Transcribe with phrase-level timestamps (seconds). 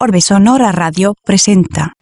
[0.00, 1.92] Orbe Sonora Radio presenta.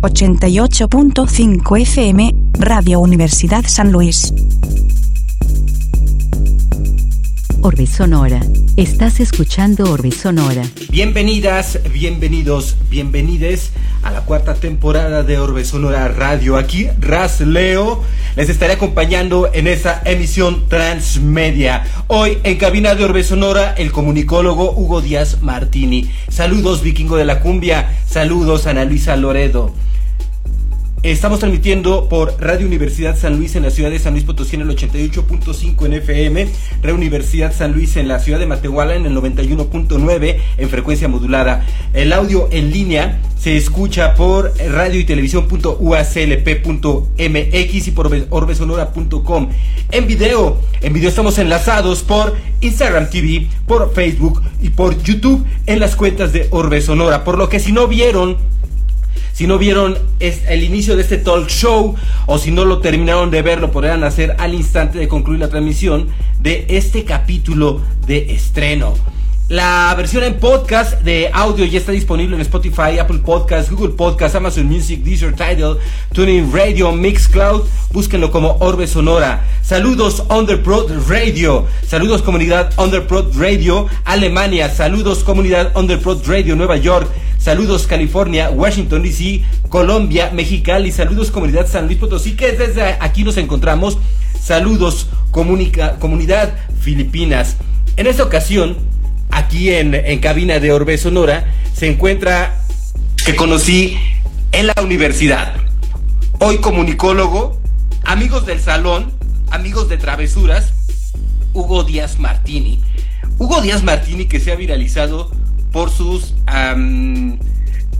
[0.00, 4.32] ...88.5 FM, Radio Universidad San Luis.
[7.62, 8.40] Orbe Sonora.
[8.76, 10.62] Estás escuchando Orbe Sonora.
[10.88, 13.72] Bienvenidas, bienvenidos, bienvenides
[14.02, 16.56] a la cuarta temporada de Orbe Sonora Radio.
[16.56, 18.02] Aquí Raz Leo
[18.34, 21.84] les estaré acompañando en esta emisión transmedia.
[22.06, 26.10] Hoy en cabina de Orbe Sonora el comunicólogo Hugo Díaz Martini.
[26.30, 29.74] Saludos Vikingo de la Cumbia, saludos Ana Luisa Loredo.
[31.02, 34.62] Estamos transmitiendo por Radio Universidad San Luis en la ciudad de San Luis Potosí en
[34.62, 36.46] el 88.5 en FM,
[36.82, 41.64] Radio Universidad San Luis en la ciudad de Matehuala en el 91.9 en frecuencia modulada.
[41.94, 49.48] El audio en línea se escucha por radio y televisión.uaclp.mx y por orbesonora.com.
[49.92, 55.80] En video, en video estamos enlazados por Instagram TV, por Facebook y por YouTube en
[55.80, 57.24] las cuentas de Orbe Sonora.
[57.24, 58.50] Por lo que si no vieron
[59.40, 61.94] si no vieron el inicio de este talk show
[62.26, 65.48] o si no lo terminaron de ver, lo podrán hacer al instante de concluir la
[65.48, 66.08] transmisión
[66.42, 68.92] de este capítulo de estreno.
[69.50, 74.36] La versión en podcast de audio ya está disponible en Spotify, Apple Podcasts, Google Podcasts,
[74.36, 75.76] Amazon Music, Deezer, Tidal,
[76.12, 77.64] Tuning Radio, Mixcloud.
[77.90, 79.44] Búsquenlo como Orbe Sonora.
[79.60, 81.66] Saludos Underprod Radio.
[81.84, 84.70] Saludos comunidad Underprod Radio Alemania.
[84.70, 87.10] Saludos comunidad Underprod Radio Nueva York.
[87.36, 90.92] Saludos California, Washington DC, Colombia, Mexicali.
[90.92, 93.98] Saludos comunidad San Luis Potosí, que desde aquí nos encontramos.
[94.40, 97.56] Saludos comunidad Filipinas.
[97.96, 98.76] En esta ocasión,
[99.30, 102.60] aquí en, en cabina de Orbe Sonora, se encuentra
[103.24, 103.96] que conocí
[104.52, 105.54] en la universidad.
[106.38, 107.60] Hoy comunicólogo,
[108.04, 109.12] amigos del salón,
[109.50, 110.72] amigos de travesuras,
[111.52, 112.80] Hugo Díaz Martini.
[113.38, 115.30] Hugo Díaz Martini que se ha viralizado
[115.72, 116.34] por sus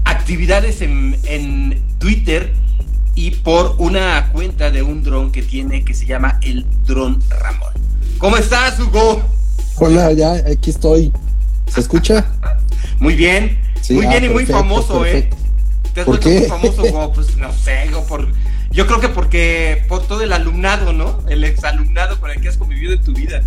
[0.05, 2.55] actividades en, Twitter
[3.15, 7.75] y por una cuenta de un dron que tiene que se llama el Dron Ramón.
[8.17, 9.23] ¿Cómo estás, Hugo?
[9.83, 11.11] Hola, ya aquí estoy.
[11.73, 12.27] ¿Se escucha?
[12.99, 13.59] muy bien,
[13.89, 15.31] muy bien y muy famoso, ¿eh?
[15.95, 16.41] ¿Te has ¿Por qué?
[16.41, 17.13] muy famoso, Hugo?
[17.15, 18.29] Pues no sé, por,
[18.71, 21.21] yo creo que porque por todo el alumnado, ¿no?
[21.31, 23.43] El exalumnado con el que has convivido en tu vida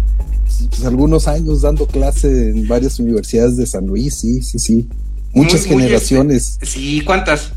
[0.69, 4.87] pues, algunos años dando clase en varias universidades de San Luis, sí, sí, sí.
[5.33, 6.57] Muchas este, generaciones.
[6.63, 7.53] sí, ¿cuántas?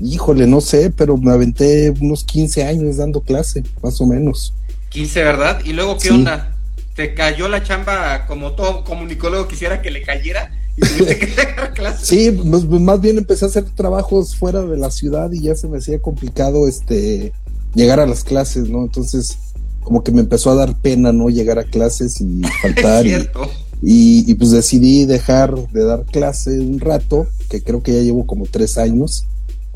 [0.00, 4.54] Híjole, no sé, pero me aventé unos 15 años dando clase, más o menos.
[4.88, 5.60] 15, ¿verdad?
[5.64, 6.51] ¿Y luego qué onda?
[6.94, 10.50] ¿Te cayó la chamba como todo comunicólogo quisiera que le cayera?
[10.76, 11.26] Y tuviste que
[11.56, 12.04] dar clase.
[12.04, 15.54] Sí, pues, pues, más bien empecé a hacer trabajos fuera de la ciudad y ya
[15.54, 17.32] se me hacía complicado este
[17.74, 18.82] llegar a las clases, ¿no?
[18.82, 19.38] Entonces,
[19.82, 23.06] como que me empezó a dar pena no llegar a clases y faltar.
[23.06, 28.26] y, y, pues decidí dejar de dar clase un rato, que creo que ya llevo
[28.26, 29.26] como tres años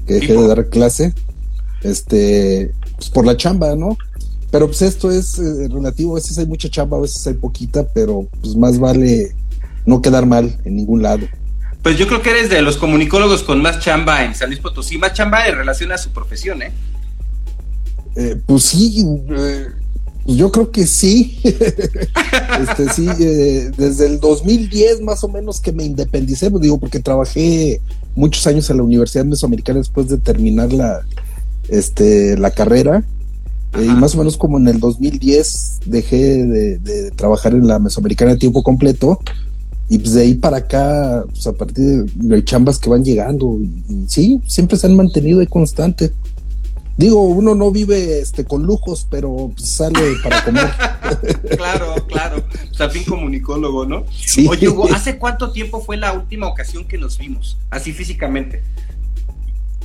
[0.07, 1.13] que dejé de dar clase,
[1.83, 3.97] este, pues por la chamba, ¿no?
[4.51, 7.87] Pero pues esto es eh, relativo, a veces hay mucha chamba, a veces hay poquita,
[7.93, 9.35] pero pues más vale
[9.85, 11.27] no quedar mal en ningún lado.
[11.83, 14.99] Pues yo creo que eres de los comunicólogos con más chamba en San Luis Potosí,
[14.99, 16.73] más chamba en relación a su profesión, ¿eh?
[18.17, 19.69] eh pues sí, eh,
[20.25, 21.39] pues yo creo que sí.
[21.45, 26.99] este, sí, eh, desde el 2010 más o menos que me independicé, pues digo, porque
[26.99, 27.81] trabajé
[28.17, 31.03] muchos años en la Universidad Mesoamericana después de terminar la,
[31.69, 33.05] este, la carrera.
[33.79, 38.37] Y más o menos como en el 2010 dejé de, trabajar en la Mesoamericana a
[38.37, 39.21] tiempo completo.
[39.89, 44.07] Y pues de ahí para acá, pues a partir de, chambas que van llegando, y,
[44.09, 46.13] sí, siempre se han mantenido ahí constante.
[46.97, 50.71] Digo, uno no vive este con lujos, pero sale para comer.
[51.57, 52.43] claro, claro.
[52.77, 54.05] También comunicólogo, ¿no?
[54.11, 54.47] Sí.
[54.49, 57.59] Oye, Hugo, ¿hace cuánto tiempo fue la última ocasión que nos vimos?
[57.71, 58.63] Así físicamente.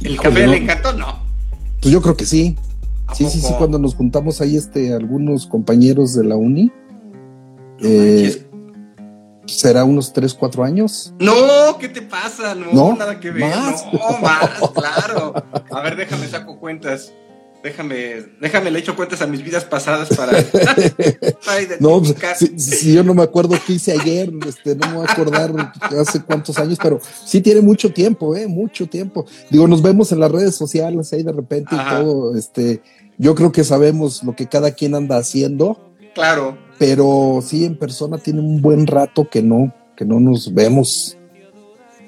[0.01, 0.93] ¿El café le encantó?
[0.93, 1.19] No.
[1.81, 2.55] Pues yo creo que sí.
[3.13, 6.71] Sí, sí, sí, cuando nos juntamos ahí, este, algunos compañeros de la uni.
[7.81, 8.47] eh,
[9.45, 11.13] será unos 3, 4 años.
[11.19, 12.55] No, ¿qué te pasa?
[12.55, 13.41] No, nada que ver.
[13.41, 13.85] ¿Más?
[13.91, 15.33] No, más, claro.
[15.71, 17.11] A ver, déjame saco cuentas.
[17.63, 20.31] Déjame, déjame le echo cuentas a mis vidas pasadas para.
[21.79, 22.15] no, pues,
[22.57, 25.53] si, yo no me acuerdo qué hice ayer, este, no me voy a acordar
[25.99, 29.27] hace cuántos años, pero sí tiene mucho tiempo, eh, mucho tiempo.
[29.51, 32.81] Digo, nos vemos en las redes sociales ahí de repente y todo, este,
[33.17, 35.79] yo creo que sabemos lo que cada quien anda haciendo.
[36.13, 41.15] Claro pero sí en persona tiene un buen rato que no, que no nos vemos.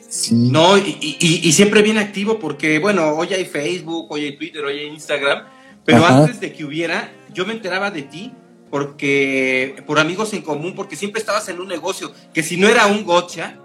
[0.10, 0.34] Sí.
[0.34, 4.88] No, y, siempre bien activo porque, bueno, hoy hay Facebook, hoy hay Twitter, hoy hay
[4.88, 5.44] Instagram,
[5.86, 8.34] pero antes de que hubiera, yo me enteraba de ti
[8.72, 12.88] porque por amigos en común, porque siempre estabas en un negocio, que si no era
[12.88, 13.60] un gotcha,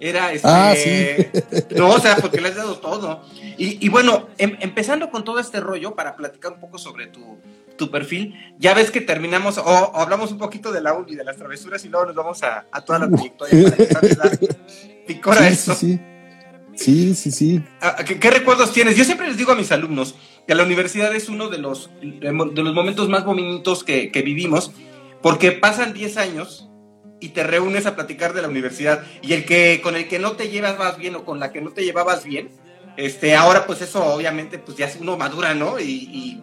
[0.00, 0.48] era este.
[0.48, 1.40] Ah, sí.
[1.76, 3.22] No, o sea, porque le has dado todo.
[3.56, 7.38] Y, y bueno, em, empezando con todo este rollo, para platicar un poco sobre tu,
[7.76, 11.24] tu perfil, ya ves que terminamos, o, o hablamos un poquito de la uni, de
[11.24, 14.38] las travesuras, y luego nos vamos a, a toda la trayectoria para empezar a dar
[15.06, 15.74] picor a Sí, esto.
[15.74, 16.00] sí, sí.
[16.76, 17.60] Sí, sí, sí.
[17.80, 18.96] Ah, ¿Qué, qué recuerdos tienes?
[18.96, 20.14] Yo siempre les digo a mis alumnos
[20.46, 24.70] que la universidad es uno de los, de los momentos más bonitos que, que vivimos,
[25.20, 26.67] porque pasan 10 años
[27.20, 30.32] y te reúnes a platicar de la universidad y el que con el que no
[30.32, 32.50] te llevas más bien o con la que no te llevabas bien,
[32.96, 35.78] este, ahora pues eso obviamente pues ya uno madura, ¿no?
[35.78, 36.42] Y, y,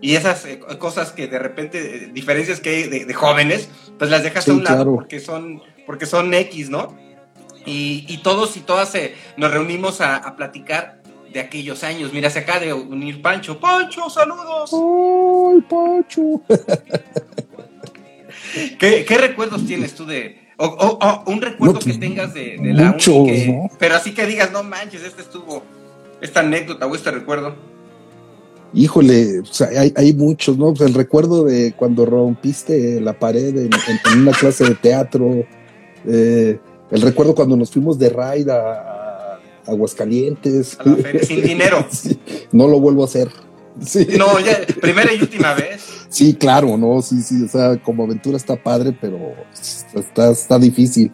[0.00, 3.68] y esas eh, cosas que de repente, eh, diferencias que hay de, de jóvenes,
[3.98, 6.96] pues las dejas Sí, a un lado porque son, porque son X, ¿no?
[7.64, 11.02] Y, y todos y todas eh, nos reunimos a, a platicar
[11.32, 12.12] de aquellos años.
[12.12, 13.58] Mira, se acaba de unir Pancho.
[13.58, 14.70] Pancho, saludos.
[14.72, 16.42] ¡Ay, Pacho!
[18.78, 20.44] ¿Qué, qué recuerdos tienes tú de...
[20.58, 23.46] O, o- o un recuerdo No, que pues, tengas de, de la muchos, uni que-
[23.48, 23.70] ¿no?
[23.78, 25.62] Pero así que digas, no manches, este estuvo...
[26.20, 27.54] Esta anécdota o este recuerdo.
[28.74, 30.74] Híjole, o sea, hay, hay muchos, ¿no?
[30.74, 35.44] Pues el recuerdo de cuando rompiste la pared en, en- en una clase de teatro,
[36.06, 36.58] eh,
[36.90, 40.78] el recuerdo cuando nos fuimos de raid a, a Aguascalientes.
[40.80, 41.86] A la feria, sin dinero.
[41.90, 42.18] Sí,
[42.52, 43.28] no lo vuelvo a hacer.
[43.84, 44.06] Sí.
[44.18, 45.95] No, ya, primera y última vez.
[46.16, 49.18] Sí, claro, no, sí, sí, o sea, como aventura está padre, pero
[49.94, 51.12] está, está difícil.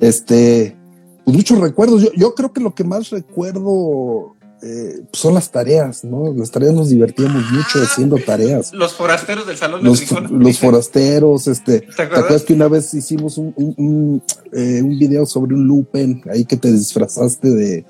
[0.00, 0.76] Este,
[1.24, 2.02] pues muchos recuerdos.
[2.02, 6.32] Yo, yo creo que lo que más recuerdo eh, son las tareas, ¿no?
[6.34, 8.72] Las tareas nos divertíamos mucho haciendo tareas.
[8.72, 12.18] Los forasteros del salón de Los, los forasteros, este, ¿te acuerdas?
[12.20, 14.22] acuerdas que una vez hicimos un, un, un,
[14.52, 17.84] eh, un video sobre un lupen ahí que te disfrazaste de,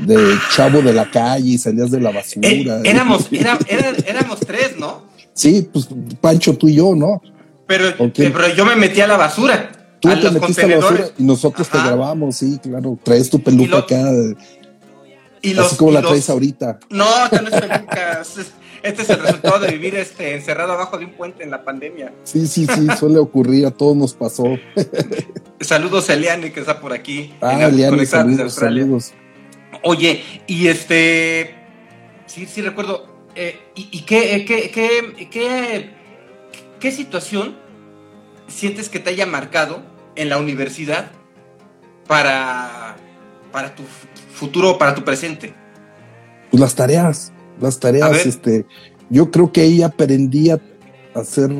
[0.00, 0.16] de
[0.56, 2.48] chavo de la calle y salías de la basura?
[2.48, 5.08] Eh, éramos, era- era- éramos tres, ¿no?
[5.40, 5.88] Sí, pues
[6.20, 7.22] Pancho, tú y yo, ¿no?
[7.66, 9.72] Pero, pero yo me metí a la basura.
[10.00, 12.98] Tú a te los metiste a la basura y nosotros te grabamos, sí, claro.
[13.02, 14.10] Traes tu peluca Y lo- acá,
[15.40, 16.78] Y los, así como y la los- traes ahorita.
[16.90, 18.20] No, esta no es peluca.
[18.22, 18.52] es-
[18.82, 22.12] Este es el resultado de vivir este, encerrado abajo de un puente en la pandemia.
[22.24, 24.44] Sí, sí, sí, suele ocurrir, a todos nos pasó.
[25.60, 27.32] Saludos a Eliane, que está por aquí.
[27.40, 29.12] Ah, en- Liane, conectada desde saludos, saludos.
[29.84, 31.54] Oye, y este.
[32.26, 33.09] Sí, sí, recuerdo.
[33.34, 35.90] Eh, ¿Y, y qué, eh, qué, qué, qué,
[36.80, 37.56] qué situación
[38.48, 39.82] sientes que te haya marcado
[40.16, 41.10] en la universidad
[42.06, 42.96] para,
[43.52, 43.82] para tu
[44.32, 45.54] futuro, para tu presente?
[46.50, 48.66] Pues las tareas, las tareas, este,
[49.08, 50.60] yo creo que ahí aprendí a
[51.14, 51.50] hacer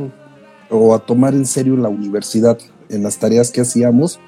[0.69, 2.59] o a tomar en serio la universidad
[2.89, 4.19] en las tareas que hacíamos,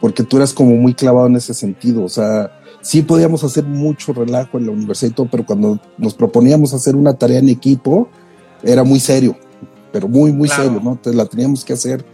[0.00, 4.12] porque tú eras como muy clavado en ese sentido, o sea, sí podíamos hacer mucho
[4.12, 8.08] relajo en la universidad y todo, pero cuando nos proponíamos hacer una tarea en equipo,
[8.62, 9.36] era muy serio,
[9.92, 10.62] pero muy, muy Claro.
[10.64, 10.92] serio, ¿no?
[10.92, 12.04] Entonces la teníamos que hacer.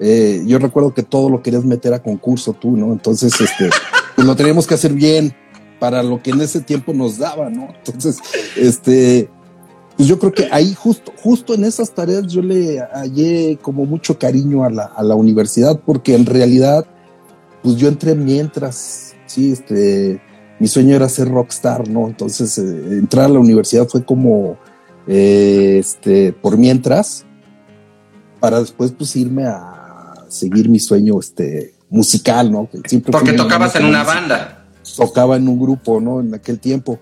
[0.00, 2.92] Eh, yo recuerdo que todo lo querías meter a concurso tú, ¿no?
[2.94, 3.68] Entonces, este,
[4.16, 5.34] pues lo teníamos que hacer bien
[5.78, 7.68] para lo que en ese tiempo nos daba, ¿no?
[7.84, 8.16] Entonces,
[8.56, 9.28] este,
[9.98, 14.18] pues yo creo que ahí justo, justo en esas tareas yo le hallé como mucho
[14.18, 16.86] cariño a la, a la universidad, porque en realidad,
[17.62, 20.20] pues yo entré mientras, sí, este,
[20.58, 22.06] mi sueño era ser rockstar, ¿no?
[22.06, 24.58] Entonces, eh, entrar a la universidad fue como,
[25.06, 27.24] eh, este, por mientras,
[28.40, 32.68] para después pues irme a seguir mi sueño, este, musical, ¿no?
[32.86, 34.66] Siempre Porque tocabas en una banda.
[34.96, 36.20] tocaba en un grupo, ¿no?
[36.20, 36.98] En aquel tiempo.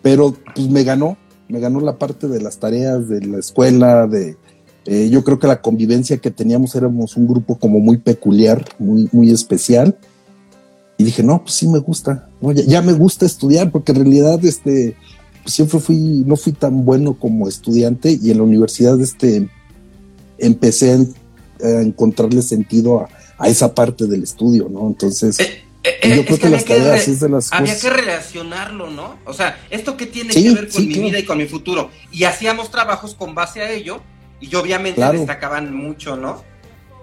[0.00, 1.16] Pero pues me ganó,
[1.48, 4.36] me ganó la parte de las tareas de la escuela, de
[4.90, 9.06] eh, yo creo que la convivencia que teníamos éramos un grupo como muy peculiar, muy,
[9.12, 9.98] muy especial.
[10.98, 12.52] Y dije, no, pues sí me gusta, ¿no?
[12.52, 14.96] ya, ya me gusta estudiar, porque en realidad este,
[15.44, 19.48] pues siempre fui, no fui tan bueno como estudiante y en la universidad este,
[20.38, 21.14] empecé a, en-
[21.62, 24.86] a encontrarle sentido a, a esa parte del estudio, ¿no?
[24.88, 25.38] Entonces...
[25.40, 27.90] Eh, eh, yo eh, creo que había las tareas re- es de las había cosas-
[27.90, 29.16] que relacionarlo, ¿no?
[29.24, 31.08] O sea, ¿esto qué tiene Sí, que ver con sí, mi claro.
[31.08, 31.90] vida y con mi futuro?
[32.12, 34.00] Y hacíamos trabajos con base a ello
[34.40, 35.18] y obviamente Claro.
[35.18, 36.42] destacaban mucho, ¿no?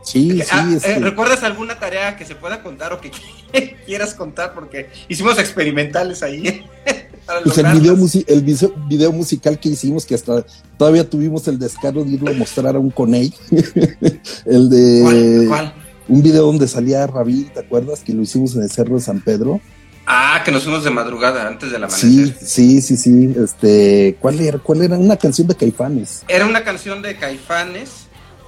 [0.06, 3.12] Sí, sí, eh, este, ¿Recuerdas alguna tarea que se pueda contar o que
[3.86, 4.54] quieras contar?
[4.54, 6.64] Porque hicimos experimentales ahí.
[7.26, 10.46] para pues el video, musi- el video, video musical que hicimos, que hasta
[10.78, 13.34] todavía tuvimos el descaro de irlo a mostrar a un coney,
[14.46, 15.46] el de ¿Cuál?
[15.48, 15.74] ¿Cuál?
[16.08, 18.02] un video donde salía Rabí, ¿te acuerdas?
[18.02, 19.60] Que lo hicimos en el Cerro de San Pedro.
[20.06, 22.38] Ah, que nos fuimos de madrugada antes del Sí, amanecer.
[22.48, 23.34] sí, sí, sí.
[23.44, 24.60] Este, ¿cuál era?
[24.60, 25.00] ¿Cuál era?
[25.00, 26.24] Una canción de Caifanes.
[26.28, 27.90] Era una canción de Caifanes,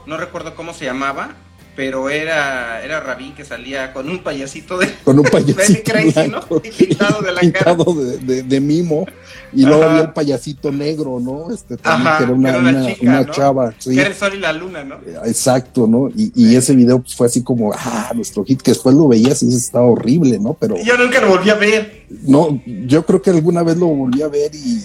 [0.06, 1.36] no recuerdo cómo se llamaba,
[1.78, 6.42] pero era, era Rabín que salía con un payasito de con un payasito crazy, ¿no?
[6.78, 8.02] pintado de la pintado cara.
[8.02, 9.06] De, de, de, mimo
[9.54, 11.52] y luego había el payasito negro, ¿no?
[11.52, 13.32] Este también Ajá, que era una, era una, una, chica, una ¿no?
[13.32, 13.94] chava, sí.
[13.94, 14.96] Que era el sol y la luna, ¿no?
[15.24, 16.10] Exacto, ¿no?
[16.10, 19.44] Y, y ese video pues, fue así como, ah, nuestro hit, que después lo veías
[19.44, 20.58] y dices, estaba horrible, ¿no?
[20.60, 22.08] Pero yo nunca lo volví a ver.
[22.24, 24.82] no, yo creo que alguna vez lo volví a ver y,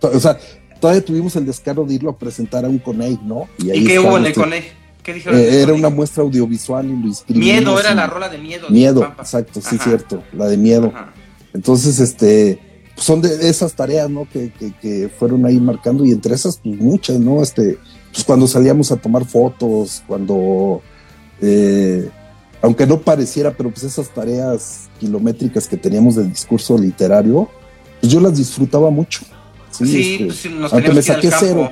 [0.00, 0.38] o sea,
[0.80, 3.46] todavía tuvimos el descaro de irlo a presentar a un Coney, ¿no?
[3.58, 4.83] ¿Y, ahí qué hubo en el Coney?
[5.04, 5.38] ¿Qué dijeron?
[5.38, 7.46] Eh, era una muestra audiovisual y lo inscribimos.
[7.46, 8.68] Miedo, era la rola de miedo.
[8.70, 10.90] Miedo, exacto, sí, Ajá, cierto, la de miedo.
[10.92, 11.12] ajá.
[11.52, 12.58] Entonces, este,
[12.94, 14.26] pues, son de esas tareas, ¿no?
[14.32, 17.42] Que, que, que fueron ahí marcando y entre esas, pues muchas, ¿no?
[17.42, 17.78] Este,
[18.12, 20.82] pues cuando salíamos a tomar fotos, cuando,
[21.40, 22.08] eh,
[22.62, 27.48] aunque no pareciera, pero pues esas tareas kilométricas que teníamos de discurso literario,
[28.00, 29.20] pues yo las disfrutaba mucho.
[29.70, 31.70] Sí, Sí, este, pues nos aunque me saqué cero.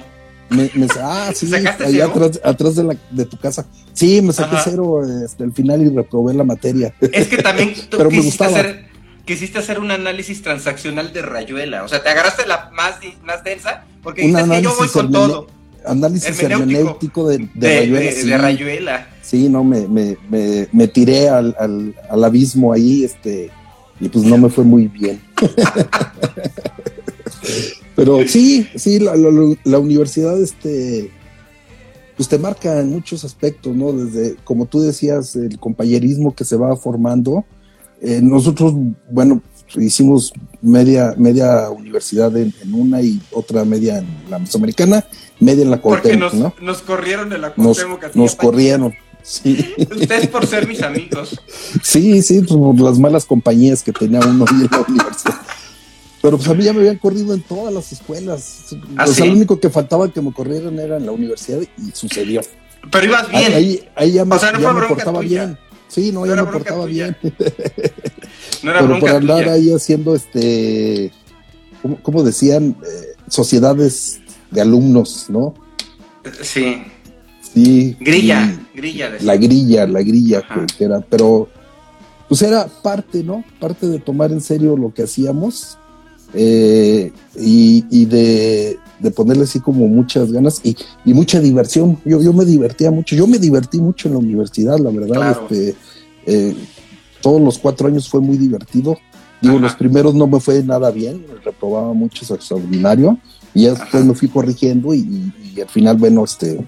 [0.51, 3.67] Me, me- ah, sí, ¿Sacaste allá atrás, atrás de, la, de tu casa.
[3.95, 4.65] Sí, me saqué Ajá.
[4.71, 6.95] cero este, al final y reprobé la materia.
[7.01, 8.51] Es que también tú Pero me gustaba.
[8.59, 8.87] hacer,
[9.25, 11.85] quisiste hacer un análisis transaccional de rayuela.
[11.85, 12.97] O sea, te agarraste la más,
[13.45, 15.47] densa porque dices que yo voy con todo.
[15.85, 17.29] Análisis Hermenéutico.
[17.29, 18.29] de, de, De, Rayuela, de- sí.
[18.29, 19.09] de rayuela.
[19.21, 19.87] Sí, no, me,
[20.73, 23.51] me tiré al, al, al abismo ahí, este,
[23.99, 25.21] y pues no me fue muy bien.
[27.95, 31.11] Pero sí, sí, la, la- la universidad, este,
[32.17, 33.93] pues te marca en muchos aspectos, ¿no?
[33.93, 37.45] Desde, como tú decías, el compañerismo que se va formando.
[38.01, 38.75] Eh, nosotros,
[39.11, 39.41] bueno,
[39.77, 45.05] hicimos media, media universidad en, en una y otra media en la mesoamericana,
[45.39, 46.55] media en la Porque Cuauhtémoc, nos, ¿no?
[46.67, 48.93] nos corrieron de la Nos, así, nos apa- corrieron.
[49.23, 49.65] Sí.
[49.79, 51.41] Ustedes por ser mis amigos.
[51.83, 55.41] Sí, sí, por las malas compañías que tenía uno en la universidad.
[56.23, 58.67] Pero pues a mí ya me habían corrido en todas las escuelas.
[58.97, 59.27] ¿Ah, o sea, sí?
[59.31, 62.41] lo único que faltaba que me corrieran era en la universidad y sucedió.
[62.91, 63.53] Pero ibas bien.
[63.53, 65.45] ahí, ahí ya me, O sea, no ya me portaba tuya.
[65.47, 65.59] bien.
[65.89, 67.17] Sí, no, No ya me portaba tuya.
[67.21, 67.35] bien.
[68.63, 69.53] no era Pero por andar tuya.
[69.53, 71.11] ahí haciendo este,
[71.83, 72.77] ¿cómo, cómo decían?
[72.85, 75.55] Eh, sociedades de alumnos, ¿no?
[76.43, 76.83] Sí.
[77.53, 77.97] Sí.
[78.01, 78.59] Grilla.
[78.75, 79.11] Grilla.
[79.11, 79.27] decía.
[79.27, 80.43] la grilla, la grilla
[80.79, 81.49] que era, pero
[82.29, 83.45] pues era parte, ¿no?
[83.61, 85.79] Parte de tomar en serio lo que hacíamos
[86.35, 91.99] eh, y, y de, de ponerle así como muchas ganas y, y mucha diversión.
[92.05, 95.17] Yo, yo me divertía mucho, yo me divertí mucho en la universidad, la verdad.
[95.17, 95.47] Claro.
[95.51, 95.75] Este,
[96.27, 96.55] eh,
[97.21, 98.97] todos los cuatro años fue muy divertido.
[99.41, 99.63] Digo, Ajá.
[99.63, 103.19] los primeros no me fue nada bien, reprobaba mucho, es extraordinario,
[103.53, 106.65] y ya después me fui corrigiendo y al final, bueno, este,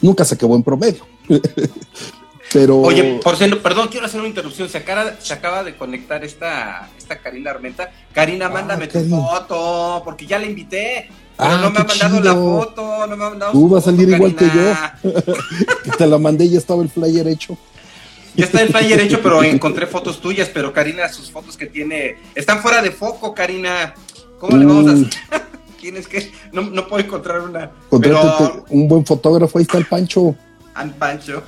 [0.00, 1.02] nunca se acabó en promedio.
[2.52, 4.68] Pero Oye, por cierto, perdón, quiero hacer una interrupción.
[4.68, 7.90] Se acaba, se acaba de conectar esta, esta Karina Armenta.
[8.12, 9.16] Karina, Ah, mándame tu Karina.
[9.18, 11.08] foto, porque ya la invité.
[11.36, 13.90] Pero Ah, no me ha mandado la foto, no me ha mandado Tú vas a
[13.90, 14.46] salir igual que
[15.84, 17.56] que te la mandé y ya estaba el flyer hecho.
[18.34, 22.16] Ya está el flyer hecho, pero encontré fotos tuyas, pero Karina, sus fotos que tiene
[22.34, 23.94] están fuera de foco, Karina.
[24.38, 25.08] ¿Cómo le vamos a Uy.
[25.30, 25.42] hacer?
[25.80, 27.70] ¿Quién es que no, no puedo encontrar una?
[28.00, 30.34] Pero, un buen fotógrafo, ahí está el Pancho.
[30.74, 31.42] An Pancho,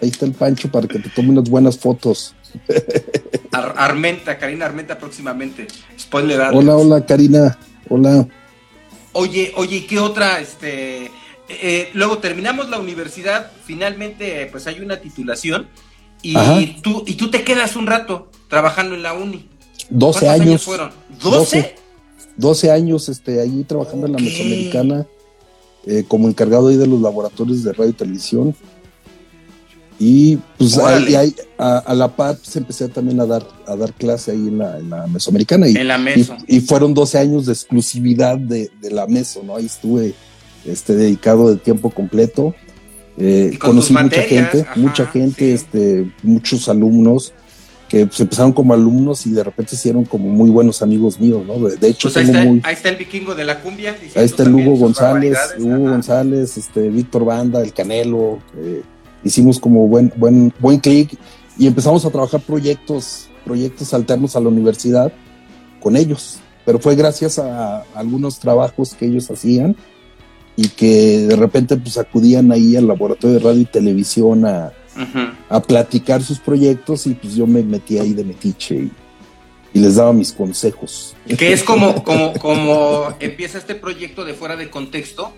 [0.00, 2.34] Ahí está el Pancho para que te tome unas buenas fotos.
[3.52, 5.66] Ar- Armenta, Karina Armenta próximamente.
[5.98, 6.56] Spoiler alert.
[6.56, 7.58] Hola, hola, Karina.
[7.88, 8.26] Hola.
[9.12, 10.40] Oye, oye, ¿y qué otra?
[10.40, 11.10] Este,
[11.48, 15.66] eh, luego terminamos la universidad, finalmente, pues hay una titulación
[16.22, 16.58] y Ajá.
[16.82, 19.48] tú y tú te quedas un rato trabajando en la uni.
[19.90, 20.62] 12 ¿Cuántos años.
[20.62, 20.90] fueron?
[21.22, 21.30] 12.
[21.56, 21.74] 12.
[22.36, 24.18] 12 años este, allí trabajando en la.
[24.18, 25.06] Mesoamericana
[25.86, 28.54] eh, como encargado ahí de los laboratorios de radio y televisión.
[30.00, 33.92] Y pues ahí, ahí, a, a la par pues, empecé también a dar, a dar
[33.94, 35.68] clase ahí en la, en la Mesoamericana.
[35.68, 36.36] Y, En la meso.
[36.46, 39.56] y fueron 12 años de exclusividad de, de la Meso, ¿no?
[39.56, 40.14] Ahí estuve
[40.64, 42.54] este, dedicado de tiempo completo.
[43.16, 45.52] Eh, con conocí mucha gente, ajá, mucha gente, sí.
[45.52, 47.32] este, muchos alumnos
[47.88, 51.42] que pues, empezaron como alumnos y de repente se hicieron como muy buenos amigos míos,
[51.46, 51.58] ¿no?
[51.58, 53.96] De, de hecho, Pues ahí tengo está, muy, ahí está el vikingo de la cumbia.
[54.14, 55.90] ahí está el Hugo González, Hugo.
[55.90, 58.82] González, este, Víctor Banda, el Canelo, eh,
[59.24, 61.18] hicimos como buen, buen, buen clic
[61.58, 65.12] y empezamos a trabajar proyectos, proyectos alternos a la universidad
[65.80, 66.38] con ellos.
[66.64, 69.76] Pero fue gracias a, algunos trabajos que ellos hacían
[70.56, 74.72] y que de repente pues acudían ahí al laboratorio de radio y televisión a,
[75.48, 78.92] a platicar sus proyectos y pues yo me metí ahí de metiche y,
[79.72, 81.16] y les daba mis consejos.
[81.38, 85.32] Que es como, como, como empieza este proyecto de fuera de contexto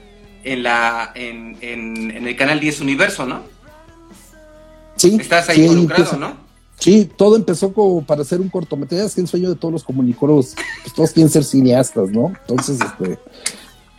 [0.44, 3.42] en la, en, en, en el canal 10 Universo, ¿no?
[5.00, 6.50] Sí, Estás ahí sí, involucrado, empieza- ¿no?
[6.78, 9.84] Sí, todo empezó como para hacer un cortometraje, es que el sueño de todos los
[9.84, 12.32] comunicólogos, pues todos quieren ser cineastas, ¿no?
[12.40, 13.18] Entonces, este,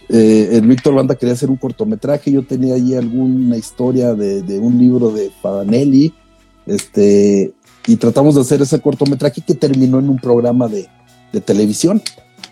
[0.09, 4.59] eh, el Víctor Banda quería hacer un cortometraje, yo tenía ahí alguna historia de, de
[4.59, 6.13] un libro de Paganelli,
[6.65, 7.53] este,
[7.87, 10.87] y tratamos de hacer ese cortometraje que terminó en un programa de,
[11.31, 12.01] de televisión.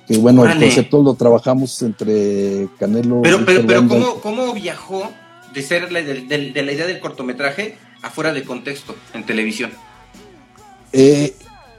[0.08, 3.22] Que bueno, el concepto lo trabajamos entre Canelo.
[3.22, 5.04] Pero, pero, pero ¿cómo, ¿cómo, viajó
[5.54, 9.72] de ser la, de, de, la idea del cortometraje afuera de contexto en televisión?
[10.92, 11.36] Eh,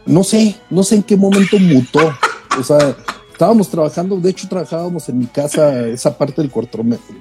[0.07, 2.12] no sé, no sé en qué momento mutó.
[2.59, 2.97] O sea,
[3.33, 6.50] estábamos trabajando, de hecho trabajábamos en mi casa esa parte del,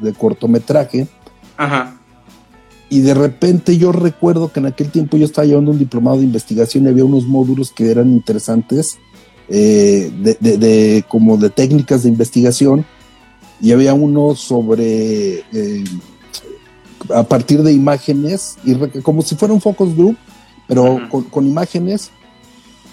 [0.02, 1.08] del cortometraje.
[1.58, 1.96] Ajá.
[2.90, 6.24] Y de repente yo recuerdo que en aquel tiempo yo estaba llevando un diplomado de
[6.24, 8.98] investigación y había unos módulos que eran interesantes,
[9.48, 12.86] eh, de, como de técnicas de investigación,
[13.62, 15.84] y había uno sobre, eh,
[17.14, 20.18] a partir de imágenes, y como si fuera un focus group,
[20.68, 22.12] pero con, imágenes,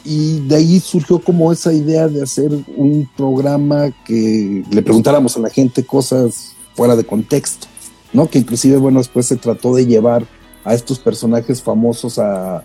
[0.04, 5.40] y de ahí surgió como esa idea de hacer un programa que le preguntáramos a
[5.40, 7.66] la gente cosas fuera de contexto.
[8.12, 8.30] ¿no?
[8.30, 10.24] Que inclusive, bueno, después se trató de llevar
[10.64, 12.64] a estos personajes famosos a...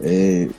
[0.00, 0.50] Eh,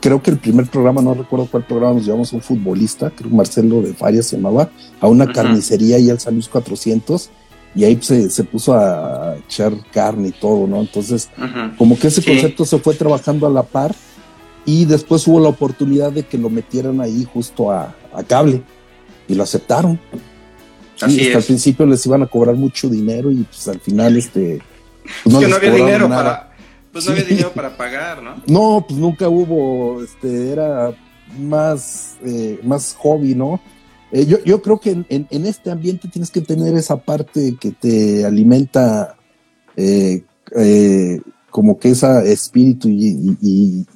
[0.00, 3.30] creo que el primer programa, no recuerdo cuál programa, nos llevamos a un futbolista, creo
[3.30, 4.70] que Marcelo de Farias se llamaba,
[5.00, 7.30] a una carnicería y al San Luis 400
[7.74, 10.80] y ahí se, se, puso a echar carne y todo, ¿no?
[10.80, 11.30] Entonces,
[11.78, 13.94] como que ese concepto se fue trabajando a la par
[14.64, 18.62] y después hubo la oportunidad de que lo metieran ahí justo a, a cable
[19.28, 20.00] y lo aceptaron.
[21.00, 24.60] Así hasta al principio les iban a cobrar mucho dinero y pues al final este
[25.24, 26.50] pues no, no había dinero para
[26.92, 28.42] pues no había dinero para pagar, ¿no?
[28.46, 30.92] No, pues nunca hubo, este, era
[31.38, 33.60] más, eh, más hobby, ¿no?
[34.12, 37.70] Eh, yo, yo creo que en, en, este ambiente tienes que tener esa parte que
[37.70, 39.16] te alimenta
[39.76, 40.24] eh,
[41.50, 43.86] como que ese espíritu y, y,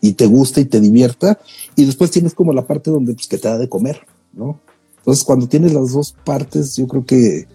[0.00, 1.38] y, te gusta y te divierta,
[1.74, 4.00] y después tienes como la parte donde pues que te da de comer,
[4.32, 4.60] ¿no?
[4.98, 7.46] Entonces, cuando tienes las dos partes, yo creo que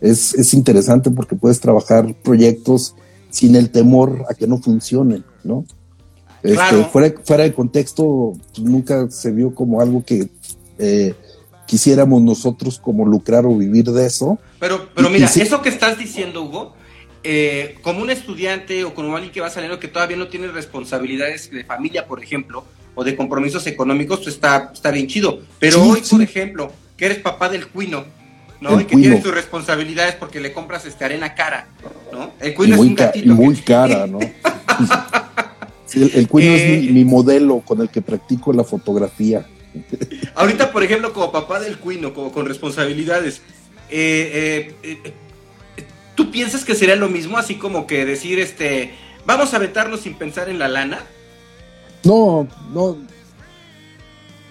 [0.00, 2.94] es, es interesante porque puedes trabajar proyectos
[3.30, 5.64] sin el temor a que no funcionen, ¿no?
[6.42, 10.28] Este, fuera, fuera de contexto, pues, nunca se vio como algo que
[10.78, 11.14] eh,
[11.72, 14.38] quisiéramos nosotros como lucrar o vivir de eso.
[14.60, 16.74] Pero, pero mira, eso que estás diciendo, Hugo,
[17.24, 21.50] eh, como un estudiante o como alguien que va saliendo que todavía no tiene responsabilidades
[21.50, 25.40] de familia, por ejemplo, o de compromisos económicos, pues está, está bien chido.
[25.58, 28.04] Pero hoy, por ejemplo, que eres papá del cuino,
[28.60, 28.78] ¿no?
[28.78, 31.68] y que tienes tus responsabilidades porque le compras este arena cara,
[32.12, 32.32] ¿no?
[32.38, 33.32] El cuino es un gatito.
[33.32, 34.18] muy cara, ¿no?
[35.94, 39.46] el, cuino es mi, modelo con el que practico la fotografía.
[40.34, 43.42] Ahorita, por ejemplo, como papá del cuino, como con responsabilidades,
[43.90, 45.12] eh, eh, eh,
[46.14, 48.94] ¿tú piensas que sería lo mismo así como que decir, este,
[49.26, 51.00] vamos a aventarnos sin pensar en la lana?
[52.04, 52.96] No, no.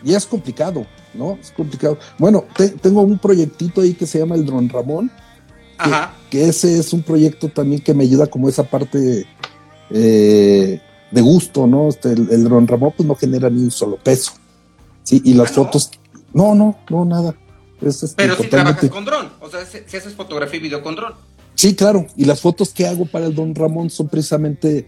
[0.04, 0.86] Ya es complicado.
[1.14, 1.38] ¿no?
[1.42, 1.98] Es complicado.
[2.18, 2.46] Bueno,
[2.82, 5.12] tengo un proyectito ahí que se llama el Dron Ramón.
[5.78, 6.14] Ajá.
[6.30, 9.26] Que, ese es un proyecto también que me ayuda como esa parte
[9.90, 11.90] de gusto, ¿no?
[11.90, 14.32] Este, el, Dron Ramón pues no genera ni un solo peso.
[15.04, 15.92] Sí, y las ah, fotos,
[16.34, 17.36] no, no, no, nada.
[17.82, 21.14] Este, Pero si trabajas con dron, o sea, si, haces fotografía y video con dron.
[21.56, 24.88] Sí, claro, y las fotos que hago para el Don Ramón son precisamente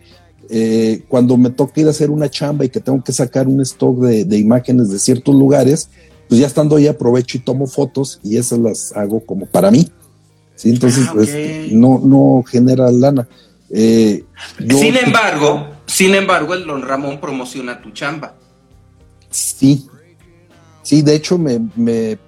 [0.50, 3.62] eh, cuando me toca ir a hacer una chamba y que tengo que sacar un
[3.62, 5.90] stock de, de imágenes de ciertos lugares,
[6.30, 9.90] pues ya estando ahí aprovecho y tomo fotos y esas las hago como para mí.
[10.56, 10.70] ¿sí?
[10.70, 11.36] Entonces, ah, pues,
[11.72, 13.28] no, no genera lana.
[13.70, 14.24] Eh,
[14.70, 18.36] sin embargo, sin embargo, el Don Ramón promociona tu chamba.
[19.30, 19.88] Sí,
[20.84, 22.20] sí, de hecho me, me,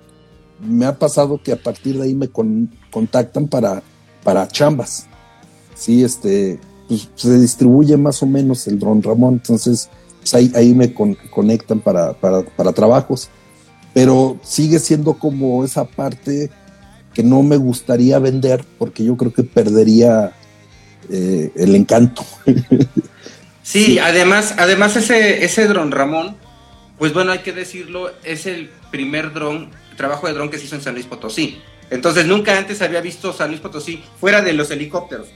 [0.59, 2.29] me ha pasado que a partir de ahí me
[2.89, 3.83] contactan para,
[4.23, 5.05] para chambas.
[5.75, 9.89] Sí, este, pues se distribuye más o menos el Don Ramón, entonces
[10.19, 13.29] pues, ahí, ahí me conectan para, para, para trabajos
[13.95, 16.51] pero sigue siendo como esa parte
[17.13, 20.33] que no me gustaría vender porque yo creo que perdería
[21.09, 22.25] eh, el encanto.
[23.63, 26.35] sí, además, además ese, ese dron Ramón,
[26.97, 30.75] pues bueno, hay que decirlo, es el primer dron, trabajo de dron que se hizo
[30.75, 31.61] en San Luis Potosí.
[31.89, 35.27] Entonces nunca antes había visto San Luis Potosí fuera de los helicópteros,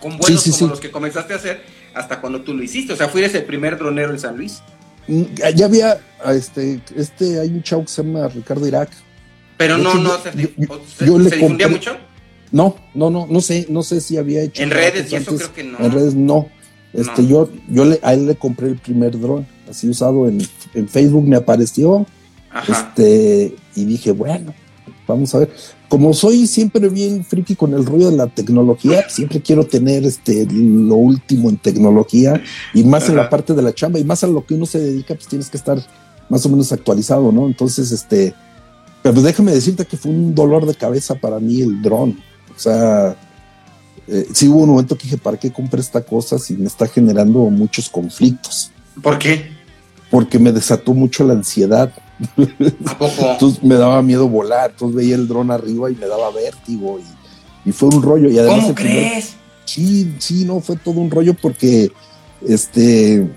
[0.00, 1.62] con vuelos como los que comenzaste a hacer
[1.94, 2.92] hasta cuando tú lo hiciste.
[2.92, 4.62] O sea, fuiste el primer dronero en San Luis.
[5.06, 8.90] Mm, ya había, este, este, hay un chavo que se llama Ricardo Irak.
[9.56, 11.96] Pero no, no, se, difundía mucho.
[12.50, 14.62] No, no, no, no sé, no sé si había hecho.
[14.62, 15.78] En redes, y eso creo que no.
[15.78, 16.48] En redes no.
[16.92, 20.40] Este, yo, yo le, a él le compré el primer dron, así usado en,
[20.74, 22.06] en Facebook me apareció.
[22.68, 24.52] Este, y dije, bueno,
[25.06, 25.50] vamos a ver
[25.90, 30.46] como soy siempre bien friki con el ruido de la tecnología, siempre quiero tener este
[30.48, 32.40] lo último en tecnología
[32.72, 34.78] y más en la parte de la chamba y más a lo que uno se
[34.78, 35.84] dedica, pues tienes que estar
[36.28, 37.46] más o menos actualizado, ¿no?
[37.46, 38.32] Entonces, este,
[39.02, 42.16] Pero déjame decirte que fue un dolor de cabeza para mí el dron.
[42.54, 43.16] O sea,
[44.06, 46.86] eh, sí hubo un momento que dije, ¿para qué compré esta cosa si me está
[46.86, 48.70] generando muchos conflictos?
[49.02, 49.59] ¿Por qué?
[50.10, 51.92] Porque me desató mucho la ansiedad.
[52.36, 57.68] Entonces me daba miedo volar, entonces veía el dron arriba y me daba vértigo y,
[57.68, 58.28] y fue un rollo.
[58.28, 59.34] Y además ¿Cómo el primer- crees?
[59.64, 61.92] Sí, sí, no, fue todo un rollo porque,
[62.46, 63.30] este,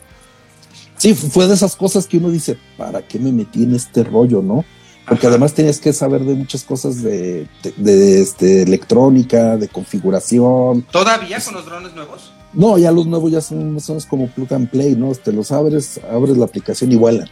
[0.98, 4.42] sí, fue de esas cosas que uno dice, ¿para qué me metí en este rollo,
[4.42, 4.66] no?
[5.08, 5.36] Porque Ajá.
[5.36, 10.82] además tenías que saber de muchas cosas de, de, de, este, electrónica, de configuración.
[10.92, 12.32] ¿Todavía con los drones nuevos?
[12.54, 15.12] No, ya los nuevos ya son, son como plug and play, ¿no?
[15.16, 17.28] Te los abres, abres la aplicación y vuelan.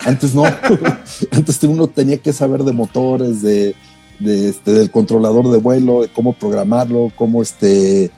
[0.00, 0.44] Antes no.
[1.30, 3.74] Antes uno tenía que saber de motores, de,
[4.20, 8.10] de, este, del controlador de vuelo, de cómo programarlo, cómo este,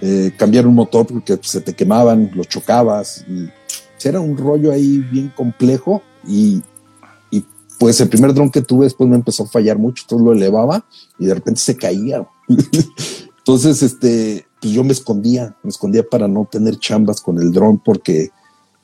[0.00, 3.24] eh, cambiar un motor porque pues, se te quemaban, lo chocabas.
[3.28, 6.62] Y, pues, era un rollo ahí bien complejo y,
[7.30, 7.44] y
[7.78, 10.84] pues el primer dron que tuve después me empezó a fallar mucho, entonces lo elevaba
[11.18, 12.26] y de repente se caía.
[13.38, 17.78] Entonces, este, pues yo me escondía, me escondía para no tener chambas con el dron
[17.78, 18.30] porque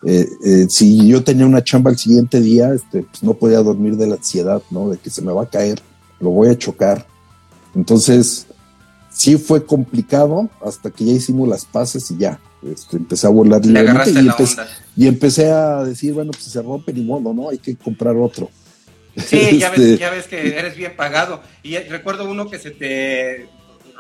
[0.05, 3.97] eh, eh, si yo tenía una chamba el siguiente día, este, pues no podía dormir
[3.97, 4.89] de la ansiedad, ¿no?
[4.91, 5.81] De que se me va a caer,
[6.19, 7.07] lo voy a chocar.
[7.77, 8.49] Entonces,
[9.09, 13.65] sí fue complicado hasta que ya hicimos las paces y ya, este, empecé a volar
[13.65, 14.57] y empecé,
[14.97, 17.51] y empecé a decir, bueno, pues se rompe ni modo, ¿no?
[17.51, 18.51] Hay que comprar otro.
[19.17, 21.41] Sí, ya, Este, ves, ya ves que eres bien pagado.
[21.63, 23.49] Y recuerdo uno que se te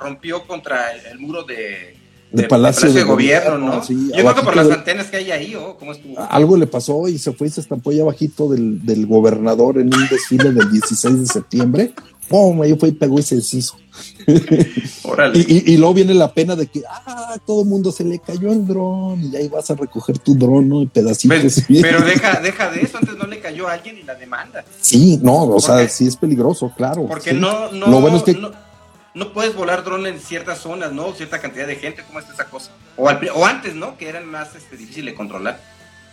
[0.00, 1.96] rompió contra el, el muro de,
[2.32, 3.82] De Palacio de de Gobierno, Gobierno, ¿no?
[3.84, 6.18] sí, Yo creo que por las antenas que hay ahí, ¿o cómo estuvo?
[6.30, 9.92] algo le pasó y se fue y se estampó ahí abajito del, del gobernador en
[9.94, 11.92] un desfile del 16 de septiembre.
[12.28, 12.61] ¡Pum!
[12.61, 13.76] Ahí fue y pegó y se deshizo.
[15.04, 15.38] Órale.
[15.38, 18.18] Y, y- y luego viene la pena de que, ah, todo el mundo se le
[18.18, 20.82] cayó el dron y ahí vas a recoger tu dron, ¿no?
[20.82, 21.64] En pedacitos.
[21.66, 24.64] Pero, pero deja, deja de eso, antes no le cayó a alguien y la demanda.
[24.80, 25.88] Sí, no, o sea, qué?
[25.88, 27.06] sí es peligroso, claro.
[27.06, 27.37] Porque sí.
[27.37, 28.50] no, no, Lo bueno es que no,
[29.14, 31.12] no puedes volar dron en ciertas zonas, ¿no?
[31.14, 32.71] Cierta cantidad de gente, ¿cómo está esa cosa?
[32.97, 33.97] O, al o antes, ¿no?
[33.97, 35.61] Que eran más este, difícil de controlar.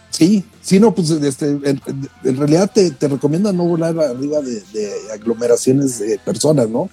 [0.10, 1.82] Sí, sí, no, pues este, en,
[2.24, 6.90] en realidad te, te recomiendan no volar arriba de, de aglomeraciones de personas, ¿no?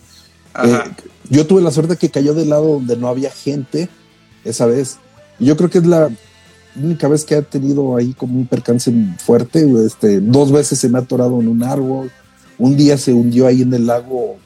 [0.54, 0.86] Ajá.
[0.86, 3.88] Eh, yo tuve la suerte que cayó del lado donde no había gente
[4.44, 4.98] esa vez.
[5.38, 6.10] Yo creo que es la
[6.76, 8.92] única vez que ha tenido ahí como un percance
[9.24, 9.66] fuerte.
[9.86, 12.10] Este, dos veces se me ha atorado en un árbol.
[12.58, 14.36] Un día se hundió ahí en el lago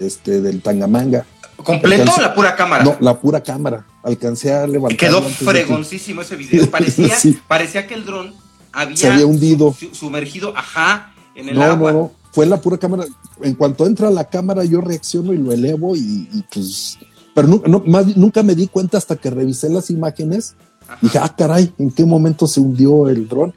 [0.00, 1.26] este, del Tangamanga.
[1.56, 2.82] ¿Completo o la pura cámara?
[2.84, 3.86] No, la pura cámara.
[4.02, 4.96] Alcancé a levantar.
[4.98, 6.68] Quedó fregoncísimo ese video.
[6.70, 7.38] Parecía, Sí.
[7.46, 8.34] parecía que el dron
[8.72, 9.72] había, Se había hundido.
[9.78, 11.92] su- sumergido, ajá, en el No, agua.
[11.92, 12.12] no, no.
[12.32, 13.04] Fue la pura cámara.
[13.42, 16.98] En cuanto entra la cámara, yo reacciono y lo elevo y, y pues.
[17.34, 20.54] Pero no, más nunca me di cuenta hasta que revisé las imágenes.
[20.88, 23.54] Ajá, Dije, ah, caray, ¿en qué momento se hundió el dron?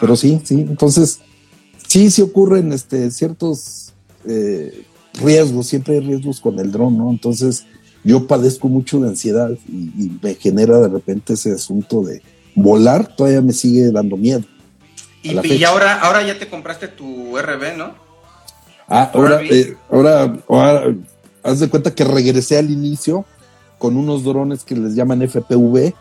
[0.00, 0.60] Pero sí, sí.
[0.60, 1.20] Entonces,
[1.86, 3.94] sí, sí ocurren este, ciertos
[4.26, 5.66] eh, riesgos.
[5.66, 7.10] Siempre hay riesgos con el dron, ¿no?
[7.10, 7.66] Entonces,
[8.04, 12.22] yo padezco mucho de ansiedad y, y me genera de repente ese asunto de
[12.54, 13.14] volar.
[13.16, 14.44] Todavía me sigue dando miedo.
[15.22, 17.94] y, ahora, ahora ya te compraste tu RB, ¿no?
[18.88, 20.94] Ah, Ahora eh, ahora, ahora,
[21.44, 23.24] haz de cuenta que regresé al inicio
[23.78, 25.94] con unos drones que les llaman FPV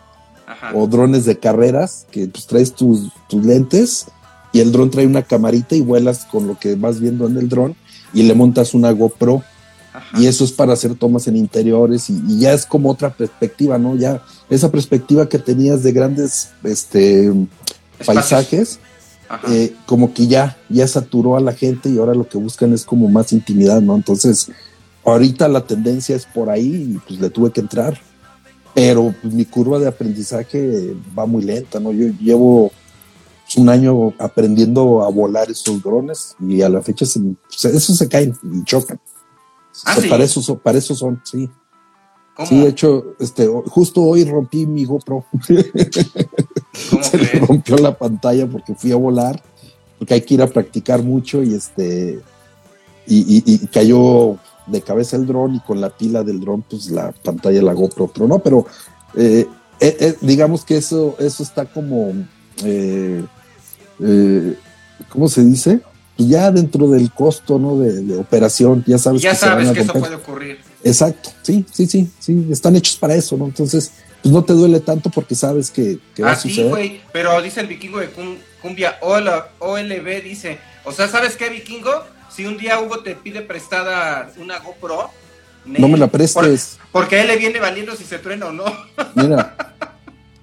[0.47, 0.71] Ajá.
[0.73, 4.07] o drones de carreras, que pues traes tus, tus lentes
[4.51, 7.47] y el dron trae una camarita y vuelas con lo que vas viendo en el
[7.47, 7.75] dron
[8.13, 9.43] y le montas una GoPro
[9.93, 10.19] ajá.
[10.21, 13.77] y eso es para hacer tomas en interiores y, y ya es como otra perspectiva,
[13.77, 13.95] ¿no?
[13.95, 17.25] Ya esa perspectiva que tenías de grandes este,
[17.99, 18.05] Espacios.
[18.05, 18.79] paisajes
[19.47, 22.83] eh, como que ya, ya saturó a la gente y ahora lo que buscan es
[22.83, 23.95] como más intimidad, ¿no?
[23.95, 24.49] Entonces,
[25.05, 27.99] ahorita la tendencia es por ahí y pues le tuve que entrar.
[28.73, 31.91] Pero pues, mi curva de aprendizaje va muy lenta, ¿no?
[31.91, 32.71] Yo llevo
[33.57, 38.33] un año aprendiendo a volar esos drones y a la fecha se, esos se caen
[38.43, 38.99] y chocan.
[39.85, 40.09] Ah, O sea, ¿sí?
[40.09, 41.49] para, eso, son- para eso son, sí.
[42.35, 42.47] ¿Cómo?
[42.47, 45.25] Sí, de hecho, este, justo hoy rompí mi GoPro.
[46.89, 49.41] ¿Cómo se le rompió la pantalla porque fui a volar,
[49.97, 52.19] porque hay que ir a practicar mucho y este
[53.07, 56.91] y, y- y cayó de cabeza el dron y con la pila del dron pues
[56.91, 58.65] la pantalla la GoPro, pero no, pero
[59.15, 59.47] eh,
[59.79, 62.13] eh, eh, digamos que eso eso está como
[62.63, 63.25] eh,
[64.01, 64.55] eh,
[65.09, 65.81] ¿cómo se dice?
[66.17, 67.77] Ya dentro del costo, ¿no?
[67.79, 70.59] De, de operación, ya sabes Ya que sabes que eso puede ocurrir.
[70.83, 73.45] Exacto, sí, sí, sí, sí, están hechos para eso, ¿no?
[73.45, 76.69] Entonces, pues no te duele tanto porque sabes que, que va a suceder.
[76.69, 77.01] Güey.
[77.13, 81.91] Pero dice el vikingo de cum- cumbia OL- OLB, dice, o sea, ¿sabes qué, vikingo?
[82.35, 85.09] Si un día Hugo te pide prestada una GoPro,
[85.65, 86.77] No me la prestes.
[86.91, 88.65] por- porque a él le viene valiendo si se truena o no.
[89.15, 89.55] Mira,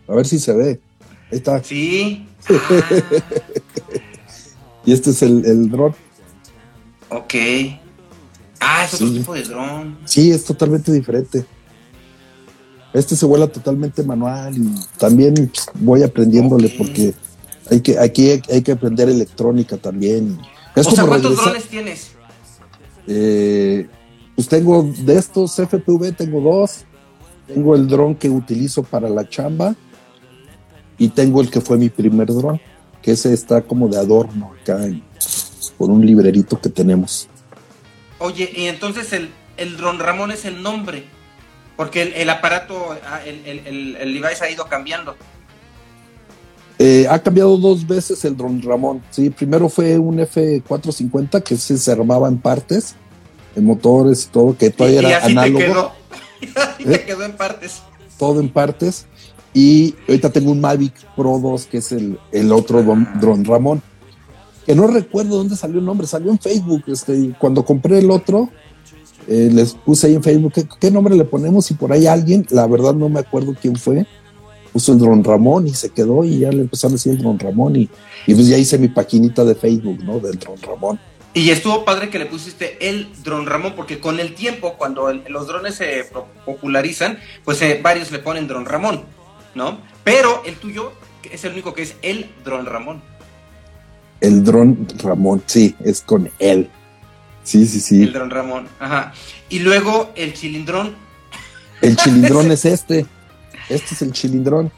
[0.08, 0.80] a ver si se ve.
[1.30, 1.62] Ahí está.
[1.62, 2.26] Sí.
[4.84, 5.92] Y este es el, el dron.
[7.08, 7.34] Ok.
[8.60, 9.98] Ah, es otro tipo de dron.
[10.04, 11.44] Sí, es totalmente diferente.
[12.94, 17.14] Este se vuela totalmente manual y también pues, voy aprendiéndole porque
[17.68, 20.38] hay que, aquí hay, hay que aprender electrónica también.
[20.76, 22.10] Es o sea, ¿cuántos regresar- drones tienes?
[23.08, 23.88] Eh,
[24.36, 26.84] pues tengo de estos FPV, tengo dos.
[27.48, 29.74] Tengo el dron que utilizo para la chamba
[30.98, 32.60] y tengo el que fue mi primer dron,
[33.02, 35.02] que ese está como de adorno acá en-
[35.78, 37.28] por un librerito que tenemos.
[38.18, 41.04] Oye, y entonces el, el dron Ramón es el nombre.
[41.76, 45.14] Porque el, el aparato, ah, el, el, el, device ha ido cambiando.
[46.78, 49.02] Eh, ha cambiado dos veces el dron Ramón.
[49.10, 52.94] Sí, primero fue un F450 que se, se armaba en partes,
[53.54, 55.58] en motores y todo, que todavía y era así análogo.
[55.58, 55.92] te quedó.
[56.78, 56.98] y ¿Eh?
[56.98, 57.82] te quedó en partes.
[58.18, 59.06] todo en partes.
[59.56, 63.82] Y ahorita tengo un Mavic Pro 2, que es el, el otro don- dron Ramón.
[64.66, 66.82] Que no recuerdo dónde salió el nombre, salió en Facebook.
[66.88, 68.50] Este, cuando compré el otro,
[69.26, 71.70] eh, les puse ahí en Facebook ¿qué, nombre le ponemos.
[71.70, 74.06] Y por ahí alguien, la verdad no me acuerdo quién fue,
[74.74, 76.22] puso el dron Ramón y se quedó.
[76.22, 77.76] Y ya le empezaron a decir el dron Ramón.
[77.76, 77.88] Y,
[78.26, 80.18] y pues ya hice mi paquinita de Facebook, ¿no?
[80.20, 81.00] Del dron Ramón.
[81.32, 85.46] Y estuvo padre que le pusiste el dron Ramón, porque con el tiempo, cuando los
[85.46, 86.04] drones se
[86.44, 89.02] popularizan, pues eh, varios le ponen dron Ramón,
[89.56, 89.80] ¿no?
[90.04, 90.92] Pero el tuyo
[91.24, 93.02] es el único que es el dron Ramón.
[94.20, 96.70] El dron Ramón, sí, es con él.
[97.42, 98.02] Sí, sí, sí.
[98.02, 99.12] El dron Ramón, ajá.
[99.48, 100.94] Y luego el chilindrón.
[101.80, 103.06] El chilindrón es este.
[103.68, 104.70] Este es el chilindrón.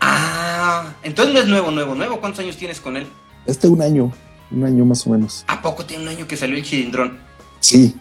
[0.00, 2.20] Ah, entonces no es nuevo, nuevo, nuevo.
[2.20, 3.06] ¿Cuántos años tienes con él?
[3.46, 4.12] Este un año,
[4.50, 5.44] un año más o menos.
[5.48, 7.18] ¿A poco tiene un año que salió el chilindrón?
[7.60, 7.96] Sí.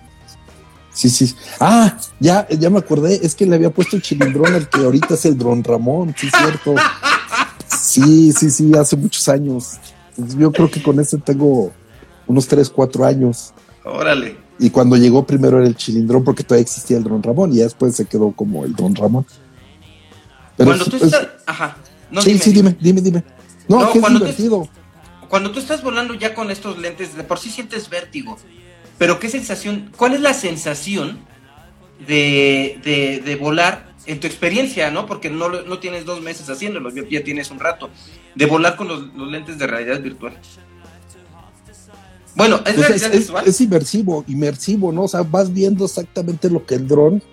[0.93, 1.33] Sí, sí.
[1.59, 3.19] Ah, ya, ya me acordé.
[3.25, 6.13] Es que le había puesto el chilindrón al que ahorita es el dron Ramón.
[6.17, 6.75] Sí, cierto.
[7.67, 9.77] Sí, sí, sí, hace muchos años.
[10.37, 11.71] Yo creo que con ese tengo
[12.27, 13.53] unos 3, 4 años.
[13.83, 14.37] Órale.
[14.59, 17.63] Y cuando llegó primero era el chilindrón porque todavía existía el dron Ramón y ya
[17.63, 19.25] después se quedó como el dron Ramón.
[20.57, 21.27] Pero cuando tú es- estás...
[21.45, 21.77] Ajá.
[22.11, 23.23] No, sí, sí, dime, dime, dime.
[23.67, 24.67] No, No, que es divertido.
[25.29, 28.37] Cuando tú estás volando ya con estos lentes, de por sí sientes vértigo.
[29.01, 31.17] Pero qué sensación, ¿cuál es la sensación
[32.07, 35.07] de, de, de volar en tu experiencia, no?
[35.07, 37.89] Porque no, no tienes dos meses haciéndolo, ya, ya tienes un rato.
[38.35, 40.37] De volar con los, los lentes de realidad virtual.
[42.35, 43.43] Bueno, ¿es Pues es, realidad es- virtual?
[43.47, 45.05] es inmersivo, inmersivo, ¿no?
[45.05, 47.23] O sea, vas viendo exactamente lo que el dron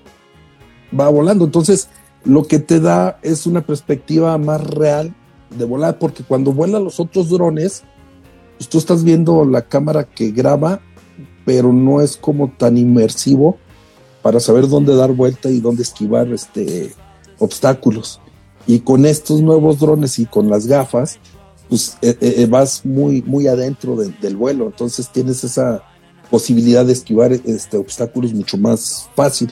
[0.98, 1.44] va volando.
[1.44, 1.90] Entonces,
[2.24, 5.14] lo que te da es una perspectiva más real
[5.50, 7.85] de volar, porque cuando vuelan los otros drones,
[8.57, 10.81] pues tú estás viendo la cámara que graba,
[11.48, 13.56] pero no es como tan inmersivo
[14.20, 16.92] para saber dónde dar vuelta y dónde esquivar este
[17.38, 18.20] obstáculos.
[18.66, 21.18] Y con estos nuevos drones y con las gafas,
[21.70, 25.82] pues eh, eh, vas muy, muy adentro de- del vuelo, entonces tienes esa
[26.30, 29.50] posibilidad de esquivar este, obstáculos mucho más fácil,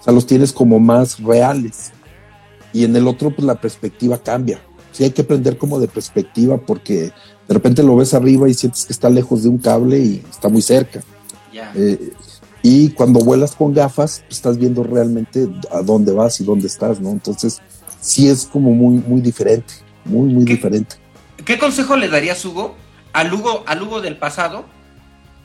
[0.00, 1.92] o sea, los tienes como más reales.
[2.72, 4.60] Y en el otro, pues la perspectiva cambia.
[4.90, 7.12] Sí hay que aprender como de perspectiva porque
[7.46, 10.48] de repente lo ves arriba y sientes que está lejos de un cable y está
[10.48, 11.02] muy cerca.
[11.74, 12.12] Eh,
[12.62, 17.00] y cuando vuelas con gafas, pues, estás viendo realmente a dónde vas y dónde estás,
[17.00, 17.10] ¿no?
[17.10, 17.60] Entonces,
[18.00, 20.54] sí es como muy, muy diferente, muy, muy ¿Qué?
[20.54, 20.96] diferente.
[21.44, 22.74] ¿Qué consejo le darías, Hugo,
[23.12, 24.64] al Hugo, al Hugo del pasado,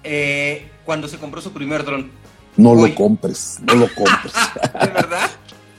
[0.03, 2.11] eh, cuando se compró su primer dron?
[2.57, 2.89] No Uy.
[2.89, 4.33] lo compres, no lo compres.
[4.81, 5.29] ¿De verdad?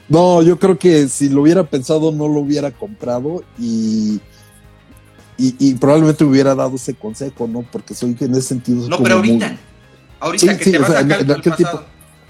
[0.08, 4.20] no, yo creo que si lo hubiera pensado, no lo hubiera comprado y,
[5.38, 7.62] y, y probablemente me hubiera dado ese consejo, ¿no?
[7.70, 8.88] Porque soy en ese sentido.
[8.88, 9.38] No, como pero muy-
[10.20, 10.52] ahorita.
[10.52, 11.66] Sí, que sí, te vas sea, en- en aquel.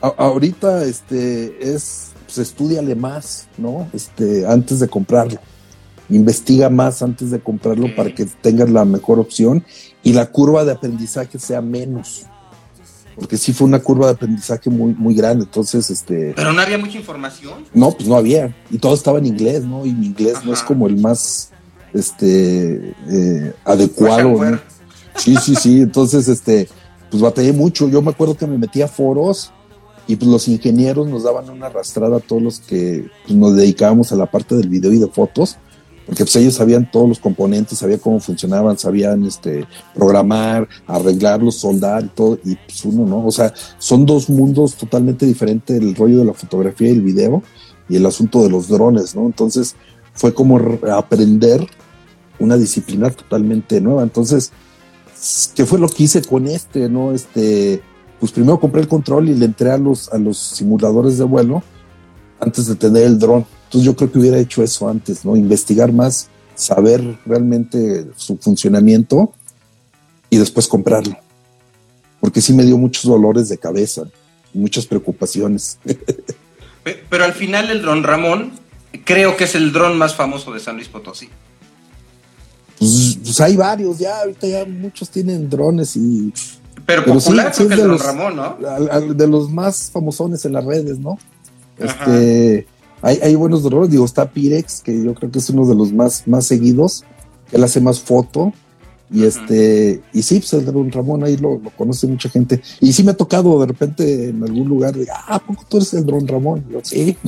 [0.03, 3.89] A- ahorita este es pues estudiale más, ¿no?
[3.93, 5.39] Este antes de comprarlo.
[6.09, 9.65] Investiga más antes de comprarlo para que tengas la mejor opción
[10.03, 12.27] y la curva de aprendizaje sea menos.
[13.17, 16.77] Porque sí fue una curva de aprendizaje muy muy grande, entonces este Pero no había
[16.79, 17.65] mucha información.
[17.73, 19.87] no, pues no había y todo estaba en inglés, ¿no?
[19.87, 21.51] Y mi inglés no es como el más
[21.95, 24.61] este eh, adecuado, ¿no?
[25.17, 25.81] Sí, sí, sí.
[25.81, 26.69] Entonces, este,
[27.17, 27.89] pues batallé mucho.
[27.89, 29.51] Yo me acuerdo que me metí a foros
[30.07, 34.13] y pues los ingenieros nos daban una arrastrada a todos los que pues, nos dedicábamos
[34.13, 35.57] a la parte del video y de fotos,
[36.05, 42.05] porque pues ellos sabían todos los componentes, sabían cómo funcionaban, sabían este programar, arreglarlos, soldar
[42.05, 46.19] y todo, y pues uno no, o sea, son dos mundos totalmente diferentes, el rollo
[46.19, 47.43] de la fotografía y el video
[47.89, 49.27] y el asunto de los drones, ¿no?
[49.27, 49.75] Entonces
[50.13, 51.67] fue como re- aprender
[52.39, 54.03] una disciplina totalmente nueva.
[54.03, 54.53] Entonces,
[55.55, 56.89] ¿qué fue lo que hice con este?
[56.89, 57.13] ¿No?
[57.13, 57.83] Este,
[58.21, 61.63] pues primero compré el control y le entré a los, a los simuladores de vuelo
[62.41, 63.47] antes de tener el dron.
[63.65, 65.37] Entonces yo creo que hubiera hecho eso antes, ¿no?
[65.37, 69.33] Investigar más, saber realmente su funcionamiento
[70.31, 71.17] y después comprarlo.
[72.21, 74.03] porque sí me dio muchos dolores de cabeza,
[74.53, 75.79] muchas preocupaciones.
[77.09, 78.53] Pero al final el dron Ramón
[79.05, 81.29] creo que es el dron más famoso de San Luis Potosí.
[82.79, 86.33] Pues, pues hay varios, ya ahorita ya muchos tienen drones y...
[86.85, 89.15] Pero, popular sí, es el Dron Ramón, ¿no?
[89.15, 91.19] de los más famosones en las redes, ¿no?
[91.79, 92.67] Este,
[93.03, 95.93] hay, hay, buenos drones, digo, está Pirex, que yo creo que es uno de los
[95.93, 97.05] más, más seguidos,
[97.51, 98.53] él hace más foto,
[99.11, 102.61] y este, y sí, pues el Dron Ramón ahí lo, conoce mucha gente.
[102.81, 105.95] Y sí me ha tocado de repente en algún lugar, de, ah, poco tú eres
[105.95, 106.65] el Dron Ramón?
[106.71, 107.17] yo, sí.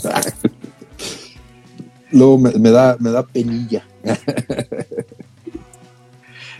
[2.10, 3.86] Luego me, me, da, me da penilla.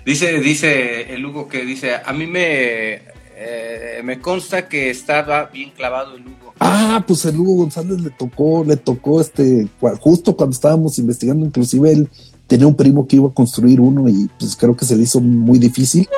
[0.09, 2.95] Dice, dice el Hugo que dice, a mí me,
[3.37, 6.55] eh, me consta que estaba bien clavado el Hugo.
[6.61, 9.69] Ah, pues el Hugo González le tocó, le tocó este,
[10.01, 12.09] justo cuando estábamos investigando, inclusive él
[12.47, 15.21] tenía un primo que iba a construir uno y pues creo que se le hizo
[15.21, 16.09] muy difícil.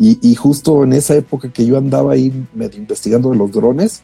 [0.00, 4.02] Y, justo en esa época que yo andaba ahí investigando de los drones,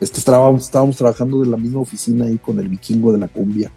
[0.00, 3.70] este, estábamos, estábamos trabajando en la misma oficina ahí con el vikingo de la cumbia.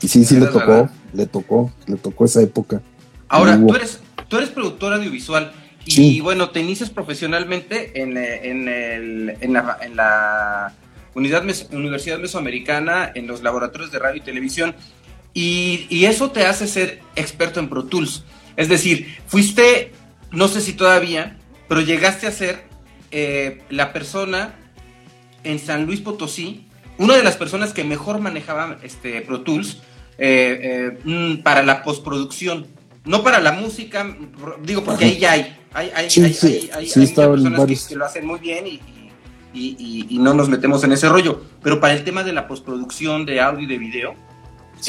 [0.00, 2.80] Y sí, sí le tocó, le tocó, le tocó esa época.
[3.28, 5.52] Ahora, tú eres, tú eres productor audiovisual
[5.86, 10.74] y bueno, te inicias profesionalmente en, eh, en, el, en, la, en la
[11.14, 14.74] Unidad Universidad Mesoamericana, en los laboratorios de radio y televisión,
[15.32, 18.24] y, y, eso te hace ser experto en Pro Tools.
[18.56, 19.92] Es decir, fuiste,
[20.32, 21.36] no sé si todavía,
[21.68, 22.64] pero llegaste a ser
[23.10, 24.54] eh, la persona
[25.44, 26.66] en San Luis Potosí,
[26.98, 29.78] una de las personas que mejor manejaba este, Pro Tools
[30.18, 32.66] eh, mm, para la postproducción
[33.06, 34.16] no para la música,
[34.62, 35.56] digo, porque ahí ya hay.
[35.72, 38.80] Hay, hay, hay, hay, hay personas que, lo hacen muy bien y,
[39.52, 41.42] y, no nos metemos en ese rollo.
[41.62, 44.14] Pero para el tema de la postproducción de audio y de video,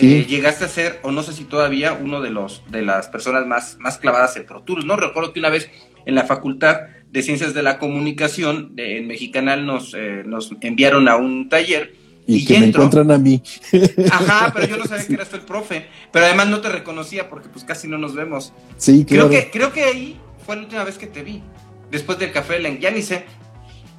[0.01, 3.45] eh, llegaste a ser, o no sé si todavía, uno de los de las personas
[3.45, 4.95] más, más clavadas en Pro Tools, ¿no?
[4.95, 5.69] Recuerdo que una vez
[6.05, 11.07] en la Facultad de Ciencias de la Comunicación de, en Mexicanal nos, eh, nos enviaron
[11.07, 11.95] a un taller
[12.27, 13.41] y, que me encuentran a mí.
[14.11, 15.87] Ajá, pero yo no sabía que eras tú el profe.
[16.11, 18.53] Pero además no te reconocía porque pues casi no nos vemos.
[18.77, 21.41] Sí, creo que Creo que ahí fue la última vez que te vi.
[21.89, 23.25] Después del café, ya ni sé.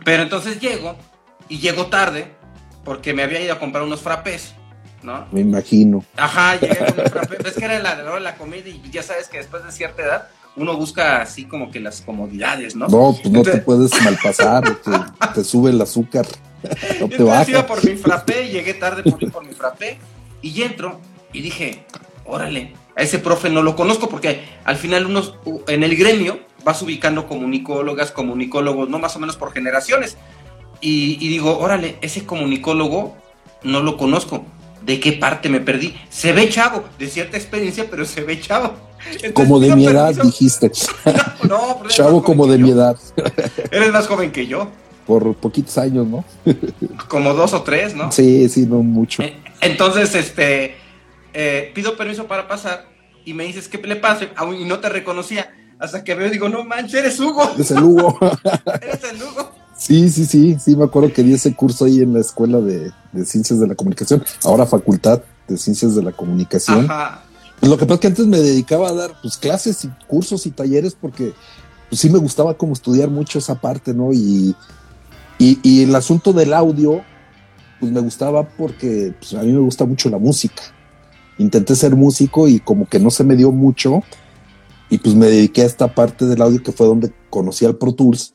[0.04, 0.94] Pero entonces llego
[1.48, 2.28] y llego tarde
[2.84, 4.54] porque me había ido a comprar unos frappés,
[5.02, 5.26] ¿no?
[5.32, 6.04] Me imagino.
[6.16, 7.36] Ajá, llegué con un frappé.
[7.42, 10.28] Ves que era la de la comida y ya sabes que después de cierta edad
[10.56, 12.88] uno busca así como que las comodidades, ¿no?
[12.88, 14.90] No, pues no te puedes malpasar, te,
[15.34, 16.26] te sube el azúcar.
[17.00, 19.98] No te iba por mi frappé, llegué tarde por, por mi frappé
[20.42, 21.00] y entro
[21.32, 21.84] y dije,
[22.24, 25.34] órale, a ese profe no lo conozco porque al final unos
[25.68, 30.16] en el gremio vas ubicando comunicólogas, comunicólogos, no más o menos por generaciones.
[30.80, 33.16] Y, digo, órale, ese comunicólogo
[33.62, 34.44] no lo conozco.
[34.82, 35.96] ¿De qué parte me perdí?
[36.08, 38.74] Se ve chavo, de cierta experiencia, pero se ve chavo.
[39.32, 40.70] como de mi edad, dijiste.
[41.48, 42.96] no, chavo como de mi edad.
[43.70, 44.70] Eres más joven que yo
[45.08, 46.22] por poquitos años, ¿no?
[47.08, 48.12] Como dos o tres, ¿no?
[48.12, 49.22] Sí, sí, no mucho.
[49.22, 50.76] Eh, entonces, este,
[51.32, 52.86] eh, pido permiso para pasar
[53.24, 54.28] y me dices que le pase,
[54.60, 55.50] y no te reconocía.
[55.78, 57.42] Hasta que veo, digo, no manches, eres Hugo.
[57.54, 58.18] Eres el Hugo.
[58.82, 59.50] eres el Hugo.
[59.78, 62.92] Sí, sí, sí, sí, me acuerdo que di ese curso ahí en la Escuela de,
[63.24, 66.84] Ciencias de la Comunicación, ahora Facultad de Ciencias de la Comunicación.
[66.90, 67.22] Ajá.
[67.58, 70.44] Pues lo que pasa es que antes me dedicaba a dar pues, clases y cursos
[70.46, 71.32] y talleres porque
[71.88, 74.12] pues, sí me gustaba como estudiar mucho esa parte, ¿no?
[74.12, 74.54] Y
[75.38, 77.02] y, el asunto del audio,
[77.78, 80.62] pues me gustaba porque pues, a mí me gusta mucho la música.
[81.38, 84.02] Intenté ser músico y como que no se me dio mucho.
[84.90, 87.92] Y pues me dediqué a esta parte del audio que fue donde conocí al Pro
[87.92, 88.34] Tools.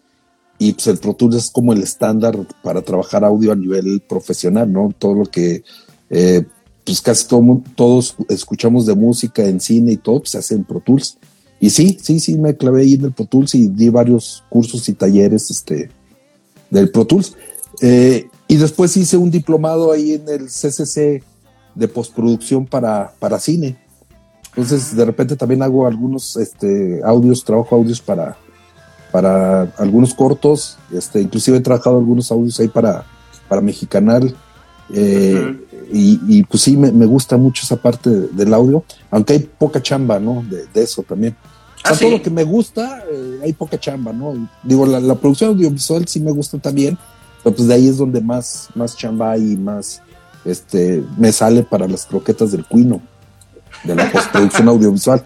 [0.59, 4.71] Y pues el Pro Tools es como el estándar para trabajar audio a nivel profesional,
[4.71, 4.93] ¿no?
[4.97, 5.63] Todo lo que,
[6.09, 6.45] eh,
[6.85, 7.27] pues casi
[7.75, 11.17] todos escuchamos de música en cine y todo, pues se hace en Pro Tools.
[11.59, 14.87] Y sí, sí, sí, me clavé ahí en el Pro Tools y di varios cursos
[14.87, 15.89] y talleres, este,
[16.73, 17.35] del Pro Tools.
[17.81, 21.23] Eh, y después hice un diplomado ahí en el CCC
[21.75, 23.77] de postproducción para, para cine.
[24.49, 28.37] Entonces, de repente también hago algunos este, audios, trabajo audios para,
[29.11, 30.77] para algunos cortos.
[30.91, 33.05] Este, inclusive he trabajado algunos audios ahí para,
[33.47, 34.35] para Mexicanal.
[34.93, 35.57] Eh,
[35.91, 40.43] y, pues sí, me, gusta mucho esa parte del audio, aunque hay poca chamba, ¿no?
[40.49, 41.35] De, eso también.
[41.83, 44.49] Ah, todo lo que me gusta, eh, hay poca chamba, ¿no?
[44.63, 46.97] Digo, la, producción audiovisual sí me gusta también,
[47.43, 50.01] pero pues de ahí es donde más, más chamba hay y más
[50.45, 53.01] este, me sale para las croquetas del cuino,
[53.83, 55.25] de la postproducción audiovisual.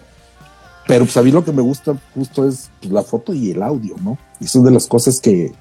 [0.88, 3.62] Pero pues a mí lo que me gusta justo es pues, la foto y el
[3.62, 4.18] audio, ¿no?
[4.40, 5.52] Y son de las cosas que,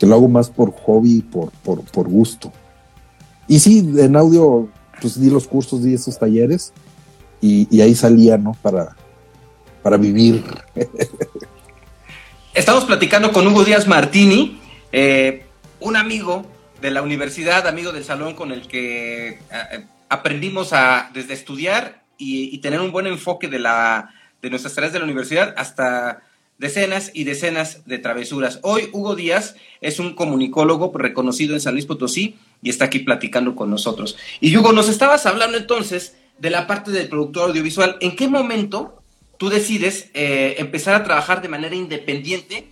[0.00, 2.52] lo hago más por hobby, por, por, por gusto.
[3.48, 4.68] Y sí, en audio,
[5.00, 6.72] pues di los cursos, di esos talleres
[7.40, 8.56] y, y ahí salía, ¿no?
[8.62, 8.96] Para,
[9.82, 10.44] para vivir.
[12.54, 14.60] Estamos platicando con Hugo Díaz Martini,
[14.92, 15.44] eh,
[15.80, 16.46] un amigo
[16.80, 22.54] de la universidad, amigo del salón con el que eh, aprendimos a desde estudiar y,
[22.54, 24.10] y, tener un buen enfoque de la
[24.42, 26.22] de nuestras tareas de la universidad hasta
[26.58, 28.58] decenas y decenas de travesuras.
[28.62, 33.54] Hoy Hugo Díaz es un comunicólogo reconocido en San Luis Potosí y está aquí platicando
[33.54, 34.16] con nosotros.
[34.40, 37.96] Y Hugo, nos estabas hablando entonces de la parte del productor audiovisual.
[38.00, 39.00] ¿En qué momento
[39.38, 42.68] tú decides eh, empezar a trabajar de manera independiente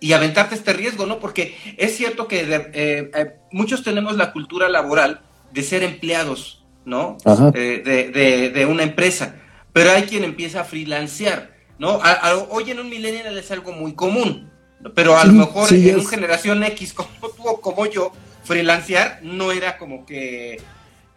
[0.00, 1.18] y aventarte este riesgo, no?
[1.18, 5.22] Porque es cierto que de, eh, eh, muchos tenemos la cultura laboral
[5.52, 7.16] de ser empleados, ¿no?
[7.24, 9.36] De, de, de, una empresa,
[9.72, 12.00] pero hay quien empieza a freelancear, ¿no?
[12.02, 14.50] A, a, hoy en un millennial es algo muy común,
[14.94, 18.12] pero a sí, lo mejor sí, en una generación X como tú o como yo,
[18.44, 20.60] freelancear no era como que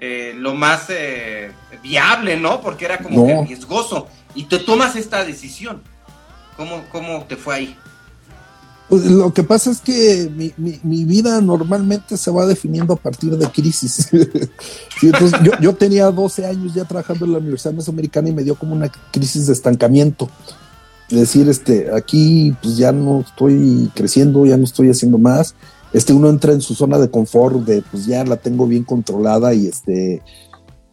[0.01, 1.51] eh, lo más eh,
[1.83, 2.61] viable, ¿no?
[2.61, 3.43] Porque era como no.
[3.43, 4.07] que riesgoso.
[4.33, 5.81] Y te tomas esta decisión.
[6.55, 7.77] ¿Cómo, cómo te fue ahí?
[8.87, 12.95] Pues lo que pasa es que mi, mi, mi, vida normalmente se va definiendo a
[12.95, 14.09] partir de crisis.
[14.99, 18.43] sí, entonces yo, yo, tenía 12 años ya trabajando en la Universidad Mesoamericana y me
[18.43, 20.29] dio como una crisis de estancamiento.
[21.09, 25.55] Es decir, este, aquí pues ya no estoy creciendo, ya no estoy haciendo más.
[25.93, 29.53] Este, uno entra en su zona de confort de pues ya la tengo bien controlada
[29.53, 30.21] y este,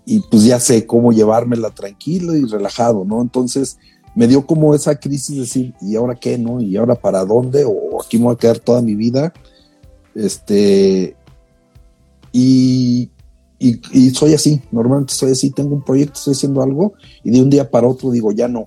[0.06, 3.20] y pues ya sé cómo llevármela tranquilo y relajado, ¿no?
[3.20, 3.76] Entonces,
[4.14, 6.60] me dio como esa crisis de decir, ¿y ahora qué, no?
[6.60, 7.64] ¿Y ahora para dónde?
[7.66, 9.34] ¿O aquí me voy a quedar toda mi vida?
[10.14, 11.14] Este,
[12.32, 13.10] y,
[13.58, 17.42] y, y, soy así, normalmente soy así, tengo un proyecto, estoy haciendo algo, y de
[17.42, 18.66] un día para otro digo, ya no.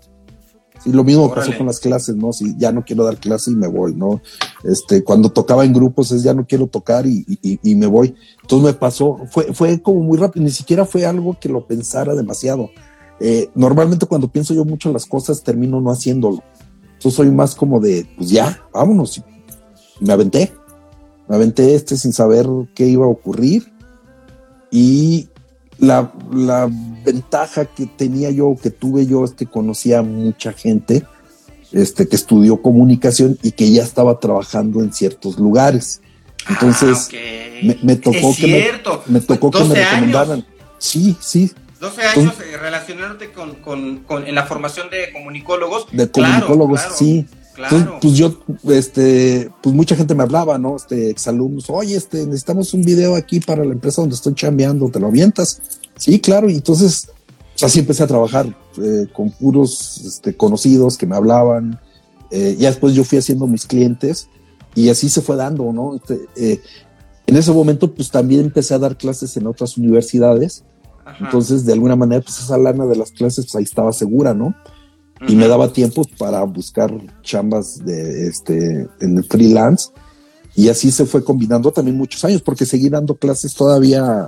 [0.86, 1.48] Y lo mismo Órale.
[1.48, 2.32] pasó con las clases, ¿no?
[2.32, 4.22] Si ya no quiero dar clases y me voy, ¿no?
[4.64, 8.16] Este, cuando tocaba en grupos es ya no quiero tocar y, y, y me voy.
[8.42, 12.16] Entonces me pasó, fue, fue como muy rápido, ni siquiera fue algo que lo pensara
[12.16, 12.70] demasiado
[13.20, 16.42] eh, normalmente cuando pienso yo mucho en las cosas termino no haciéndolo.
[17.00, 19.22] Yo soy más como de, pues ya, vámonos.
[20.00, 20.52] Me aventé.
[21.28, 23.72] Me aventé este sin saber qué iba a ocurrir.
[24.72, 25.30] Y
[25.80, 26.70] la, la
[27.04, 31.06] ventaja que tenía yo, que tuve yo, es que conocía a mucha gente
[31.72, 36.02] este, que estudió comunicación y que ya estaba trabajando en ciertos lugares.
[36.50, 37.64] Entonces, ah, okay.
[37.64, 38.48] me, me, tocó, que
[39.08, 40.32] me, me, tocó que me recomendaran.
[40.32, 40.46] Años.
[40.78, 45.88] Sí, sí, 12 años eh, relacionándote con, con, con, en la formación de comunicólogos.
[45.92, 47.26] De comunicólogos, claro, sí.
[47.60, 47.78] Claro.
[47.78, 50.78] Entonces, pues yo, este, pues mucha gente me hablaba, ¿no?
[50.78, 55.00] Este, exalumnos, oye, este, necesitamos un video aquí para la empresa donde estoy chambeando, ¿te
[55.00, 55.62] lo avientas?
[55.98, 57.10] Sí, claro, y entonces,
[57.52, 61.78] pues así empecé a trabajar eh, con puros este, conocidos que me hablaban.
[62.32, 64.30] Eh, ya después yo fui haciendo mis clientes
[64.74, 65.96] y así se fue dando, ¿no?
[65.96, 66.62] Este, eh,
[67.28, 70.64] en ese momento, pues también empecé a dar clases en otras universidades
[71.06, 71.26] Ajá.
[71.26, 74.56] Entonces, de alguna manera, pues esa lana de las clases, pues ahí estaba segura, ¿no?
[75.28, 76.92] Y me daba tiempo para buscar
[77.22, 79.90] chambas de este en el freelance.
[80.56, 84.28] Y así se fue combinando también muchos años, porque seguí dando clases todavía,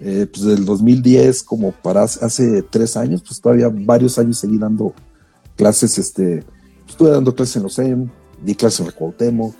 [0.00, 4.94] eh, pues del 2010 como para hace tres años, pues todavía varios años seguí dando
[5.56, 6.44] clases, este,
[6.88, 8.10] estuve dando clases en los EM,
[8.42, 9.54] di clases en Recuautemo,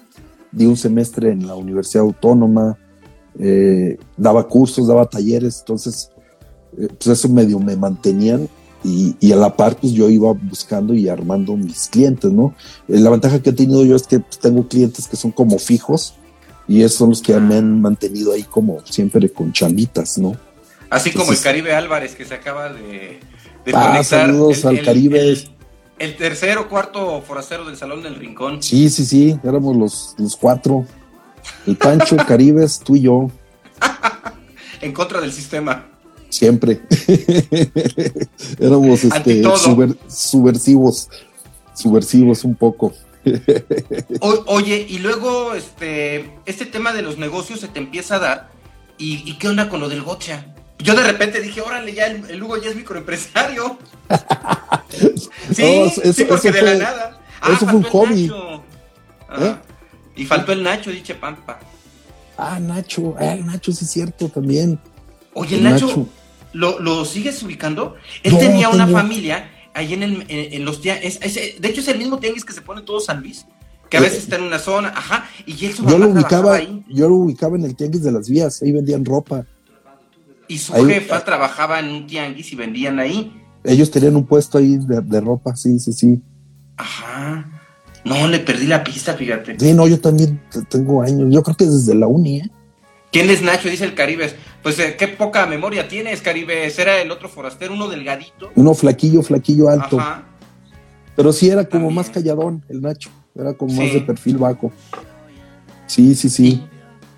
[0.53, 2.79] di un semestre en la Universidad Autónoma,
[3.39, 6.11] eh, daba cursos, daba talleres, entonces
[6.79, 8.49] eh, pues eso medio me mantenían
[8.85, 12.55] y, y, a la par pues yo iba buscando y armando mis clientes, ¿no?
[12.87, 15.59] Eh, la ventaja que he tenido yo es que pues, tengo clientes que son como
[15.59, 16.15] fijos
[16.69, 20.37] y esos son los que me han mantenido ahí como siempre con chamitas, ¿no?
[20.91, 23.21] Así como el Caribe Álvarez que se acaba de,
[23.65, 25.21] de ah, saludos el, al el, Caribe.
[25.21, 25.49] El,
[25.99, 28.63] el, tercer o cuarto forastero del Salón del Rincón.
[28.63, 30.87] Sí, sí, sí, éramos los, los cuatro.
[31.67, 33.31] El Pancho, Caribes, tú y yo.
[34.81, 35.87] en contra del sistema.
[36.35, 36.81] Siempre.
[38.59, 41.09] Éramos este, subver, subversivos.
[41.77, 42.93] Subversivos un poco.
[44.21, 48.51] o, oye, y luego este, este tema de los negocios se te empieza a dar.
[48.99, 50.47] ¿Y, y qué onda con lo del gocha?
[50.81, 53.79] Yo de repente dije, órale, ya el, el Hugo ya es microempresario.
[55.53, 57.21] sí, no, eso, sí, porque de fue, la nada.
[57.41, 58.33] Ah, eso fue un hobby.
[59.39, 59.55] ¿Eh?
[60.17, 61.61] Y faltó el Nacho, dice Pampa.
[62.37, 64.81] Ah, Nacho, ah, el Nacho sí es cierto también.
[65.33, 66.09] Oye, el Nacho, Nacho.
[66.55, 67.97] ¿Lo, ¿lo, sigues ubicando?
[68.23, 68.99] Él no, tenía una tengo...
[68.99, 71.21] familia ahí en, el, en, en los tianguis.
[71.21, 73.47] De hecho, es el mismo tianguis que se pone todo San Luis.
[73.91, 76.83] Que a veces está en una zona, ajá, y él su yo lo ubicaba, ahí.
[76.89, 79.47] Yo lo ubicaba en el tianguis de las vías, ahí vendían ropa.
[80.49, 83.33] Y su ahí, jefa ah, trabajaba en un tianguis y vendían ahí.
[83.63, 86.21] Ellos tenían un puesto ahí de, de ropa, sí, sí, sí.
[86.77, 87.51] Ajá.
[88.05, 89.59] No, le perdí la pista, fíjate.
[89.59, 91.33] Sí, no, yo también tengo años.
[91.33, 92.51] Yo creo que desde la uni, ¿eh?
[93.11, 93.69] ¿Quién es Nacho?
[93.69, 94.35] Dice el Caribes.
[94.65, 96.77] Pues eh, qué poca memoria tienes, Caribes.
[96.79, 98.51] Era el otro forastero, uno delgadito.
[98.57, 100.01] Uno flaquillo, flaquillo alto.
[100.01, 100.25] Ajá.
[101.15, 101.95] Pero sí era como También.
[101.95, 104.73] más calladón el Nacho, era como más de perfil bajo.
[105.87, 106.65] Sí, sí, sí.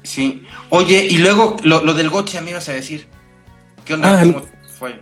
[0.03, 0.43] Sí.
[0.71, 3.07] Oye, y luego lo, lo del goche, me ibas a decir.
[3.85, 4.19] ¿Qué onda?
[4.19, 4.47] Ah, el- ¿Cómo
[4.79, 5.01] fue?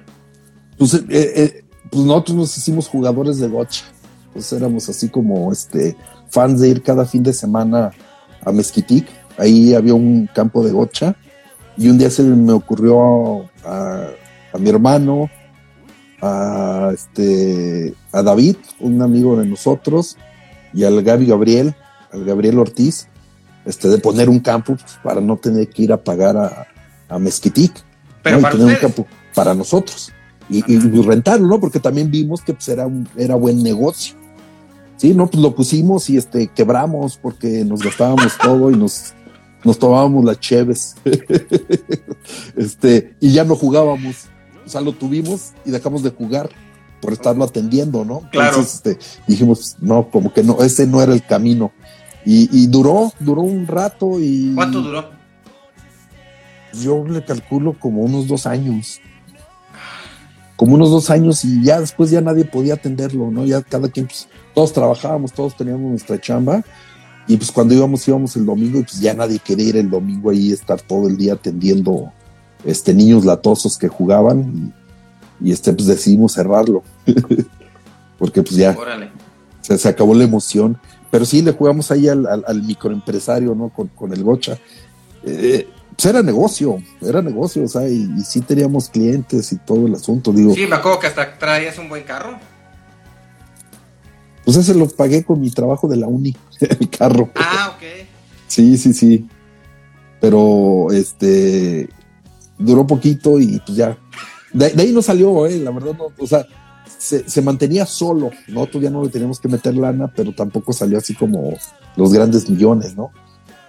[0.78, 3.84] Pues, eh, eh, pues nosotros nos hicimos jugadores de gocha.
[4.32, 5.96] Pues éramos así como este
[6.30, 7.90] fans de ir cada fin de semana
[8.44, 9.06] a Mezquitic.
[9.38, 11.16] Ahí había un campo de gocha.
[11.76, 14.06] Y un día se me ocurrió a,
[14.52, 15.28] a mi hermano,
[16.22, 20.16] a este a David, un amigo de nosotros,
[20.72, 21.74] y al Gaby Gabriel,
[22.12, 23.08] al Gabriel Ortiz,
[23.64, 26.66] este, de poner un campo pues, para no tener que ir a pagar a,
[27.08, 27.72] a Mezquitic.
[28.22, 28.40] Pero ¿no?
[28.40, 30.12] Y para un campo para nosotros
[30.48, 31.60] y, y rentarlo, ¿no?
[31.60, 34.16] Porque también vimos que pues, era, un, era buen negocio.
[34.96, 39.14] Sí, no, pues lo pusimos y este quebramos porque nos gastábamos todo y nos,
[39.64, 40.96] nos tomábamos las cheves.
[42.56, 44.26] este, y ya no jugábamos.
[44.64, 46.50] O sea, lo tuvimos y dejamos de jugar
[47.00, 48.20] por estarlo atendiendo, ¿no?
[48.30, 48.48] Claro.
[48.48, 51.72] Entonces, este, dijimos, no, como que no, ese no era el camino.
[52.24, 55.10] Y, y duró, duró un rato y ¿Cuánto duró?
[56.72, 59.00] yo le calculo como unos dos años.
[60.56, 63.44] Como unos dos años y ya después ya nadie podía atenderlo, ¿no?
[63.44, 66.64] Ya cada quien, pues, todos trabajábamos, todos teníamos nuestra chamba
[67.26, 70.30] y pues cuando íbamos, íbamos el domingo y pues ya nadie quería ir el domingo
[70.30, 72.12] ahí, estar todo el día atendiendo
[72.64, 74.72] este, niños latosos que jugaban
[75.40, 76.82] y, y, este, pues decidimos cerrarlo.
[78.18, 79.10] Porque pues ya Órale.
[79.60, 80.78] se, se acabó la emoción.
[81.10, 83.68] Pero sí le jugamos ahí al, al- al microempresario, ¿no?
[83.68, 84.58] Con, con el Gocha.
[85.24, 89.86] Eh, pues era negocio, era negocio, o sea, y, y sí teníamos clientes y todo
[89.86, 90.32] el asunto.
[90.32, 92.36] Digo, Sí, me acuerdo que hasta traías un buen carro.
[94.44, 97.30] Pues ese lo pagué con mi trabajo de la uni, el carro.
[97.34, 98.06] Ah, ok.
[98.46, 99.26] Sí, sí, sí.
[100.20, 101.88] Pero este
[102.58, 103.98] duró poquito y pues ya.
[104.52, 106.46] De, de ahí no salió, eh, la verdad, no, o sea,
[106.86, 108.30] se, se mantenía solo.
[108.48, 111.56] Nosotros ya no le teníamos que meter lana, pero tampoco salió así como
[111.96, 113.10] los grandes millones, ¿no?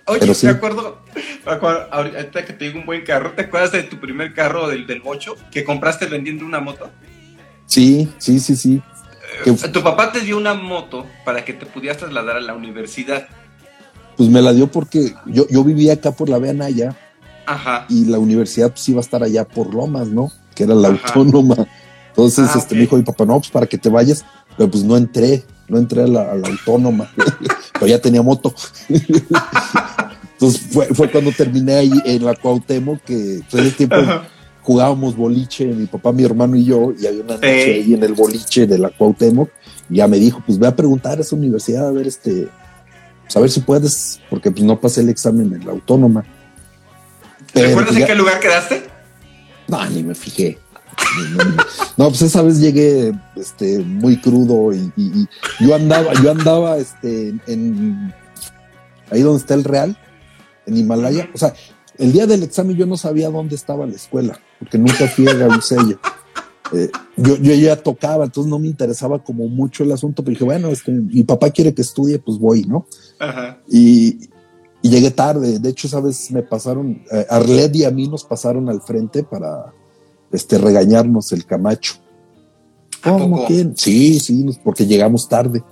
[0.08, 1.00] Oye, Pero te acuerdo,
[1.46, 4.68] me acuerdo, ahorita que te digo un buen carro, ¿te acuerdas de tu primer carro
[4.68, 6.92] del, del bocho que compraste vendiendo una moto?
[7.66, 8.84] Sí, sí, sí, sí.
[9.44, 13.28] Que, Tu papá te dio una moto para que te pudieras trasladar a la universidad.
[14.18, 16.96] pues me la dio porque yo, yo vivía acá por la Veanaya
[17.46, 17.86] Ajá.
[17.90, 20.32] y la universidad pues iba a estar allá por Lomas, ¿no?
[20.56, 21.02] Que era la Ajá.
[21.08, 21.68] autónoma.
[22.10, 22.78] Entonces, Ah, este, ok.
[22.78, 24.24] me dijo mi papá, no, pues para que te vayas,
[24.58, 27.12] pero pues no entré, no entré a la, a la autónoma,
[27.74, 28.54] pero ya tenía moto.
[30.34, 34.28] Entonces fue, fue cuando terminé ahí en la Cuauhtémoc, que pues, en ese tiempo Ajá.
[34.66, 37.70] Jugábamos boliche, mi papá, mi hermano y yo, y había una noche Sí.
[37.72, 39.50] ahí en el boliche de la Cuauhtémoc,
[39.90, 42.48] y ya me dijo, pues ve a preguntar a esa universidad, a ver este,
[43.24, 46.26] pues a ver si puedes, porque pues no pasé el examen en la autónoma.
[47.54, 48.84] Pero, ¿Recuerdas pues, en ya- qué lugar quedaste?
[49.68, 50.58] no, ni me fijé.
[51.98, 55.28] No, pues esa vez llegué este, muy crudo y, y-
[55.60, 58.14] y yo andaba, yo andaba este, en
[59.12, 59.98] ahí donde está el Real,
[60.66, 61.30] en Himalaya.
[61.34, 61.54] O sea,
[61.98, 65.34] el día del examen yo no sabía dónde estaba la escuela, porque nunca fui a
[65.36, 66.00] Garucello.
[66.74, 70.44] Eh, yo, yo ya tocaba, entonces no me interesaba como mucho el asunto, pero dije,
[70.44, 72.88] bueno, este, mi papá quiere que estudie, pues voy, ¿no?
[73.20, 73.60] Ajá.
[73.70, 74.28] y,
[74.82, 75.60] y llegué tarde.
[75.60, 79.72] De hecho, sabes, me pasaron, eh, Arlet y a mí nos pasaron al frente para
[80.32, 81.94] este, regañarnos el Camacho.
[83.04, 83.72] ¿A ¿Cómo que?
[83.76, 85.64] Sí, sí, porque llegamos tarde.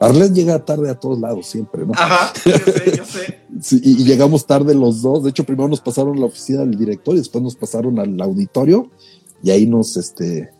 [0.00, 1.92] Arlet llega tarde a todos lados siempre, ¿no?
[1.94, 3.38] Ajá, yo sé, yo sé.
[3.60, 5.24] Sí, y, llegamos tarde los dos.
[5.24, 8.20] De hecho, primero nos pasaron a la oficina del director y después nos pasaron al
[8.20, 8.90] auditorio
[9.42, 10.50] y ahí nos, este,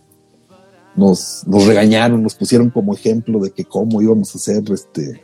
[0.97, 5.23] nos, nos regañaron, nos pusieron como ejemplo de que cómo íbamos a hacer, este,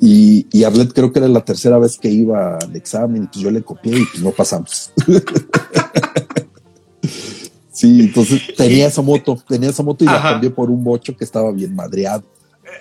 [0.00, 3.40] y, y Arlet creo que era la tercera vez que iba al examen y pues
[3.40, 4.92] yo le copié y pues no pasamos.
[7.72, 11.24] sí, entonces tenía esa moto, tenía esa moto y la cambié por un bocho que
[11.24, 12.24] estaba bien madreado.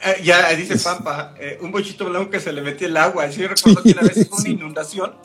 [0.03, 3.31] Eh, ya dice Pampa, eh, un bochito blanco que se le metió el agua.
[3.31, 5.15] Sí, recuerdo que una vez hubo una inundación.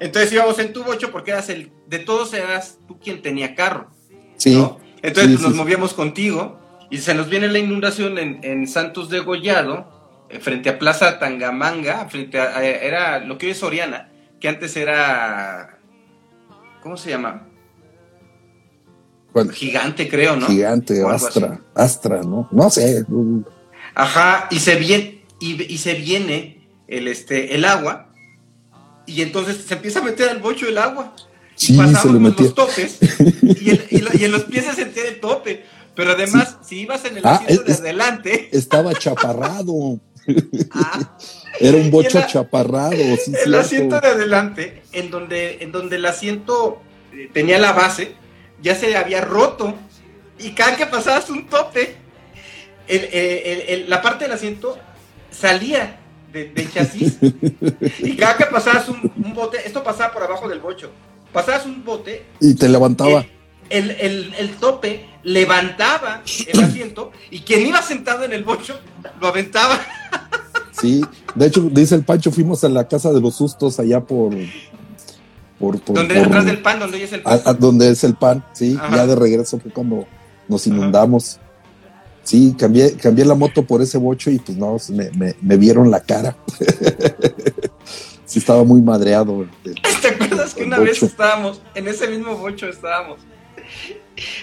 [0.00, 3.90] Entonces íbamos en tu bocho porque eras el, de todos eras tú quien tenía carro.
[4.36, 4.80] Sí, ¿no?
[5.02, 6.58] Entonces Sí, sí, nos movíamos contigo
[6.90, 11.18] y se nos viene la inundación en, en Santos de Gollado, eh, frente a Plaza
[11.18, 14.10] Tangamanga, frente a, era lo que hoy es Soriana,
[14.40, 15.78] que antes era,
[16.82, 17.48] ¿cómo se llama?
[19.32, 19.50] ¿Cuál?
[19.52, 20.46] Gigante, creo, ¿no?
[20.46, 21.60] gigante, Astra.
[21.74, 22.48] Astra, ¿no?
[22.52, 23.04] No sé.
[23.94, 28.08] Ajá, y se viene, y, y se viene el, este, el agua,
[29.06, 31.14] y entonces se empieza a meter al bocho el agua.
[31.60, 32.98] Y pasábamos los topes,
[33.60, 35.64] y, el- y lo- y en los pies se sentía el tope.
[35.94, 40.00] Pero además, si ibas en el Ah, asiento es- de adelante, Estaba chaparrado.
[40.70, 41.16] ah,
[41.60, 43.58] Era un bocho chaparrado, sí, el cierto.
[43.60, 46.80] asiento de adelante, en donde, en donde el asiento
[47.12, 48.14] eh, tenía la base,
[48.62, 49.74] ya se había roto.
[50.38, 51.96] Y cada que pasabas un tope,
[52.88, 54.76] el- el- el- la parte del asiento
[55.30, 55.98] salía
[56.32, 57.18] de- del chasis
[58.00, 60.90] y cada que pasabas un, un bote, esto pasaba por abajo del bocho,
[61.32, 63.24] pasabas un bote, Y te levantaba.
[63.70, 68.78] el, el- el tope levantaba el asiento y quien iba sentado en el bocho
[69.20, 69.78] lo aventaba.
[70.72, 71.04] Sí,
[71.34, 74.34] de hecho, dice el Pancho, fuimos a la casa de los sustos allá por.
[75.58, 77.40] por, por- donde por- atrás del pan, donde es el pan.
[77.44, 78.76] a donde es el pan, sí.
[78.80, 78.96] Ajá.
[78.96, 80.06] Ya de regreso fue cuando
[80.48, 81.38] nos inundamos.
[82.24, 85.90] Sí, cambié, cambié la moto por ese bocho y pues no, me, me- me vieron
[85.90, 86.36] la cara.
[88.24, 89.46] sí, estaba muy madreado.
[89.64, 93.18] el- ¿Te acuerdas que una vez estábamos, en ese mismo bocho estábamos,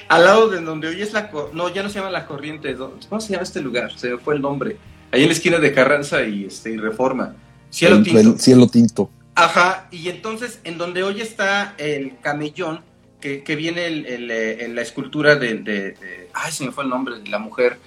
[0.08, 1.32] al lado de donde hoy es la...
[1.54, 2.76] No, ya no se llama La Corriente.
[2.76, 3.98] ¿cómo se llama este lugar?
[3.98, 4.78] Se me fue el nombre.
[5.12, 7.36] Ahí en la esquina de Carranza y, este, y Reforma.
[7.70, 8.20] Cielo el- Tinto.
[8.20, 9.10] el cielo tinto.
[9.36, 12.82] Ajá, y entonces en donde hoy está el camellón,
[13.22, 16.72] que, que viene el- el, eh, en la escultura de, de- de- Ay, se me
[16.72, 17.80] fue el nombre de la mujer.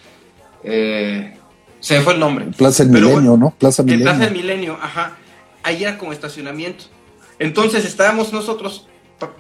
[0.65, 1.37] Eh,
[1.81, 2.47] se me fue el nombre.
[2.57, 3.51] Plaza del Pero Milenio, ¿no?
[3.59, 4.05] Plaza El Milenio.
[4.05, 5.17] Plaza del Milenio, ajá.
[5.63, 6.85] Ahí era como estacionamiento.
[7.39, 8.87] Entonces estábamos nosotros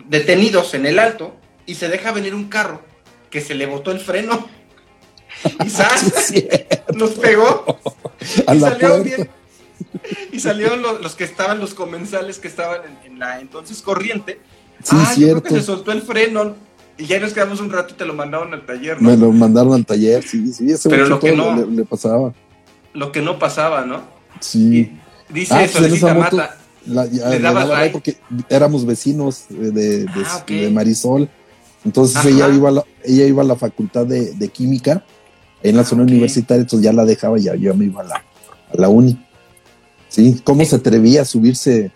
[0.08, 1.36] detenidos en el alto
[1.66, 2.82] y se deja venir un carro
[3.30, 4.48] que se le botó el freno.
[5.64, 6.32] Y ¡zas!
[6.94, 7.78] Nos pegó.
[8.46, 9.30] a y la salieron bien.
[10.32, 14.40] Y salieron los, los que estaban, los comensales que estaban en, en la entonces corriente.
[14.82, 15.54] Sí, ah, yo creo que cierto.
[15.54, 16.56] se soltó el freno.
[17.03, 19.11] Y ya nos quedamos un rato y te lo mandaron al taller, ¿no?
[19.11, 22.32] Me lo mandaron al taller, sí, sí, ese Pero lo que no- le, le pasaba.
[22.94, 24.03] Lo que no pasaba, ¿no?
[24.40, 24.92] Sí.
[25.28, 26.59] Y dice Ah, pues Solicita moto- Mata.
[26.86, 27.74] La- ya, Le le daba like.
[27.80, 28.16] like porque
[28.48, 30.48] éramos vecinos de, de, Ah, ok.
[30.48, 31.28] de Marisol.
[31.84, 32.28] Entonces Ajá.
[32.28, 35.05] ella iba, a la, ella iba a la facultad de, de química
[35.62, 38.05] en la Ah, zona universitaria, entonces ya la dejaba y ya yo me iba a
[38.05, 39.18] la, a la uni.
[40.09, 41.90] Sí, ¿cómo se atrevía a subirse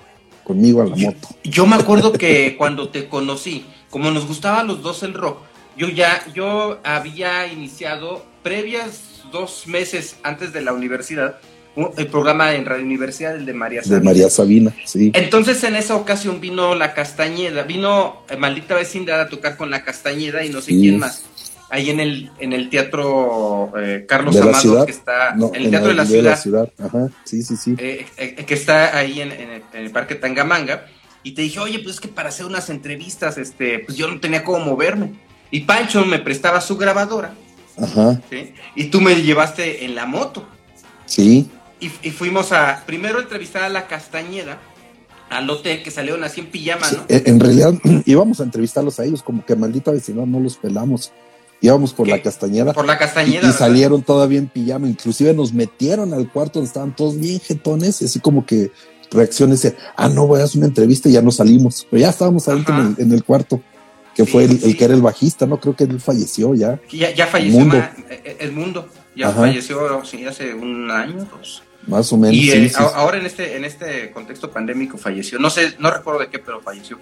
[0.45, 1.29] conmigo a la Yo- moto?
[1.45, 3.65] Yo me acuerdo que cuando te conocí,
[3.97, 5.39] como nos gustaba a los dos el rock,
[5.75, 11.39] yo ya, yo había iniciado previas dos meses antes de la universidad,
[11.77, 14.05] un- el programa en Radio Universidad, el de María De Sabina.
[14.05, 15.13] María Sabina, sí.
[15.15, 19.83] Entonces en esa ocasión vino la Castañeda, vino eh, Maldita Vecindad a tocar con la
[19.83, 20.81] Castañeda y no sé Sí.
[20.83, 21.25] quién más.
[21.71, 24.85] Ahí en el, en el teatro eh, Carlos ¿De la Amado, ciudad?
[24.85, 27.75] que está, No, en el teatro de la ciudad, Ajá, sí, sí, sí.
[27.79, 30.85] eh, eh, que está ahí en, en el, en el Parque Tangamanga,
[31.27, 34.21] y te dije, oye, pues es que para hacer unas entrevistas, este, pues yo no
[34.21, 35.15] tenía cómo moverme.
[35.51, 37.35] Y Pancho me prestaba su grabadora,
[37.77, 38.53] Ajá, ¿sí?
[38.75, 40.47] Y tú me llevaste en la moto.
[41.07, 41.49] sí.
[41.79, 44.59] Y, y fuimos a, primero a entrevistar a la Castañeda,
[45.29, 47.05] al hotel, que salieron así en pijama, Sí, ¿no?
[47.09, 47.75] en en realidad
[48.07, 51.13] íbamos a entrevistarlos a ellos, como que maldita vecindad no los pelamos.
[51.61, 52.13] Íbamos por ¿Qué?
[52.13, 53.39] la castañeda Por la y, Castañeda.
[53.39, 53.59] y ¿verdad?
[53.59, 54.89] salieron todavía en pijama.
[54.89, 58.71] Inclusive nos metieron al cuarto donde estaban todos bien jetones, y así como que
[59.11, 61.87] reacciones de, ah, no, voy a hacer una entrevista y ya nos salimos.
[61.91, 63.61] Pero ya estábamos adentro en el, en el cuarto,
[64.15, 64.71] que Sí, fue el, sí.
[64.71, 65.61] el que era el bajista, ¿no?
[65.61, 66.81] Creo que él falleció ya.
[66.91, 67.77] Ya, ya falleció Mundo.
[67.79, 68.89] Ma- eh, el mundo.
[69.15, 69.41] Ya Ajá.
[69.41, 71.63] falleció sí, hace un año, dos.
[71.87, 72.35] Más o menos.
[72.37, 75.39] Y eh, ahora en este, en este contexto pandémico falleció.
[75.39, 76.99] No sé, no recuerdo de qué, pero falleció.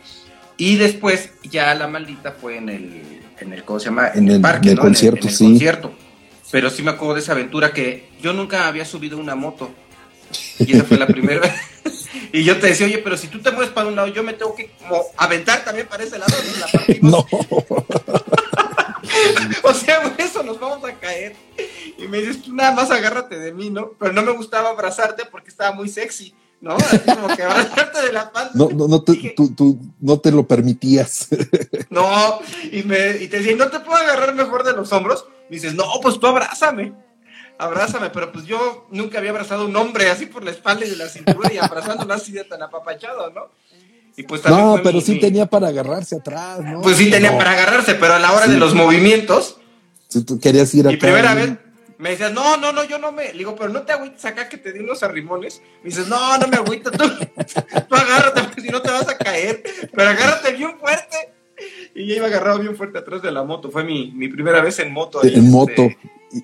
[0.57, 3.03] Y después ya la maldita fue en el,
[3.41, 4.11] en el ¿cómo se llama?
[4.15, 4.83] En el- parque, en el ¿no?
[4.83, 5.45] concierto, en el, sí.
[5.45, 5.93] concierto.
[6.53, 9.71] Pero sí me acuerdo de esa aventura que yo nunca había subido una moto.
[10.59, 11.53] Y esa fue la primera vez.
[12.33, 14.33] Y yo te decía, oye, pero si tú te mueves para un lado, yo me
[14.33, 16.35] tengo que como aventar también para ese lado.
[16.37, 16.59] ¿no?
[16.59, 17.13] La partimos.
[17.13, 17.27] No,
[19.63, 21.35] O sea, eso nos vamos a caer.
[21.99, 23.93] Y me dices, tú nada más agárrate de mí, ¿no?
[23.99, 26.75] Pero no me gustaba abrazarte porque estaba muy sexy, ¿no?
[26.75, 28.53] Así como que abrazarte de la panza.
[28.55, 31.29] no, no, no te, Dije, tú, tú no te lo permitías.
[31.91, 32.41] No,
[32.73, 35.27] y, me, y te decía, ¿no te puedo agarrar mejor de los hombros?
[35.49, 36.93] Me dices, no, pues tú abrázame.
[37.59, 40.91] Abrázame, pero pues yo nunca había abrazado a un hombre así por la espalda y
[40.91, 43.49] de la cintura y abrazándolo así de tan apapachado, ¿no?
[44.17, 46.81] Y pues también No, pero mi- sí mi- tenía para agarrarse atrás, ¿no?
[46.83, 48.53] Pues sí tenía No, para agarrarse, pero a la hora Sí.
[48.53, 49.59] de los movimientos,
[50.09, 51.41] Si tú querías ir Mi acá, primera ¿no?
[51.41, 51.53] vez
[51.99, 53.33] me decías, no, no, no, yo no me.
[53.33, 55.61] Le digo, pero no te agüites acá que te di unos arrimones.
[55.83, 56.99] Me dices, no, no me agüito, tú,
[57.89, 59.63] tú agárrate, porque si no te vas a caer.
[59.93, 61.17] Pero agárrate bien fuerte.
[61.95, 63.71] Y yo iba agarrado bien fuerte atrás de la moto.
[63.71, 65.23] Fue mi, mi primera vez en moto.
[65.23, 65.89] en este, moto.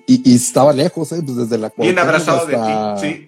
[0.07, 1.21] Y, y- estaba lejos, ¿eh?
[1.25, 3.17] Pues desde la Bien abrazado hasta- de ti.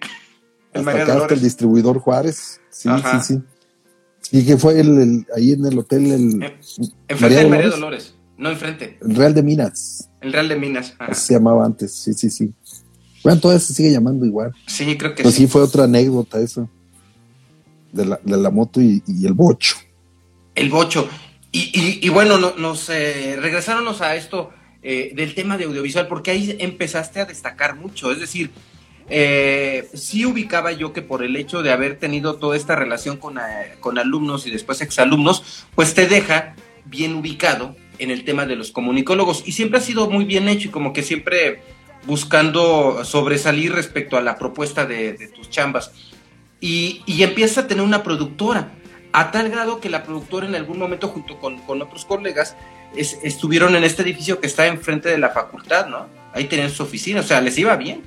[0.72, 2.60] El hasta acá, el distribuidor Juárez.
[2.70, 3.22] Sí, Ajá.
[3.22, 4.38] sí, sí.
[4.38, 7.72] Y que fue el, el- ahí en el hotel, el, Enfrente María del María Dolores.
[7.72, 8.14] Dolores.
[8.38, 8.98] No, enfrente.
[9.02, 10.08] el Real de Minas.
[10.20, 10.94] El Real de Minas.
[10.98, 11.12] Ajá.
[11.12, 11.92] Así se llamaba antes.
[11.94, 12.52] Sí, sí, sí.
[13.22, 14.52] Bueno, todavía se sigue llamando igual.
[14.66, 15.42] Sí, creo que Pues sí.
[15.42, 16.68] sí, fue otra anécdota eso.
[17.92, 19.76] De la, de la moto y, y el bocho.
[20.54, 21.08] El bocho.
[21.52, 24.50] Y, y- y bueno, no- nos eh, regresáronos a esto
[24.86, 28.12] eh, del tema de audiovisual, porque ahí empezaste a destacar mucho.
[28.12, 28.50] Es decir,
[29.08, 33.38] eh, sí ubicaba yo que por el hecho de haber tenido toda esta relación con,
[33.38, 36.54] eh, con alumnos y después exalumnos, pues te deja
[36.84, 39.42] bien ubicado en el tema de los comunicólogos.
[39.46, 41.62] Y siempre ha sido muy bien hecho y como que siempre
[42.06, 45.92] buscando sobresalir respecto a la propuesta de, tus chambas.
[46.60, 48.72] Y, y empiezas a tener una productora,
[49.14, 52.56] a tal grado que la productora en algún momento junto con, otros colegas
[52.96, 56.06] estuvieron en este edificio que está enfrente de la facultad, ¿no?
[56.32, 58.02] Ahí tenían su oficina, o sea, les iba bien.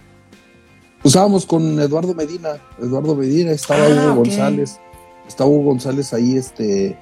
[1.04, 4.80] Usábamos con Eduardo Medina, Eduardo Medina, estaba ah, Hugo González,
[5.28, 6.98] estaba Hugo González ahí, este,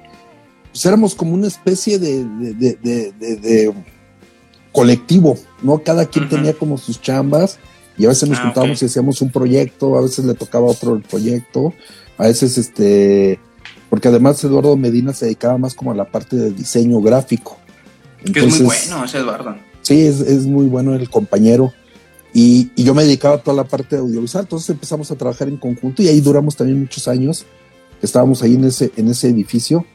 [0.70, 2.24] pues éramos como una especie de,
[2.54, 3.74] de,
[4.72, 5.78] colectivo, ¿no?
[5.78, 7.58] Cada quien tenía como sus chambas
[7.96, 10.94] y a veces nos ah, juntábamos y hacíamos un proyecto, a veces le tocaba otro
[10.94, 11.72] el proyecto,
[12.18, 13.40] a veces este,
[13.88, 17.56] porque además Eduardo Medina se dedicaba más como a la parte de diseño gráfico.
[18.32, 19.56] Que es muy bueno ese Eduardo.
[19.82, 21.72] Sí, es, es muy bueno el compañero.
[22.34, 25.48] Y, y, yo me dedicaba a toda la parte de audiovisual, entonces empezamos a trabajar
[25.48, 27.46] en conjunto y ahí duramos también muchos años.
[28.02, 29.86] Estábamos ahí en ese, en ese edificio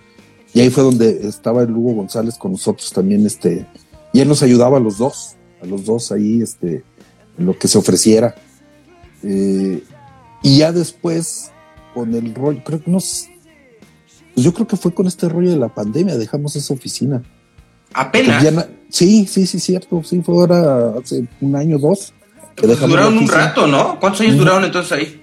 [0.54, 3.66] y ahí fue donde estaba el Hugo González con nosotros también, este,
[4.12, 6.84] y él nos ayudaba a los dos, a los dos ahí, este,
[7.38, 8.36] en lo que se ofreciera.
[9.24, 9.84] Eh,
[10.44, 11.52] y ya después,
[11.94, 13.28] con el rollo, creo que nos,
[14.34, 17.24] pues yo creo que fue con este rollo de la pandemia, dejamos esa oficina.
[17.94, 18.44] Apenas.
[18.90, 22.14] sí, sí, sí, cierto, sí, fue ahora hace un año, dos.
[22.56, 24.00] Que pues duraron un rato, ¿no?
[24.00, 25.22] ¿Cuántos años duraron entonces ahí?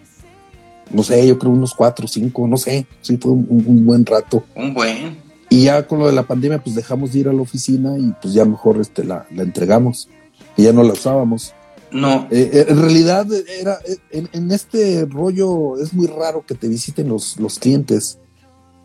[0.90, 4.44] no sé, yo creo unos cuatro, cinco, no sé, sí fue un, buen rato.
[4.54, 5.18] Un buen.
[5.50, 8.12] Y ya con lo de la pandemia, pues dejamos de ir a la oficina y
[8.20, 10.08] pues ya mejor este, la, la entregamos,
[10.56, 11.54] que ya no la usábamos.
[11.90, 12.28] No.
[12.30, 13.26] Eh, eh, en realidad,
[13.58, 13.78] era,
[14.10, 18.18] en, este rollo es muy raro que te visiten los, los clientes.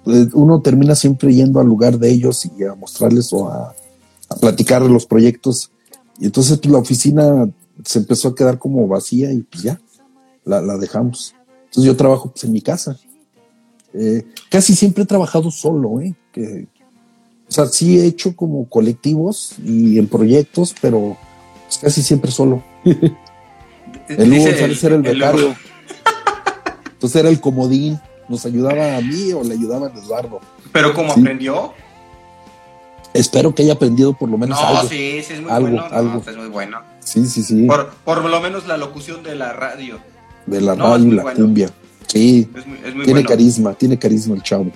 [0.06, 3.74] Eh, uno termina siempre yendo al lugar de ellos y a mostrarles o a,
[4.30, 5.72] a platicar los proyectos.
[6.20, 7.50] Y entonces pues, la oficina
[7.84, 9.80] se empezó a quedar como vacía y pues ya,
[10.46, 11.34] la, la dejamos.
[11.66, 12.98] Entonces yo trabajo pues, en mi casa.
[13.94, 16.16] Eh, casi siempre he trabajado solo, ¿eh?
[16.32, 16.68] Que,
[17.48, 21.18] o sea, sí he hecho como colectivos y en proyectos, pero
[21.66, 22.64] pues, casi siempre solo.
[22.84, 25.56] el Hugo era el becario.
[26.94, 28.00] Entonces era el comodín.
[28.28, 30.40] Nos ayudaba a mí o le ayudaba a Eduardo.
[30.72, 31.74] ¿Pero cómo aprendió?
[33.14, 34.90] Espero que haya aprendido por lo menos no, algo.
[34.90, 35.86] sí, sí, es muy bueno.
[35.92, 36.24] Algo.
[36.28, 36.82] es muy bueno.
[37.00, 37.66] Sí, sí, sí.
[37.68, 40.00] Por, por lo menos la locución de la radio
[40.46, 41.70] de la radio y la cumbia.
[42.08, 42.50] Sí,
[43.06, 44.72] tiene carisma, tiene carisma el chavo.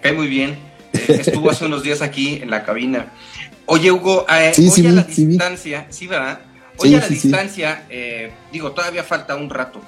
[0.00, 0.58] Cae muy bien.
[0.92, 3.12] Eh, estuvo hace unos días aquí en la cabina.
[3.66, 6.40] Oye, Hugo, eh, hoy a la distancia, sí, ¿verdad?
[6.78, 9.80] Hoy a la distancia, eh, digo, todavía falta un rato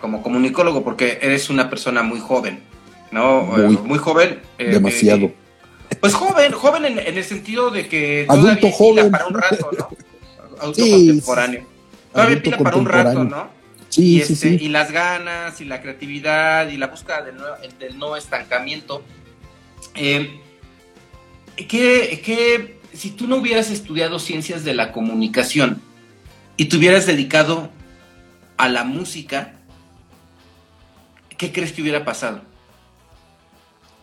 [0.00, 2.60] como comunicólogo porque eres una persona muy joven,
[3.10, 3.42] ¿no?
[3.42, 4.40] Muy, joven.
[4.58, 5.32] demasiado.
[6.00, 9.10] pues joven, joven en, el sentido de que todavía joven.
[9.10, 9.88] para un rato, ¿no?
[10.60, 11.66] Adulto contemporáneo.
[12.12, 13.64] Todavía pila para un rato, ¿no?
[13.96, 17.22] y, este, y las ganas y la creatividad y la búsqueda
[17.78, 19.02] del no, estancamiento.
[19.94, 20.40] Eh,
[21.56, 25.80] que, si tú no hubieras estudiado ciencias de la comunicación
[26.56, 27.70] y te hubieras dedicado
[28.56, 29.54] a la música,
[31.36, 32.40] ¿qué crees que hubiera pasado?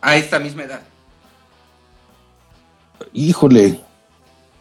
[0.02, 0.82] A esta misma edad.
[3.14, 3.80] Híjole,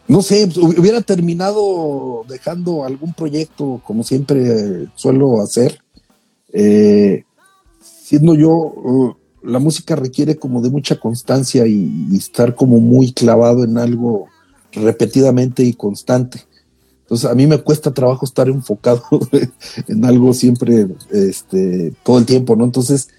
[0.07, 5.79] no sé, pues, hubiera terminado dejando algún proyecto como siempre suelo hacer.
[6.53, 7.23] Eh,
[7.81, 13.63] siendo yo, uh, la música requiere como de mucha constancia y, estar como muy clavado
[13.63, 14.27] en algo
[14.73, 16.43] repetidamente y constante.
[17.11, 19.03] Entonces a mí me cuesta trabajo estar enfocado
[19.89, 22.63] en algo siempre, este, todo el tiempo, ¿no?
[22.63, 23.09] Entonces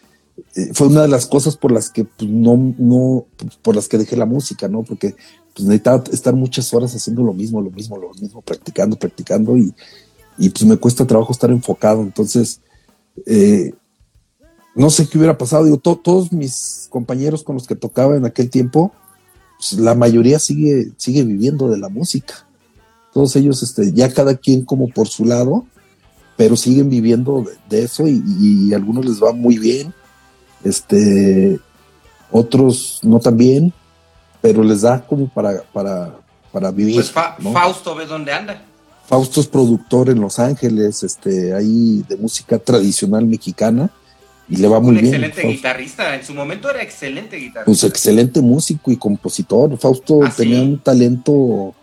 [0.56, 3.26] eh, fue una de las cosas por las que pues, no, no,
[3.60, 4.82] por las que dejé la música, ¿no?
[4.82, 5.14] Porque
[5.52, 9.74] pues necesitaba estar muchas horas haciendo lo mismo, lo mismo, lo mismo, practicando, practicando y,
[10.38, 12.00] y pues me cuesta trabajo estar enfocado.
[12.00, 12.62] Entonces,
[13.26, 13.74] eh,
[14.74, 15.64] no sé qué hubiera pasado.
[15.64, 18.90] Digo, todos mis compañeros con los que tocaba en aquel tiempo,
[19.58, 22.46] pues, la mayoría sigue, sigue viviendo de la música.
[23.12, 25.66] Todos ellos, este, ya cada quien como por su lado,
[26.36, 29.92] pero siguen viviendo de, eso y, y, algunos les va muy bien.
[30.64, 31.58] Este,
[32.30, 33.74] otros no tan bien
[34.42, 36.16] pero les da como para, para,
[36.50, 36.96] para vivir.
[36.96, 38.60] Pues Fausto ve dónde anda.
[39.06, 43.90] Fausto es productor en Los Ángeles, este, ahí de música tradicional mexicana
[44.48, 45.06] y le va muy bien.
[45.06, 47.64] excelente guitarrista, en su momento era excelente guitarrista.
[47.64, 49.78] Pues excelente músico y compositor.
[49.78, 51.74] Fausto ah, tenía un talento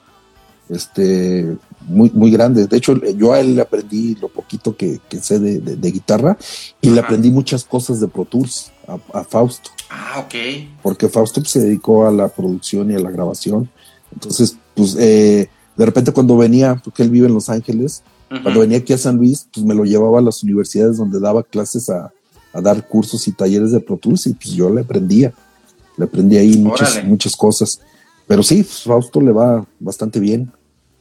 [0.70, 1.58] este
[1.88, 2.68] muy, muy grande.
[2.68, 6.38] De hecho, yo a él le aprendí lo poquito que, sé de, guitarra
[6.82, 8.72] y le aprendí muchas cosas de Pro Tools
[9.14, 9.72] a, Fausto.
[9.90, 10.36] Ah, ok.
[10.84, 13.70] Porque Fausto pues, se dedicó a la producción y a la grabación.
[14.14, 18.78] Entonces, pues eh, de repente cuando venía, porque él vive en Los Ángeles, cuando venía
[18.78, 22.12] aquí a San Luis, pues me lo llevaba a las universidades donde daba clases a,
[22.54, 25.34] dar cursos y talleres de Pro Tools y pues yo le aprendía.
[25.98, 27.82] Le aprendí ahí muchas, muchas cosas.
[28.28, 30.52] Pero sí, pues, Fausto le va bastante bien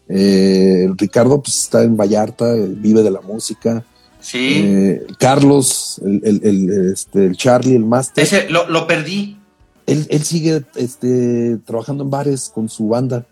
[0.09, 3.85] Eh, Ricardo pues está en Vallarta, eh, vive de la música.
[4.21, 4.63] Sí.
[4.65, 8.25] Eh, Carlos, el, el, el, este, el Charlie, el máster.
[8.25, 9.39] Ese lo, lo perdí.
[9.87, 13.27] Él, él sigue este, trabajando en bares con su banda.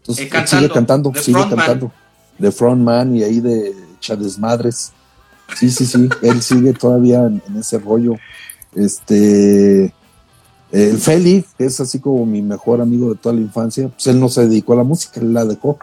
[0.00, 1.92] Entonces, Eh, él cantando, sigue cantando, sigue cantando.
[2.38, 4.92] De frontman y ahí de Chadesmadres.
[5.56, 6.08] Sí, sí, sí.
[6.22, 8.14] él sigue todavía en, en ese rollo.
[8.74, 9.92] Este.
[10.72, 14.18] El Félix, que es así como mi mejor amigo de toda la infancia, pues él
[14.18, 15.78] no se dedicó a la música, él la dejó.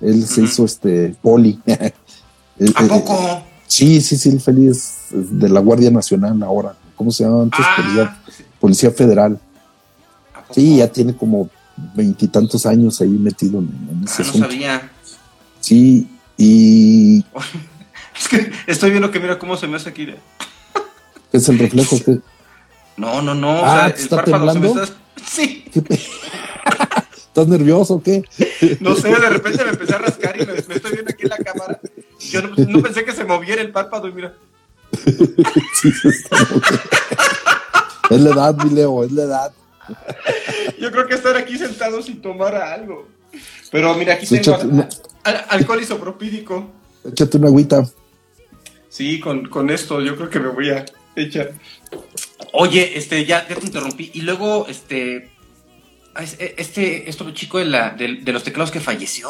[0.00, 1.58] Él se hizo este poli.
[1.66, 1.76] Él-
[2.76, 3.42] ¿A eh, poco?
[3.66, 6.74] Sí, sí, sí, el Félix es de la Guardia Nacional ahora.
[6.94, 7.64] ¿Cómo se llama antes?
[7.76, 8.22] Policía, Ah,
[8.60, 9.38] Policía Federal.
[10.34, 10.54] ¿a poco?
[10.54, 11.48] Sí, ya tiene como
[11.94, 14.48] veintitantos años ahí metido en, en ese Ah, no asunto.
[14.48, 14.90] sabía.
[15.60, 17.18] Sí, y
[18.18, 20.06] Es que estoy viendo que mira cómo se me hace aquí.
[20.06, 20.18] de-
[21.32, 22.20] es el reflejo que.
[22.96, 23.50] No, no, no.
[23.50, 24.82] Ah, o sea, ¿te el está párpado se me temblando?
[24.82, 24.96] está.
[25.26, 25.64] Sí.
[27.36, 28.22] ¿Qué pe- ¿Estás nervioso o qué?
[28.80, 31.28] No sé, de repente me empecé a rascar y me, me estoy viendo aquí en
[31.28, 31.80] la cámara.
[32.30, 34.34] Yo no, no pensé que se moviera el párpado y mira.
[35.74, 36.36] Sí, está
[38.10, 39.52] es la edad, mi Leo, es la edad.
[40.80, 43.08] Yo creo que estar aquí sentado sin tomar algo.
[43.72, 44.88] Pero mira, aquí Sí, tengo una-
[45.24, 46.70] al- alcohol isopropídico.
[47.04, 47.84] Échate una agüita.
[48.88, 50.84] Sí, con, con esto yo creo que me voy a
[51.16, 51.52] echar.
[52.52, 54.10] Oye, este, ya, ya te interrumpí.
[54.14, 55.35] Y luego, este, es-
[56.18, 59.28] este, este chico de, la, de, de los teclados que falleció.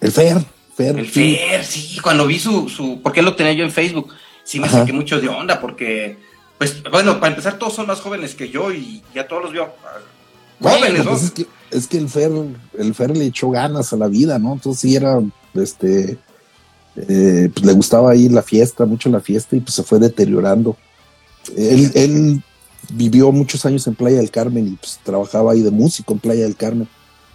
[0.00, 0.38] El Fer,
[0.76, 0.98] Fer.
[0.98, 1.36] El sí.
[1.36, 4.12] Fer, sí, cuando vi su, su, porque lo tenía yo en Facebook,
[4.44, 4.80] sí me Ajá.
[4.80, 6.18] saqué mucho de onda, porque,
[6.56, 9.74] pues, bueno, para empezar, todos son más jóvenes que yo y ya todos los veo
[9.84, 9.98] ah,
[10.58, 11.10] Bueno, jóvenes, ¿no?
[11.10, 12.30] pues es que, es que el Fer,
[12.78, 14.52] el Fer le echó ganas a la vida, ¿no?
[14.52, 15.20] Entonces sí era,
[15.54, 16.16] este,
[16.96, 20.76] eh, pues le gustaba ir la fiesta, mucho la fiesta, y pues se fue deteriorando.
[21.56, 22.42] Él, él
[22.90, 26.42] vivió muchos años en Playa del Carmen y pues trabajaba ahí de músico en Playa
[26.44, 26.88] del Carmen.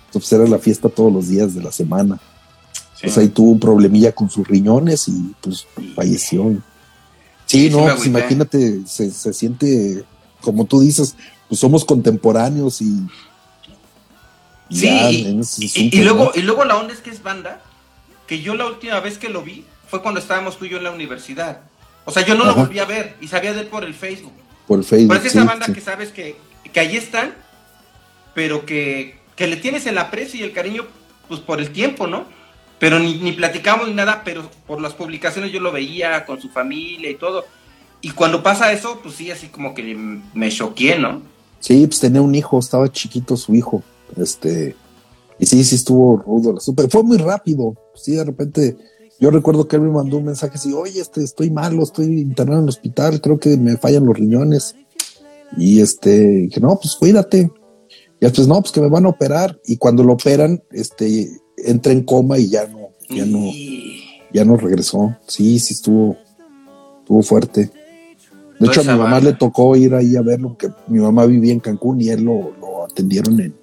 [0.07, 2.19] Entonces era la fiesta todos los días de la semana.
[2.95, 3.01] Sí.
[3.03, 6.43] Pues ahí tuvo un problemilla con sus riñones y pues falleció.
[6.51, 6.59] Sí,
[7.45, 10.03] Sí, no, pues imagínate, se, se siente,
[10.41, 11.15] como tú dices,
[11.49, 13.05] pues somos contemporáneos y
[14.69, 16.31] y Sí, ya y, y- luego, ¿no?
[16.35, 17.61] y luego la onda es que es banda,
[18.27, 20.83] que yo la última vez que lo vi fue cuando estábamos tú y yo en
[20.85, 21.61] la universidad.
[22.05, 24.33] O sea, yo no lo volví a ver y sabía de él por el Facebook.
[24.67, 25.09] Por el Facebook.
[25.09, 25.73] Pero es sí, esa banda sí.
[25.73, 26.35] que sabes que,
[26.71, 27.33] que ahí están,
[28.33, 30.85] pero que, que le tienes el aprecio y el cariño
[31.27, 32.25] pues por el tiempo, ¿no?
[32.79, 36.49] Pero ni, ni platicamos ni nada, pero por las publicaciones yo lo veía con su
[36.49, 37.45] familia y todo.
[38.01, 39.95] Y cuando pasa eso, pues sí, así como que
[40.33, 41.21] me choqué, ¿no?
[41.59, 43.81] Sí, pues tenía un hijo, estaba chiquito su hijo.
[44.17, 44.75] Este,
[45.39, 46.51] y sí, sí estuvo rudo.
[46.51, 47.75] el asunto, Pero fue muy rápido.
[47.95, 48.77] Sí, de repente,
[49.23, 52.59] yo recuerdo que él me mandó un mensaje así, oye, este, estoy malo, estoy internado
[52.59, 54.75] en el hospital, creo que me fallan los riñones.
[55.55, 57.49] Y este, que no, pues cuídate.
[58.19, 59.57] Y después, no, pues que me van a operar.
[59.65, 63.49] Y cuando lo operan, este, entra en coma y ya no, ya no,
[64.33, 65.15] ya no regresó.
[65.25, 66.17] Sí, sí estuvo,
[66.99, 67.71] estuvo fuerte.
[68.59, 69.29] De hecho, a mi mamá banda.
[69.29, 72.51] le tocó ir ahí a verlo, que mi mamá vivía en Cancún y él lo,
[72.59, 73.55] lo atendieron en,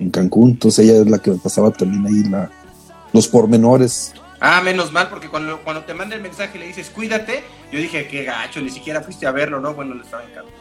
[0.00, 0.50] en Cancún.
[0.50, 2.50] Entonces ella es la que me pasaba también ahí la,
[3.12, 4.12] los pormenores.
[4.40, 7.78] Ah, menos mal, porque cuando, cuando te manda el mensaje y le dices cuídate, yo
[7.78, 9.74] dije, qué gacho, ni siquiera fuiste a verlo, ¿no?
[9.74, 10.52] Bueno, estaba en Cancún.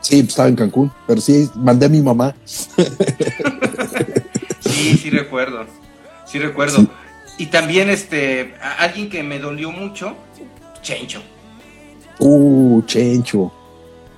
[0.00, 2.34] Sí, pues, estaba en Cancún, pero sí, mandé a mi mamá.
[4.60, 5.64] Sí, sí recuerdo.
[6.26, 6.78] Sí recuerdo.
[6.78, 6.88] Sí.
[7.38, 10.16] Y también este, alguien que me dolió mucho,
[10.82, 11.22] Chencho.
[12.18, 13.52] Uh, Chencho.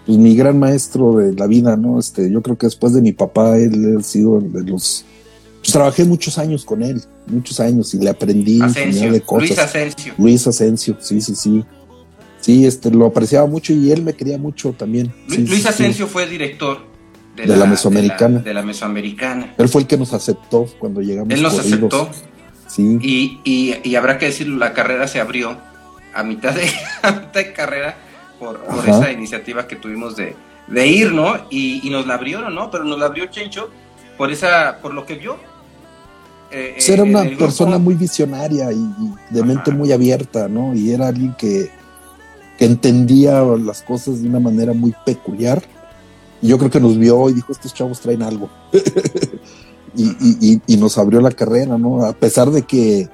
[0.06, 1.98] Pues mi gran maestro de la vida, ¿no?
[1.98, 5.04] Este, yo creo que después de mi papá, él ha sido de los.
[5.68, 9.48] Pues trabajé muchos años con él, muchos años, y le aprendí de cosas.
[9.50, 10.14] Luis Asensio.
[10.16, 11.62] Luis Asensio, sí, sí, sí.
[12.40, 15.12] Sí, este, lo apreciaba mucho y él me quería mucho también.
[15.28, 15.68] Sí, Luis sí, sí.
[15.68, 16.78] Asensio fue director
[17.36, 18.38] De la Mesoamericana.
[18.38, 19.54] De la, de la Mesoamericana.
[19.58, 21.34] Él fue el que nos aceptó cuando llegamos.
[21.34, 21.92] Él nos corridos.
[21.92, 22.10] aceptó
[22.66, 25.54] Sí, y, y, y habrá que decirlo, la carrera se abrió
[26.14, 26.66] a mitad de,
[27.02, 27.94] a mitad de carrera
[28.38, 30.34] por, por esa iniciativa que tuvimos de,
[30.66, 31.36] de ir, ¿no?
[31.50, 32.70] Y, y nos la abrieron, ¿no?
[32.70, 33.68] Pero nos la abrió Chencho
[34.16, 35.46] por esa, por lo que vio.
[36.50, 37.38] Eh, Pues era eh, una grupo.
[37.38, 39.46] persona muy visionaria y, y de Ajá.
[39.46, 40.74] mente muy abierta, ¿no?
[40.74, 41.70] Y era alguien que,
[42.58, 45.62] que entendía las cosas de una manera muy peculiar.
[46.40, 48.48] Y yo creo que nos vio y dijo, estos chavos traen algo.
[49.94, 52.04] y, y- y- y nos abrió la carrera, ¿no?
[52.04, 53.08] A pesar de que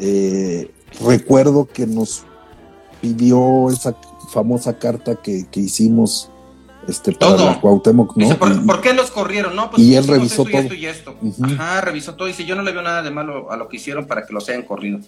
[0.00, 0.70] eh,
[1.04, 2.24] recuerdo que nos
[3.00, 3.94] pidió esa
[4.32, 6.30] famosa carta que, que hicimos
[6.88, 7.46] este, para Todo.
[7.46, 8.24] la Cuauhtémoc, ¿no?
[8.24, 9.54] Dice, ¿por, Y- por qué los corrieron?
[9.56, 10.62] No, pues y él revisó esto y todo.
[10.62, 11.14] esto y esto.
[11.42, 12.28] Ajá, revisó todo.
[12.28, 14.48] Dice, yo no le veo nada de malo a lo que hicieron para que los
[14.48, 14.98] hayan corrido.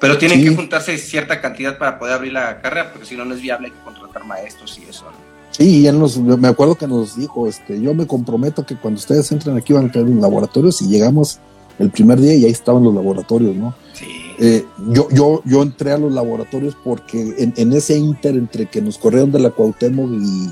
[0.00, 0.48] Pero tienen Sí.
[0.48, 3.68] que juntarse cierta cantidad para poder abrir la carrera, porque si no, no es viable,
[3.68, 5.04] hay que contratar maestros y eso.
[5.04, 5.34] ¿no?
[5.50, 8.98] Sí, y él nos, me acuerdo que nos dijo, este, yo me comprometo que cuando
[8.98, 11.38] ustedes entren aquí van a tener un laboratorio, si llegamos
[11.78, 13.74] el primer día y ahí estaban los laboratorios, ¿no?
[13.94, 14.06] Sí.
[14.40, 18.82] Eh, yo, yo, yo entré a los laboratorios porque en, en, ese inter entre que
[18.82, 20.50] nos corrieron de la Cuauhtémoc y,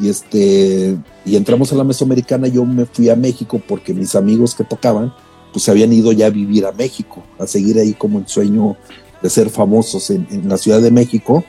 [0.00, 4.54] y, este y entramos a la Mesoamericana, yo me fui a México porque mis amigos
[4.54, 5.12] que tocaban,
[5.52, 8.76] pues se habían ido ya a vivir a México, a seguir ahí como el sueño
[9.22, 11.44] de ser famosos en, en la Ciudad de México.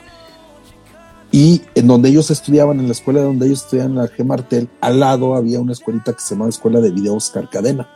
[1.32, 4.24] Y en donde ellos estudiaban, en la escuela donde ellos estudiaban la G.
[4.24, 7.88] Martel, al lado había una escuelita que se llamaba Escuela de Video Oscar Cadena.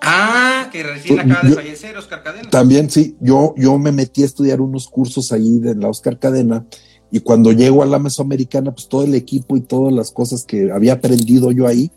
[0.00, 2.50] Ah, que recién acaba de fallecer Oscar Cadena.
[2.50, 6.64] También, sí, yo, yo me metí a estudiar unos cursos ahí de la Oscar Cadena
[7.14, 10.72] y cuando llego a la Mesoamericana, pues todo el equipo y todas las cosas que
[10.72, 11.92] había aprendido yo ahí,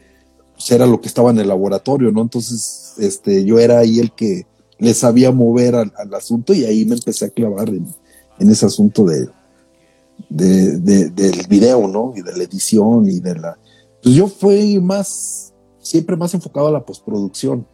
[0.54, 2.22] pues era lo que estaba en el laboratorio, ¿no?
[2.22, 4.46] Entonces, este, yo era ahí el que
[4.78, 7.88] le sabía mover al, al asunto y ahí me empecé a clavar en,
[8.38, 9.28] en ese asunto de,
[10.30, 12.14] de, de, del video, ¿no?
[12.16, 13.58] Y de la edición y de la...
[14.04, 17.66] Pues yo fui más, siempre más enfocado a la postproducción.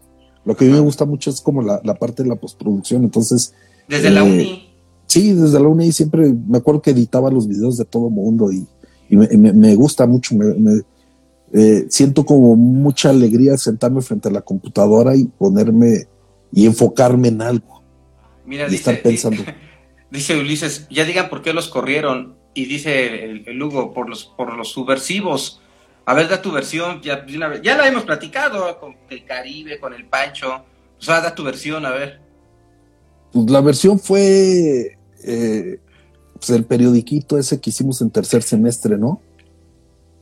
[0.45, 3.03] Lo que a mí me gusta mucho es como la, la parte de la postproducción,
[3.03, 3.53] entonces...
[3.89, 4.72] Desde eh, la uni.
[5.07, 8.65] Sí, desde la uni siempre me acuerdo que editaba los videos de todo mundo y,
[9.09, 10.81] y me, me, me, gusta mucho, me,
[11.53, 16.07] eh, siento como mucha alegría sentarme frente a la computadora y ponerme
[16.51, 17.83] y enfocarme en algo.
[18.45, 19.37] Mira, y dice, estar pensando.
[19.37, 19.55] Dice,
[20.11, 22.35] dice, Ulises, ya digan por qué los corrieron.
[22.55, 25.61] Y dice el, el Hugo, por los, por los subversivos.
[26.05, 27.01] A ver, da tu versión.
[27.01, 27.25] Ya,
[27.61, 30.65] ya la hemos platicado con el Caribe, con el Pancho.
[30.99, 32.22] O sea, da tu versión, a ver.
[33.33, 35.79] Pues la versión fue eh,
[36.35, 39.21] pues el periodiquito ese que hicimos en tercer semestre, ¿no?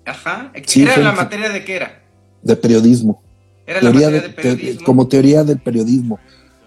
[0.06, 0.52] Ajá.
[0.66, 2.02] Sí, ¿Era la materia de qué era?
[2.42, 3.22] De periodismo.
[3.68, 4.80] Era teoría la materia de, de periodismo.
[4.80, 6.20] Te, como teoría del periodismo.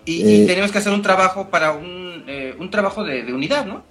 [0.05, 3.33] Y, eh, y, teníamos que hacer un trabajo para un, eh, un trabajo de, de,
[3.33, 3.83] unidad, ¿no?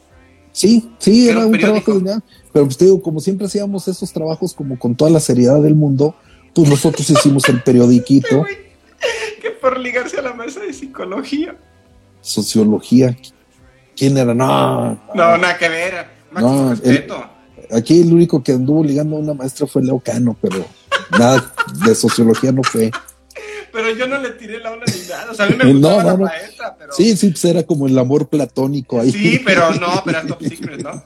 [0.51, 1.81] Sí, sí, era, era un periódico?
[1.81, 2.23] trabajo de unidad.
[2.53, 5.75] Pero pues te digo, como siempre hacíamos esos trabajos como con toda la seriedad del
[5.75, 6.15] mundo,
[6.53, 8.45] pues nosotros hicimos el periodiquito.
[9.41, 11.57] que por ligarse a la mesa de psicología.
[12.23, 13.15] Sociología.
[13.95, 14.33] ¿Quién era?
[14.33, 14.93] No.
[14.93, 16.07] No, no nada que ver.
[16.31, 17.23] No, respeto.
[17.69, 20.65] El, aquí el único que anduvo ligando a una maestra fue Leo Cano, pero
[21.11, 21.53] nada
[21.85, 22.89] de sociología no fue.
[23.71, 25.31] Pero yo no le tiré la onda ni nada.
[25.31, 26.93] O sea, a mí me gustaba no, no, la maestra, pero.
[26.93, 29.11] Sí, sí, pues era como el amor platónico ahí.
[29.11, 31.03] Sí, pero no, pero era top secret, ¿no?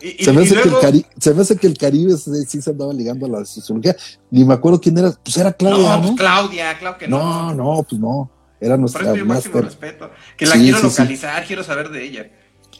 [0.00, 0.70] Y, se, me hace luego...
[0.70, 3.44] que el Cari se me hace que el Caribe sí se andaba ligando a la
[3.44, 3.96] sociología.
[4.30, 5.12] Ni me acuerdo quién era.
[5.12, 5.96] Pues era Claudia.
[5.96, 7.18] No, pues Claudia, claro que no.
[7.18, 8.30] No, no, pues no.
[8.60, 10.10] Era nuestra Por eso máximo respeto.
[10.36, 11.46] Que la sí, quiero sí, localizar, sí.
[11.46, 12.30] quiero saber de ella.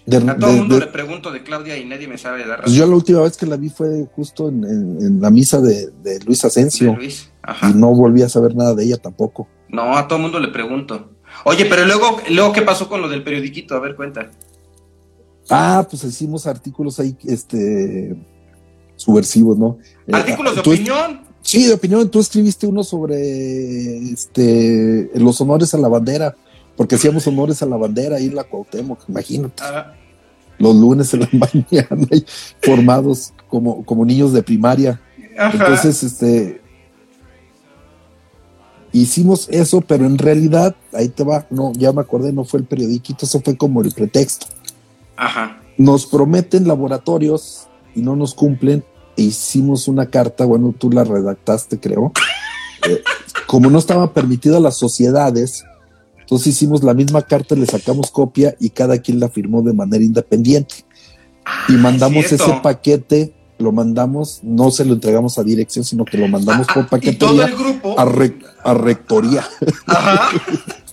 [0.07, 2.61] De, a todo el mundo de, le pregunto de Claudia y nadie me sabe dar
[2.61, 2.65] razón.
[2.65, 5.61] Pues yo la última vez que la vi fue justo en, en, en la misa
[5.61, 6.95] de, de Luis Asensio.
[6.95, 7.31] Luis.
[7.63, 9.49] Y no volví a saber nada de ella tampoco.
[9.69, 11.11] No, a todo el mundo le pregunto.
[11.45, 13.75] Oye, pero luego, luego ¿qué pasó con lo del periodiquito?
[13.75, 14.31] A ver, cuenta.
[15.51, 18.17] Ah, pues hicimos artículos ahí, este,
[18.97, 19.79] subversivos, ¿no?
[20.13, 21.28] ¿Artículos eh, de opinión?
[21.49, 22.11] Sí, de opinión.
[22.11, 26.37] Tú escribiste uno sobre, este, los honores a la bandera,
[26.77, 29.63] porque hacíamos honores a la bandera ahí en la Cuauhtémoc, imagínate.
[29.65, 29.95] Ah.
[30.59, 32.07] Los lunes en la mañana,
[32.61, 35.01] formados como, como niños de primaria.
[35.39, 35.53] Ajá.
[35.55, 36.61] Entonces, este,
[38.93, 42.67] hicimos eso, pero en realidad, ahí te va, no, ya me acordé, no fue el
[42.67, 44.49] periodiquito, eso fue como el pretexto.
[45.17, 45.63] Ajá.
[45.79, 48.85] Nos prometen laboratorios y no nos cumplen.
[49.19, 52.13] Hicimos una carta, bueno, tú la redactaste, creo.
[52.89, 53.03] Eh,
[53.47, 55.65] como no estaba permitida a las sociedades,
[56.21, 60.05] entonces hicimos la misma carta, le sacamos copia y cada quien la firmó de manera
[60.05, 60.85] independiente.
[61.45, 66.19] Ah, y mandamos ese paquete, lo mandamos, no se lo entregamos a dirección, sino que
[66.19, 67.51] lo mandamos ah, por paquetería
[67.97, 69.43] a, re, a, rectoría.
[69.87, 70.29] Ajá.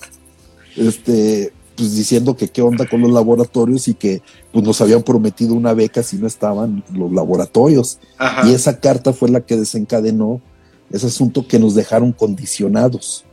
[0.78, 4.22] este, pues diciendo que qué onda con los laboratorios y que
[4.52, 8.00] pues nos habían prometido una beca si no estaban los laboratorios.
[8.18, 8.48] Ajá.
[8.48, 10.42] Y esa carta fue la que desencadenó
[10.90, 13.26] ese asunto que nos dejaron condicionados.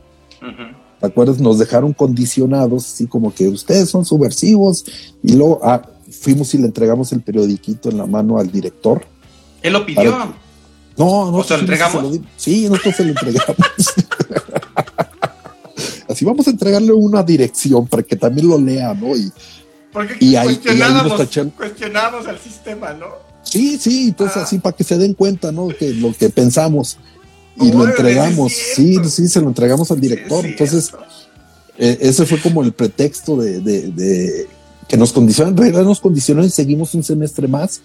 [0.99, 1.39] ¿Te acuerdas?
[1.39, 4.85] Nos dejaron condicionados, así como que ustedes son subversivos.
[5.21, 5.81] Y luego ah,
[6.11, 9.05] fuimos y le entregamos el periodiquito en la mano al director.
[9.61, 10.11] Él lo pidió.
[10.11, 10.25] Para...
[10.97, 11.37] No, no.
[11.37, 12.13] ¿O se lo entregamos?
[12.13, 13.57] Se lo sí, nosotros se lo entregamos.
[16.23, 19.13] Así vamos a entregarle una dirección para que también lo lea, ¿no?
[19.13, 19.29] Y,
[19.91, 21.49] Porque y ahí, cuestionábamos, y ahí tachan...
[21.49, 23.07] cuestionábamos al sistema, ¿no?
[23.43, 24.43] Sí, sí, entonces ah.
[24.43, 25.67] así para que se den cuenta, ¿no?
[25.67, 26.97] Que lo que pensamos.
[27.57, 30.45] Y lo entregamos, sí, sí, se lo entregamos al director.
[30.45, 30.93] Entonces,
[31.77, 34.47] eh, ese fue como el pretexto de, de, de
[34.87, 37.81] que nos condicionaron, en realidad nos condicionaron y seguimos un semestre más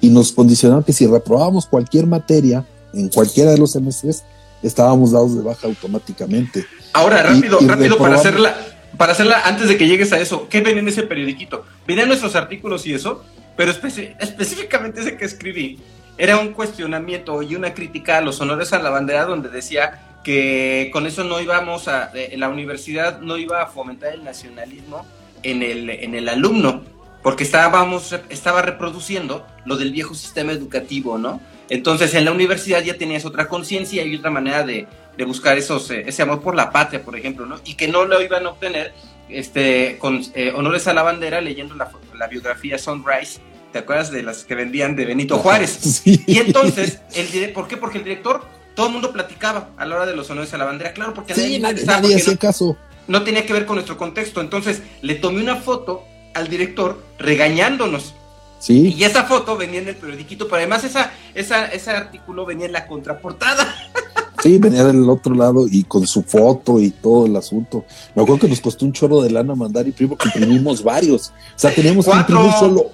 [0.00, 4.24] y nos condicionaron que si reprobábamos cualquier materia en cualquiera de los semestres,
[4.64, 6.66] estábamos dados de baja automáticamente.
[6.92, 8.56] Ahora, rápido, y, y rápido para hacerla,
[8.96, 11.64] para hacerla antes de que llegues a eso, ¿qué ven en ese periodiquito?
[11.86, 13.24] Venían nuestros artículos y eso,
[13.56, 15.78] pero espe específicamente ese que escribí
[16.18, 20.90] era un cuestionamiento y una crítica a los honores a la bandera donde decía que
[20.92, 25.06] con eso no íbamos a, eh, la universidad no iba a fomentar el nacionalismo
[25.44, 26.82] en el, en el alumno,
[27.22, 31.40] porque estábamos, estaba reproduciendo lo del viejo sistema educativo, ¿no?
[31.70, 34.88] Entonces en la universidad ya tenías otra conciencia y otra manera de,
[35.18, 37.56] de buscar esos, eh, ese amor por la patria, por ejemplo, ¿no?
[37.64, 38.94] Y que no lo iban a obtener
[39.28, 43.40] este, con eh, honores a la bandera leyendo la, la, biografía Sunrise.
[43.72, 45.76] ¿Te acuerdas de las que vendían de Benito Juárez?
[45.82, 46.22] Sí.
[46.24, 47.76] Y entonces, el, ¿por qué?
[47.76, 48.44] Porque el director,
[48.76, 51.34] todo el mundo platicaba a la hora de los honores a la bandera, claro, porque
[51.34, 52.76] sí, nadie, nadie hacía no, caso.
[53.08, 54.40] No tenía que ver con nuestro contexto.
[54.40, 58.14] Entonces, le tomé una foto al director regañándonos.
[58.60, 58.94] Sí.
[58.96, 62.72] Y esa foto venía en el periodiquito, pero además esa, esa, ese artículo venía en
[62.72, 63.74] la contraportada.
[64.42, 67.84] Sí, venía del otro lado y con su foto y todo el asunto.
[68.14, 71.28] Me acuerdo que nos costó un chorro de lana mandar imprimir porque imprimimos varios.
[71.28, 72.26] O sea, teníamos ¿Cuatro?
[72.26, 72.90] que imprimir solo,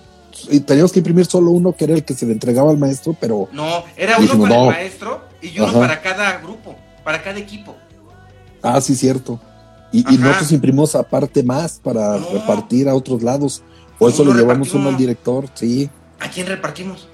[0.50, 3.14] y teníamos que imprimir solo uno que era el que se le entregaba al maestro,
[3.20, 4.68] pero No, era uno Dijimos, para no.
[4.70, 5.80] el maestro y uno Ajá.
[5.80, 6.74] para cada grupo,
[7.04, 7.74] para cada equipo.
[8.62, 9.38] ah, sí, cierto.
[9.92, 12.26] Y, y nosotros imprimimos aparte más para No.
[12.32, 13.62] repartir a otros lados.
[13.98, 15.88] Por eso le llevamos uno al director, sí.
[16.20, 17.06] ¿A quién repartimos?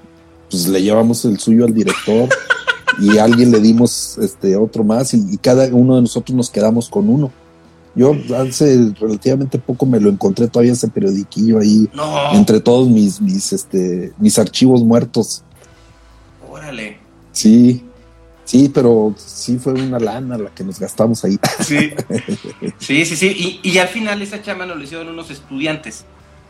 [0.51, 2.29] Pues le llevamos el suyo al director
[2.99, 6.51] y a alguien le dimos este otro más y, y cada uno de nosotros nos
[6.51, 7.31] quedamos con uno.
[7.95, 13.21] Yo hace relativamente poco me lo encontré todavía ese periodiquillo ahí No, entre todos mis
[13.21, 15.43] mis este mis archivos muertos.
[16.49, 16.99] órale.
[17.33, 17.85] Sí.
[18.45, 21.39] Sí, pero sí fue una lana la que nos gastamos ahí.
[21.61, 21.91] Sí,
[22.79, 23.17] sí, sí.
[23.17, 23.61] sí.
[23.63, 26.05] Y, y al final esa chama nos lo hicieron unos estudiantes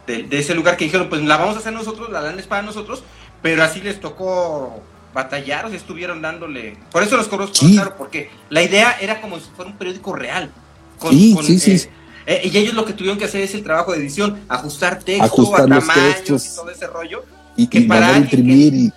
[0.07, 2.47] de, de ese lugar que dijeron, pues la vamos a hacer nosotros, la lana es
[2.47, 3.03] para nosotros,
[3.43, 4.81] pero así les tocó
[5.15, 6.77] batallar, o sea, estuvieron dándole...
[6.93, 7.73] Por eso los cobró Sí.
[7.75, 10.51] claro, porque la idea era como si fuera un periódico real.
[10.99, 11.73] Con- Sí, con, sí, sí.
[11.73, 11.89] eh,
[12.27, 15.25] eh, y ellos lo que tuvieron que hacer es el trabajo de edición, ajustar texto,
[15.25, 16.47] Ajustar a los tamaños textos.
[16.47, 17.25] y todo ese rollo.
[17.57, 18.93] Y, Que y para imprimir y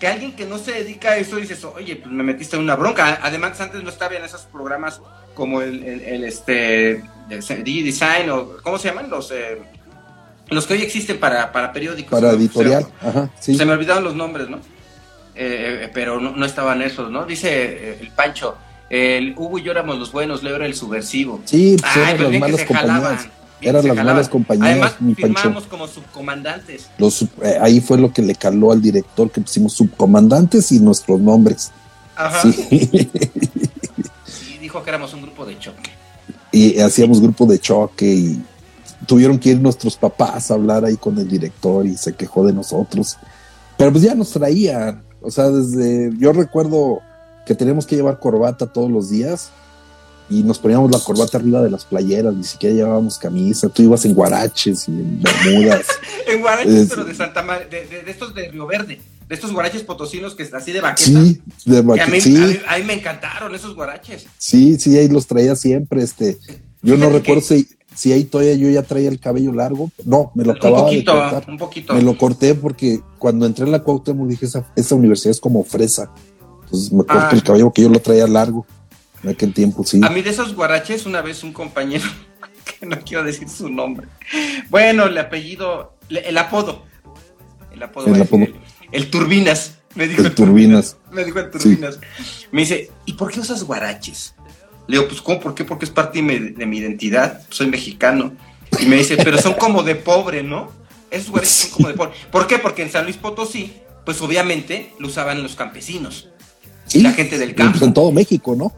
[0.00, 2.76] que alguien que no se dedica a eso dices, oye, pues me metiste en una
[2.76, 3.18] bronca.
[3.20, 5.00] Además, antes no estaba en esos programas
[5.34, 9.10] como el, el, el, este el Design o ¿cómo se llaman?
[9.10, 9.58] Los eh,
[10.50, 12.18] los que hoy existen para, para periódicos.
[12.18, 12.86] para editorial.
[13.02, 13.56] Se, Ajá, sí.
[13.56, 14.60] se me olvidaron los nombres, ¿no?
[15.40, 17.24] Eh, eh, pero no, no estaban esos, ¿no?
[17.24, 18.56] Dice eh, el Pancho,
[18.90, 21.40] el Hugo y yo éramos los buenos, Leo era el subversivo.
[21.44, 23.28] Sí, pues Ay, eran pero las malas compañías.
[23.60, 24.06] Eran las jalaban.
[24.06, 25.38] malas compañías, Además, mi Pancho.
[25.38, 26.88] firmamos como subcomandantes.
[26.98, 31.20] Los, eh, ahí fue lo que le caló al director que pusimos subcomandantes y nuestros
[31.20, 31.70] nombres.
[32.16, 32.42] Ajá.
[32.42, 33.08] Sí.
[34.54, 35.90] Y dijo que éramos un grupo de choque.
[36.50, 38.42] y hacíamos grupo de choque y
[39.06, 42.52] tuvieron que ir nuestros papás a hablar ahí con el director y se quejó de
[42.52, 43.16] nosotros.
[43.76, 47.00] Pero pues ya nos traían, o sea, desde yo recuerdo
[47.46, 49.50] que teníamos que llevar corbata todos los días
[50.30, 54.04] y nos poníamos la corbata arriba de las playeras, ni siquiera llevábamos camisa, tú ibas
[54.04, 55.86] en guaraches y en bermudas.
[56.28, 59.34] En guaraches, Es- pero de Santa María, de, de- de estos de Río Verde, de
[59.34, 61.08] estos guaraches potosinos que es así de baqueta.
[61.22, 64.26] sí, de Que a, sí, a, a mí me encantaron esos guaraches.
[64.36, 66.36] sí, sí, ahí los traía siempre, este,
[66.82, 67.66] yo no recuerdo si,
[67.98, 70.96] si ahí todavía yo ya traía el cabello largo, no, me lo Un acababa de
[71.02, 71.44] poquito, cortar.
[71.50, 71.94] un poquito.
[71.94, 75.64] Me lo corté porque cuando entré en la Cuauhtémoc dije, esa, esa universidad es como
[75.64, 76.10] fresa.
[76.64, 77.30] Entonces me corto Ah.
[77.32, 78.64] el cabello que yo lo traía largo.
[79.24, 80.00] En aquel tiempo, sí.
[80.04, 82.04] A mí de esos guaraches, una vez un compañero,
[82.78, 84.06] que no quiero decir su nombre.
[84.70, 86.82] Bueno, el apellido, el apodo.
[87.72, 88.14] El apodo.
[88.14, 88.42] El apodo.
[88.44, 88.54] El,
[88.92, 89.74] el Turbinas.
[89.96, 90.96] Me dijo El Turbinas.
[91.10, 91.98] Me dijo el Turbinas.
[92.52, 94.34] Me dice, ¿y por qué usas guaraches?
[94.88, 95.38] Le digo, pues, ¿cómo?
[95.38, 95.64] ¿Por qué?
[95.64, 97.42] Porque es parte de mi, de mi identidad.
[97.50, 98.32] Soy mexicano.
[98.80, 100.72] Y me dice, pero son como de pobre, ¿no?
[101.10, 102.12] Esos guaraches son como de pobre.
[102.32, 102.58] ¿Por qué?
[102.58, 103.74] Porque en San Luis Potosí,
[104.04, 106.28] pues obviamente lo usaban los campesinos.
[106.86, 107.84] Sí, la gente del campo.
[107.84, 108.72] en todo México, ¿no?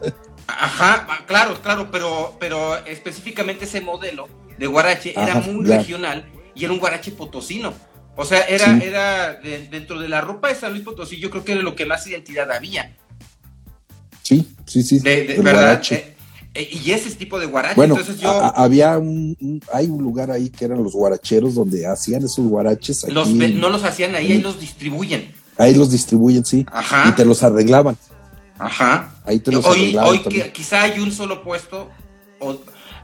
[0.47, 4.27] Ajá, ah, claro, claro, pero, pero específicamente ese modelo
[4.57, 5.77] de guarache era muy ya.
[5.77, 7.73] regional y era un guarache potosino.
[8.17, 8.79] O sea, era, Sí.
[8.85, 11.75] era de- dentro de la ropa de San Luis Potosí, yo creo que era lo
[11.75, 12.97] que más identidad había.
[14.71, 15.03] Sí, sí, sí.
[15.03, 15.61] De, de- ¿Verdad?
[15.61, 15.95] guarache.
[15.95, 16.15] Eh,
[16.53, 17.75] eh, y ese tipo de guarache.
[17.75, 21.55] Bueno, Entonces yo, a- había un, un- hay un lugar ahí que eran los guaracheros
[21.55, 23.03] donde hacían esos guaraches.
[23.03, 25.33] Aquí, los ve- no los hacían ahí, ahí los distribuyen.
[25.57, 26.65] Ahí los distribuyen, sí.
[26.71, 27.09] Ajá.
[27.09, 27.97] Y te los arreglaban.
[28.57, 29.15] Ajá.
[29.25, 31.89] Ahí te los Hoy, arreglaban hoy que- quizá hay un solo puesto.
[32.39, 32.59] o-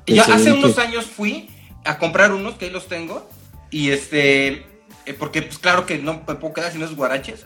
[0.07, 1.49] yo hace unos años fui
[1.83, 3.29] a comprar unos que ahí los tengo.
[3.71, 4.65] Y este.
[5.05, 7.45] eh, porque, pues claro que no me puedo quedar sin esos guaraches.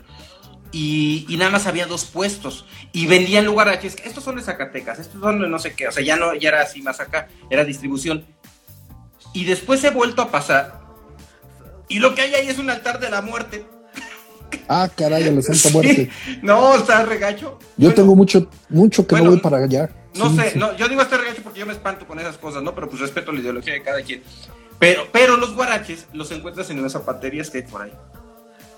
[0.72, 2.66] Y, y nada más había dos puestos.
[2.94, 3.96] Y vendían los guaraches.
[3.96, 5.88] que Estos son de Zacatecas, estos son de no sé qué.
[5.88, 7.28] O sea, ya no ya era así más acá.
[7.50, 8.26] Era distribución.
[9.34, 10.80] Y después he vuelto a pasar.
[11.90, 13.66] Y lo que hay ahí es un altar de la muerte.
[14.68, 15.74] Ah, caray, la Santa Sí.
[15.74, 16.10] Muerte.
[16.42, 17.58] No, está regacho.
[17.60, 19.90] Yo Bueno, tengo mucho, mucho que bueno, no voy para allá.
[20.16, 20.60] No Sí, sé, sí.
[20.60, 22.76] no, yo digo este regacho porque yo me espanto con esas cosas, ¿no?
[22.76, 24.24] Pero pues respeto la ideología de cada quien.
[24.78, 27.94] Pero, pero los guaraches los encuentras en las zapaterías que hay por ahí.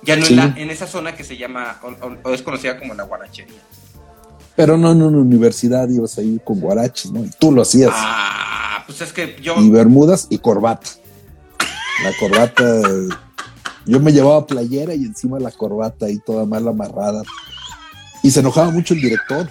[0.04, 0.34] Ya no Sí.
[0.34, 1.80] en, la, en esa zona que se llama,
[2.24, 3.60] o, es conocida como la guarachería.
[4.56, 7.24] Pero no en una universidad ibas ahí con guaraches, ¿no?
[7.24, 7.92] Y tú lo hacías.
[7.94, 9.56] Ah, pues es que yo.
[9.60, 10.90] Y bermudas y corbata.
[12.04, 12.64] La corbata.
[13.86, 17.24] yo me llevaba playera y encima la corbata ahí toda mal amarrada.
[18.22, 19.50] Y se enojaba mucho el director.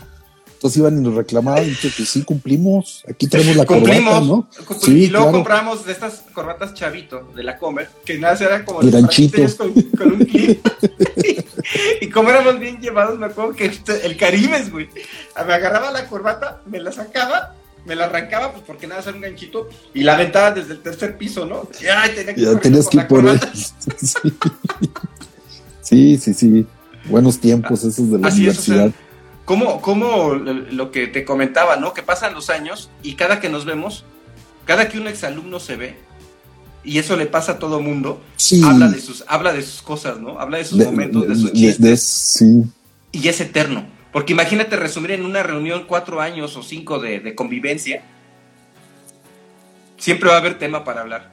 [0.62, 4.48] Entonces iban y nos reclamaban, y que sí cumplimos, aquí tenemos la cumplimos, corbata, ¿no?
[4.78, 8.78] Sí, y luego compramos de estas corbatas chavito de la Comer, que nada era como
[8.78, 9.02] con, con,
[10.12, 10.64] un clip.
[12.00, 13.72] y, como éramos bien llevados, me acuerdo que
[14.04, 14.88] el Caribes, güey,
[15.44, 19.20] me agarraba la corbata, me la sacaba, me la arrancaba, pues porque nada era un
[19.20, 21.68] ganchito, y la aventaba desde el tercer piso, ¿no?
[21.80, 23.40] Y, ay, tenía que ya tenías que ir por él.
[25.82, 26.66] sí, sí, sí.
[27.06, 28.92] Buenos tiempos esos de la Así universidad.
[29.48, 31.92] Es, o sea, como, como lo que te comentaba, ¿no?
[31.94, 34.04] Que pasan los años y cada que nos vemos,
[34.64, 35.96] cada que un exalumno se ve,
[36.84, 38.62] y eso le pasa a todo mundo, sí.
[38.64, 40.40] habla, de sus, habla de sus cosas, ¿no?
[40.40, 41.80] Habla de sus de, momentos, de, de sus chistes.
[41.80, 42.62] De, sí.
[43.12, 43.86] Y es eterno.
[44.12, 48.02] Porque imagínate resumir en una reunión cuatro años o cinco de, convivencia.
[49.96, 51.30] Siempre va a haber tema para hablar.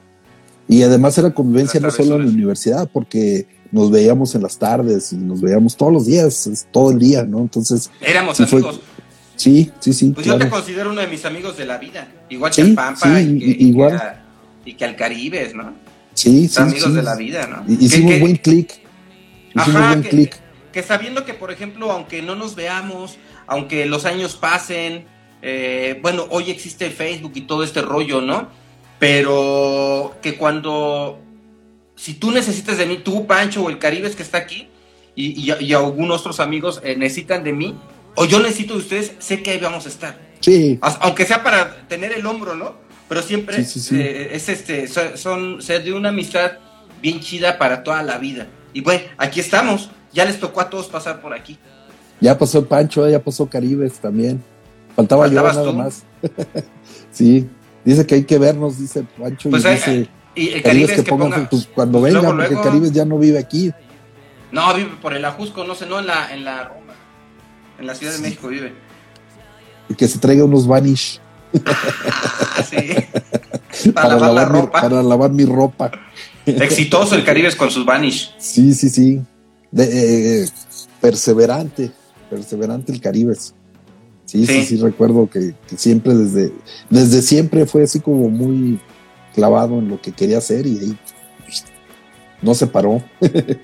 [0.66, 5.12] Y además era convivencia no solo en la universidad, porque nos veíamos en las tardes
[5.12, 7.40] y nos veíamos todos los días, todo el día, ¿no?
[7.40, 7.90] Entonces.
[8.00, 8.76] Éramos sí amigos.
[8.76, 8.84] Fue,
[9.36, 10.10] sí, sí, sí.
[10.10, 10.40] Pues claro.
[10.40, 12.08] yo te considero uno de mis amigos de la vida.
[12.28, 13.94] Igual sí, que al Pampa sí, y, que, igual.
[13.94, 14.24] Y, que a,
[14.64, 15.72] y, que al Caribes, ¿no?
[16.14, 16.60] Sí, sí.
[16.60, 17.72] amigos de la vida, ¿no?
[17.72, 18.70] Hicimos que, buen clic.
[19.54, 20.36] Hicimos Ajá, buen clic.
[20.72, 23.16] Que sabiendo que, por ejemplo, aunque no nos veamos,
[23.46, 25.04] aunque los años pasen,
[25.42, 28.48] eh, bueno, hoy existe Facebook y todo este rollo, ¿no?
[28.98, 31.18] Pero que cuando
[32.00, 34.68] si tú necesitas de mí, tú, Pancho, o el Caribes que está aquí,
[35.14, 37.78] y, y, y algunos otros amigos eh, necesitan de mí,
[38.16, 40.18] o yo necesito de ustedes, sé que ahí vamos a estar.
[40.40, 40.78] Sí.
[40.80, 42.76] Aunque sea para tener el hombro, ¿no?
[43.06, 44.00] Pero siempre sí, sí, sí.
[44.00, 46.52] Eh, es este, son, son ser de una amistad
[47.02, 48.46] bien chida para toda la vida.
[48.72, 49.90] Y bueno, aquí estamos.
[50.14, 51.58] Ya les tocó a todos pasar por aquí.
[52.18, 54.42] Ya pasó Pancho, ya pasó Caribes también.
[54.96, 55.74] Faltaba yo nada tú?
[55.74, 56.04] más.
[57.10, 57.46] sí.
[57.84, 59.50] Dice que hay que vernos, dice Pancho.
[59.50, 62.48] Pues y hay, dice, y el Caribes Caribes que, que pongan ponga, cuando luego, porque
[62.48, 62.62] luego.
[62.62, 63.72] Caribes ya no vive aquí.
[64.52, 66.94] No, vive por el Ajusco, no sé, no en la, en la Roma.
[67.78, 68.22] En la Ciudad Sí.
[68.22, 68.72] de México vive.
[69.88, 71.20] Y que se traiga unos vanish
[71.66, 73.90] Ah, sí.
[73.92, 74.80] Para, lavar la mi, ropa.
[74.80, 75.90] para lavar mi ropa.
[76.46, 78.34] Exitoso el Caribes con sus Vanish.
[78.38, 79.20] Sí, sí, sí.
[79.70, 80.48] De, eh,
[81.00, 81.90] perseverante,
[82.28, 83.54] perseverante el Caribes.
[84.26, 84.82] Sí, sí, sí, Sí.
[84.82, 86.52] recuerdo que, que siempre desde,
[86.88, 88.80] desde siempre fue así como muy
[89.34, 90.98] clavado en lo que quería hacer y ahí
[92.42, 93.02] no se paró.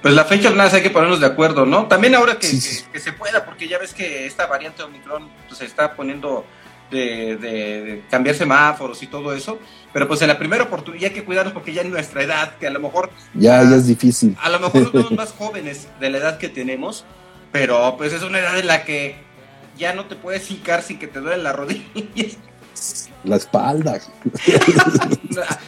[0.00, 1.86] Pues la fecha nada, hay que ponernos de acuerdo, ¿no?
[1.88, 2.84] También ahora que, Sí, que- sí.
[2.92, 6.44] que se pueda, porque ya ves que esta variante Omicron pues, se está poniendo
[6.88, 9.58] de, de- de cambiar semáforos y todo eso.
[9.92, 12.68] Pero pues en la primera oportunidad hay que cuidarnos porque ya en nuestra edad, que
[12.68, 14.36] a lo mejor Ya, ya es difícil.
[14.40, 17.04] a lo mejor nos vemos más jóvenes de la edad que tenemos,
[17.50, 19.16] pero pues es una edad en la que
[19.76, 21.82] ya no te puedes hincar sin que te duele la rodilla.
[23.24, 24.00] La espalda.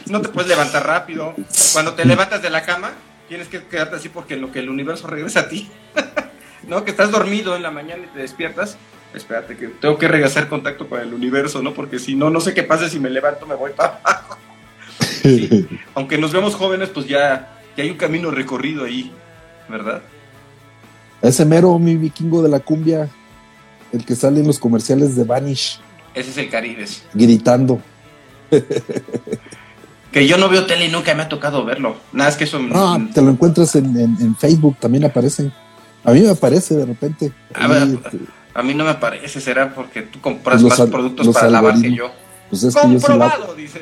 [0.07, 1.33] no te puedes levantar rápido.
[1.73, 2.91] Cuando te levantas de la cama,
[3.27, 5.69] tienes que quedarte así porque en lo que el universo regresa a ti.
[6.67, 6.83] ¿No?
[6.85, 8.77] Que estás dormido en la mañana y te despiertas.
[9.13, 11.73] Espérate, que tengo que regresar contacto con el universo, ¿no?
[11.73, 14.37] Porque si no, no sé qué pasa si me levanto, me voy para abajo.
[15.21, 15.67] Sí.
[15.93, 19.11] Aunque nos vemos jóvenes, pues ya, ya hay un camino recorrido ahí,
[19.69, 20.01] ¿verdad?
[21.21, 23.07] Ese mero, mi vikingo de la cumbia,
[23.91, 25.79] el que sale en los comerciales de Vanish,
[26.13, 27.03] Ese es el Caribes.
[27.13, 27.81] gritando.
[30.11, 31.95] Que yo no veo tele y nunca me ha tocado verlo.
[32.11, 32.59] Nada, es que eso...
[32.73, 35.53] Ah, te lo encuentras en, en- en Facebook, también aparecen.
[36.03, 37.31] A mí me aparece de repente.
[37.53, 38.19] A ver, este,
[38.53, 41.93] A mí no me parece, será porque tú compras Los más productos para lavar que
[41.95, 42.11] yo.
[42.49, 43.79] pues es que yo Comprobado, dice.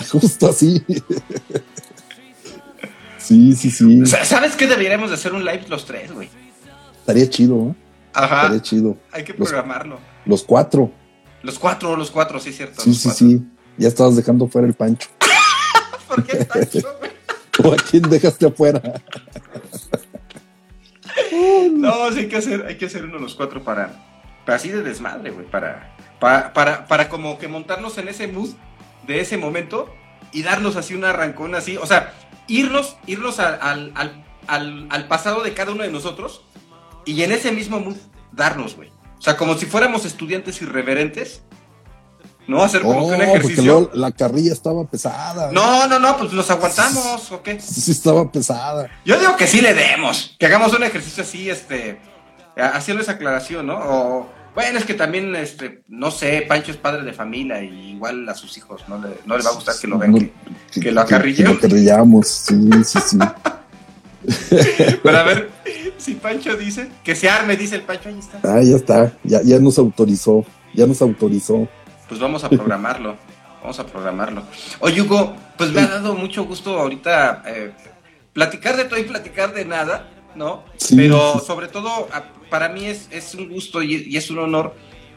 [0.12, 0.80] justo así.
[3.18, 4.06] sí, sí, sí.
[4.06, 4.66] ¿Sabes qué?
[4.68, 6.28] Deberíamos de hacer un live los tres, güey.
[7.00, 7.76] Estaría chido, ¿no?
[8.12, 8.36] Ajá.
[8.42, 8.96] Estaría chido.
[9.12, 9.98] Hay que programarlo.
[10.26, 10.90] Los cuatro.
[11.42, 12.80] Los cuatro, los cuatro, sí, cierto.
[12.82, 13.26] Sí, sí, cuatro.
[13.26, 13.42] sí.
[13.78, 15.08] Ya estabas dejando fuera el pancho.
[16.08, 17.10] ¿Por qué Pancho, güey?
[17.64, 18.80] ¿O a quién dejaste afuera?
[21.72, 23.92] No, sí hay que hacer, hay que hacer uno de los cuatro para,
[24.44, 28.50] para así de desmadre, güey, para, para, para, para como que montarnos en ese mood
[29.06, 29.92] de ese momento
[30.32, 32.12] y darnos así un arrancón así, o sea,
[32.46, 33.58] irnos, irnos al,
[33.94, 36.44] al, al- al pasado de cada uno de nosotros
[37.04, 37.96] y en ese mismo mood
[38.32, 38.88] darnos, güey.
[39.18, 41.42] O sea, como si fuéramos estudiantes irreverentes,
[42.46, 42.62] ¿no?
[42.62, 43.62] Hacer como Oh, que un porque ejercicio.
[43.64, 45.52] luego la carrilla estaba pesada.
[45.52, 47.60] No, no, no, pues nos aguantamos, ¿o qué?
[47.60, 48.88] Sí, estaba pesada.
[49.04, 52.00] Yo digo que sí le demos, que hagamos un ejercicio así, este,
[52.56, 53.78] haciendo esa aclaración, ¿no?
[53.78, 58.28] O, bueno, es que también, este, no sé, Pancho es padre de familia y igual
[58.28, 60.12] a sus hijos no le, no le va a gustar que lo vean.
[60.12, 61.58] No, que- que lo acarrillemos.
[61.58, 63.18] que lo acarrillamos, sí, sí, sí.
[65.02, 65.50] Pero a ver,
[66.00, 68.40] Si Pancho dice, que se arme, dice el Pancho, ahí está.
[68.42, 70.44] Ah, ya está, ya, ya nos autorizó,
[70.74, 71.68] ya nos autorizó.
[72.08, 73.16] Pues vamos a programarlo,
[73.62, 74.42] vamos a programarlo.
[74.80, 77.72] Oye, Hugo, pues me ha dado mucho gusto ahorita eh,
[78.32, 80.64] platicar de todo y platicar de nada, ¿no?
[80.76, 80.96] Sí.
[80.96, 82.08] Pero sobre todo,
[82.48, 84.74] para mí es, es un gusto y, y es un honor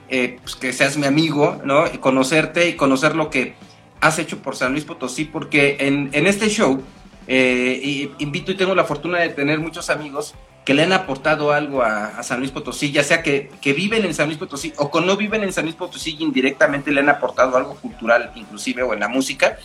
[0.10, 1.86] eh, pues, que seas mi amigo, ¿no?
[1.88, 3.56] Y conocerte y conocer lo que
[4.02, 6.82] has hecho por San Luis Potosí, porque en, en este show
[7.26, 10.34] eh, y- invito y tengo la fortuna de tener muchos amigos
[10.66, 14.14] que le han aportado algo a, San Luis Potosí, ya sea que, que viven en
[14.14, 17.58] San Luis Potosí o que no viven en San Luis Potosí indirectamente le han aportado
[17.58, 19.58] algo cultural, inclusive, o en la música,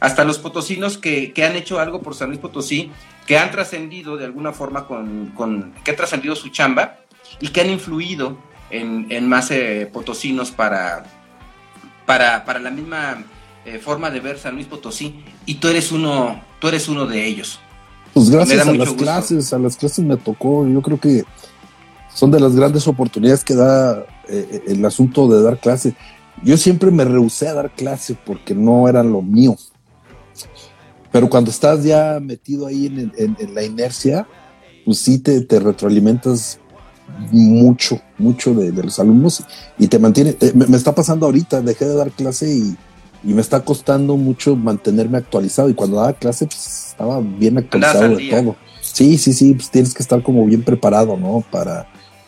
[0.00, 2.90] hasta los potosinos que, que han hecho algo por San Luis Potosí,
[3.26, 6.98] que han trascendido de alguna forma con, con que han trascendido su chamba
[7.40, 8.36] y que han influido
[8.70, 11.04] en, en más eh, potosinos para,
[12.04, 13.22] para, para la misma
[13.64, 17.24] eh, forma de ver San Luis Potosí y tú eres uno, tú eres uno de
[17.24, 17.60] ellos.
[18.14, 19.02] Pues gracias a las gusto.
[19.02, 21.24] clases, a las clases me tocó, yo creo que
[22.14, 25.94] son de las grandes oportunidades que da eh, el asunto de dar clase.
[26.42, 29.56] Yo siempre me rehusé a dar clase porque no era lo mío.
[31.10, 34.26] Pero cuando estás ya metido ahí en, el- en- en la inercia,
[34.84, 36.58] pues sí te, te retroalimentas
[37.30, 39.44] mucho, mucho de, de los alumnos
[39.78, 40.36] y te mantiene.
[40.40, 42.76] eh, me, me está pasando ahorita, dejé de dar clase y,
[43.24, 45.68] y me está costando mucho mantenerme actualizado.
[45.70, 48.56] Y cuando daba clase, pues estaba bien actualizado al de todo.
[48.80, 51.44] Sí, sí, sí, pues tienes que estar como bien preparado, ¿no?
[51.50, 51.86] Para,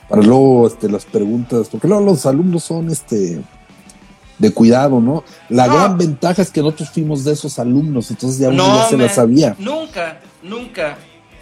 [0.08, 3.40] para luego este, las preguntas, porque luego los alumnos son este
[4.38, 5.24] de cuidado, ¿no?
[5.48, 5.74] La No.
[5.74, 8.96] gran ventaja es que nosotros fuimos de esos alumnos, entonces ya uno No, ya se
[8.96, 9.54] la sabía.
[9.58, 10.96] Nunca, nunca,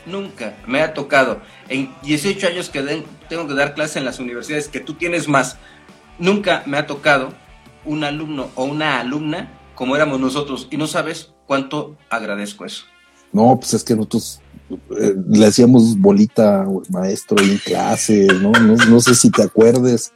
[0.06, 1.40] nunca me ha tocado.
[1.68, 5.26] En 18 años que den- tengo que dar clases en las universidades, que tú tienes
[5.28, 5.56] más,
[6.18, 7.32] nunca me ha tocado
[7.84, 10.68] un alumno o una alumna como éramos nosotros.
[10.70, 12.84] Y no sabes cuánto agradezco eso.
[13.32, 14.40] No, pues es que nosotros
[15.00, 18.52] eh, le hacíamos bolita al maestro en clase, ¿no?
[18.52, 20.12] No, no sé si te acuerdes.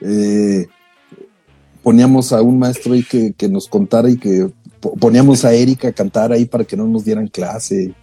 [0.00, 0.66] eh,
[1.82, 5.88] poníamos a un maestro ahí que, que nos contara y que po- poníamos a Erika
[5.88, 7.94] a cantar ahí para que no nos dieran clase.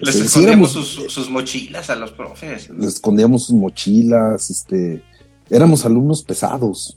[0.00, 2.68] Les sí, escondíamos éramos- sus, sus mochilas a los profes.
[2.70, 5.02] les escondíamos sus mochilas, este,
[5.50, 6.96] éramos alumnos pesados,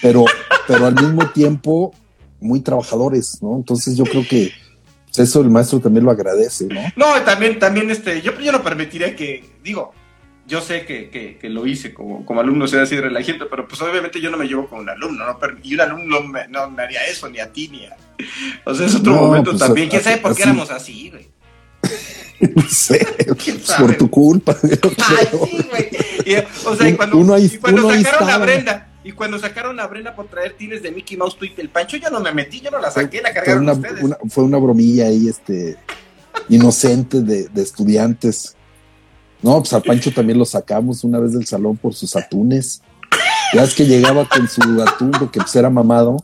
[0.00, 0.24] pero,
[0.72, 1.94] pero al mismo tiempo
[2.40, 3.56] muy trabajadores, ¿no?
[3.56, 4.52] Entonces yo creo que
[5.06, 6.80] pues, eso el maestro también lo agradece, ¿no?
[6.96, 9.92] No, también, también este, yo, yo no permitiría que, digo,
[10.48, 13.68] yo sé que, que, que lo hice como, como alumno, sea así de relajante, pero
[13.68, 15.38] pues obviamente yo no me llevo con un alumno, ¿no?
[15.62, 17.96] Y un alumno no me, no me haría eso, ni a ti, ni a...
[18.64, 19.88] O sea, es otro No, momento pues, también.
[19.88, 21.28] ¿Quién sabe por qué así- éramos así, güey?
[22.56, 22.98] No sé,
[23.42, 23.86] ¿Quién pues, sabe?
[23.86, 24.56] por tu culpa.
[24.62, 25.88] Ay, sí, güey.
[26.26, 26.34] Y,
[26.66, 28.38] O sea, y cuando, Uno ahí- y cuando uno sacaron a.
[28.38, 31.96] Brenda, y cuando sacaron a Brenda por traer tines de Mickey Mouse Tweet el Pancho,
[31.96, 34.02] yo no me metí, yo no la saqué, la Fue cargaron una, ustedes.
[34.02, 35.76] una- fue una bromilla ahí, este,
[36.48, 38.56] inocente de, de estudiantes.
[39.42, 42.80] No, pues a Pancho también lo sacamos una vez del salón por sus atunes.
[43.54, 46.16] Ya es que llegaba con su atún, porque pues era mamado.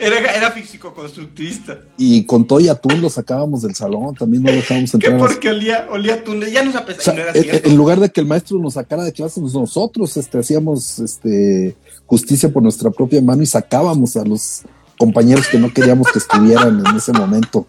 [0.00, 1.78] Era, era físico-constructivista.
[1.96, 5.12] Y con todo y atún lo sacábamos del salón, también no lo dejábamos entrar.
[5.12, 8.10] las- porque olía, olía tú, ya nos O apesaba, sea, no en, en lugar de
[8.10, 11.76] que el maestro nos sacara de clase, nosotros este, hacíamos este,
[12.12, 14.60] justicia por nuestra propia mano y sacábamos a los
[14.98, 17.66] compañeros que no queríamos que estuvieran en ese momento.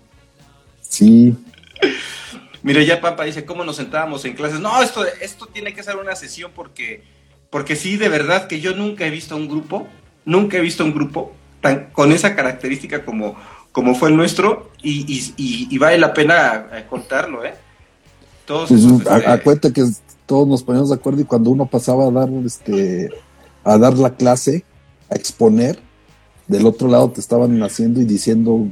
[0.82, 1.34] Sí,
[2.62, 4.60] Mira, ya Papa dice, ¿cómo nos sentábamos en clases?
[4.60, 7.04] No, esto, esto tiene que ser una sesión porque,
[7.50, 9.88] porque sí, de verdad que yo nunca he visto un grupo,
[10.26, 13.36] nunca he visto un grupo tan, con esa característica como,
[13.72, 17.54] como fue el nuestro y, y- y- y vale la pena eh, contarlo, ¿eh?
[18.46, 19.86] Todos pues esos, a- este, acuérdate que
[20.26, 23.10] todos nos poníamos de acuerdo y cuando uno pasaba a dar este
[23.64, 24.66] a dar la clase,
[25.10, 25.80] a exponer,
[26.48, 28.68] del otro lado te estaban haciendo y diciendo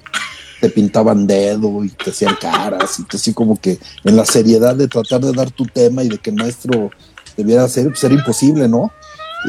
[0.60, 4.88] te pintaban dedo y te hacían caras y así como que en la seriedad de
[4.88, 6.92] tratar de dar tu tema y de que el maestro
[7.36, 8.92] debiera hacer, pues era imposible, ¿no?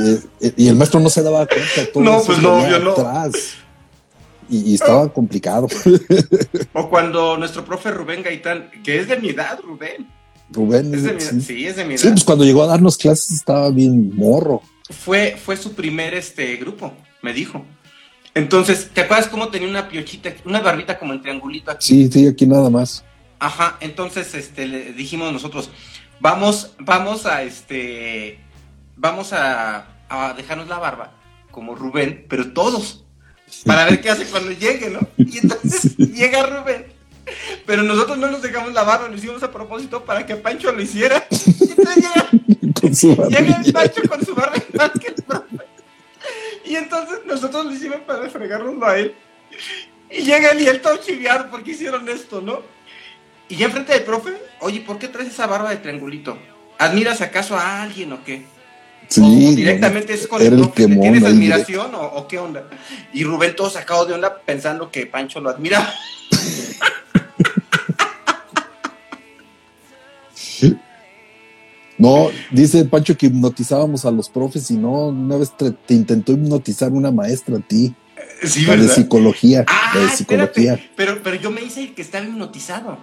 [0.02, 1.92] Eh, eh, y el maestro no se daba cuenta.
[1.92, 2.92] todo No, pues no, yo no.
[2.92, 3.34] atrás.
[4.48, 5.66] Y, y estaba complicado.
[6.72, 10.08] O cuando nuestro profe Rubén Gaitán, que es de mi edad, Rubén.
[10.50, 11.40] Rubén, Es de mi sí.
[11.40, 12.02] sí, es de mi edad.
[12.02, 14.62] Sí, pues cuando llegó a darnos clases estaba bien morro.
[14.90, 17.64] Fue, fue su primer este grupo, me dijo.
[18.34, 21.86] Entonces, ¿te acuerdas cómo tenía una piochita, una barbita como el triangulito aquí?
[21.86, 23.04] Sí, sí, aquí nada más.
[23.38, 25.70] Ajá, entonces este le dijimos nosotros,
[26.20, 28.38] vamos, vamos a este
[28.96, 31.12] vamos a, a dejarnos la barba,
[31.50, 33.04] como Rubén, pero todos,
[33.66, 35.00] para ver qué hace cuando llegue, ¿no?
[35.16, 36.86] Y entonces llega Rubén,
[37.66, 40.80] pero nosotros no nos dejamos la barba, lo hicimos a propósito para que Pancho lo
[40.80, 41.26] hiciera.
[41.30, 42.28] Y entonces llega,
[42.92, 43.72] Llega el.
[43.72, 45.56] Pancho con su barba igual que el profe.
[46.64, 49.14] Y entonces nosotros lo hicimos para fregárnoslo a él.
[50.10, 52.60] Y llega él y él todo chiviado porque hicieron esto, ¿no?
[53.48, 56.38] Y ya enfrente del profe, oye, ¿por qué traes esa barba de triangulito?
[56.78, 58.44] ¿Admiras acaso a alguien o qué?
[59.08, 62.68] Sí, o directamente es con el profe, ¿le quemón ¿Tienes admiración o, o qué onda?
[63.12, 65.92] Y Rubén todo sacado de onda pensando que Pancho lo admiraba.
[72.02, 76.32] No, dice Pancho que hipnotizábamos a los profes y no, una vez te, te intentó
[76.32, 77.94] hipnotizar una maestra a ti,
[78.44, 80.72] Sí, la de psicología, Ah, la de psicología.
[80.74, 82.98] espérate, pero, pero yo me hice el que estaba hipnotizado.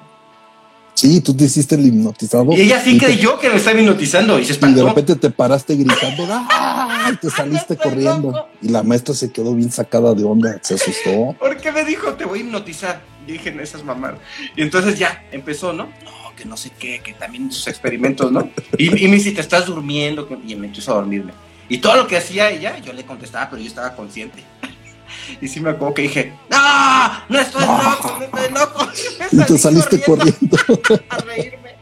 [0.95, 2.51] Sí, tú te hiciste el hipnotizado.
[2.51, 4.87] Y ella sí creyó que me estaba hipnotizando y se Y de espantó.
[4.89, 7.09] repente te paraste gritando, ¡ah!
[7.13, 8.31] Y te saliste corriendo.
[8.31, 8.49] loco.
[8.61, 11.35] Y la maestra se quedó bien sacada de onda, se asustó.
[11.39, 13.01] Porque me dijo, te voy a hipnotizar.
[13.25, 14.15] Y dije, no, esas mamás.
[14.57, 15.85] Y entonces ya empezó, ¿no?
[15.85, 18.49] No, que no sé qué, que también sus experimentos, ¿no?
[18.77, 20.27] Y, y me dice, te estás durmiendo.
[20.45, 21.33] Y me empezó a dormirme.
[21.67, 24.43] Y todo lo que hacía ella, yo le contestaba, pero yo estaba consciente.
[25.41, 26.57] Y sí me acuerdo que dije, ¡No!
[27.29, 27.83] ¡No estoy No.
[27.83, 28.17] loco!
[28.19, 28.87] ¡No estoy loco!
[29.31, 30.57] Y te saliste corriendo.
[31.09, 31.75] A reírme.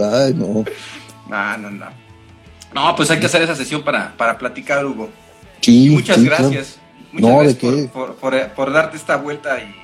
[0.00, 0.64] Ay, no.
[1.28, 1.86] No, no, no.
[2.74, 5.10] No, pues hay que hacer esa sesión para, para platicar, Hugo.
[5.60, 6.44] Sí, Y muchas sí, claro.
[6.50, 6.78] gracias.
[7.12, 7.88] Muchas No, gracias ¿de qué?
[7.88, 9.74] Por, por- por- por darte esta vuelta y,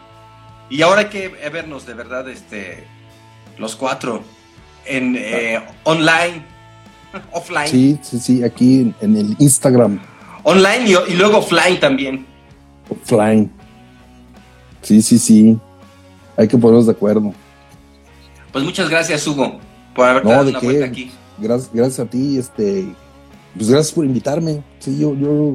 [0.77, 2.87] y ahora hay que vernos de verdad, este,
[3.59, 4.23] los cuatro
[4.87, 6.45] en eh, online,
[7.33, 10.01] offline, Sí, sí, sí, aquí en, en el Instagram,
[10.43, 12.27] online y, y luego offline también.
[12.91, 13.51] offline.
[14.83, 15.59] Sí, sí, sí.
[16.37, 17.33] Hay que ponernos de acuerdo.
[18.53, 19.59] Pues muchas gracias, Hugo,
[19.95, 20.67] por haberte No, dado ¿de una qué?
[20.67, 21.11] vuelta aquí.
[21.39, 22.87] Gracias, gracias a ti, este,
[23.57, 24.63] pues gracias por invitarme.
[24.81, 25.55] Sí, yo, yo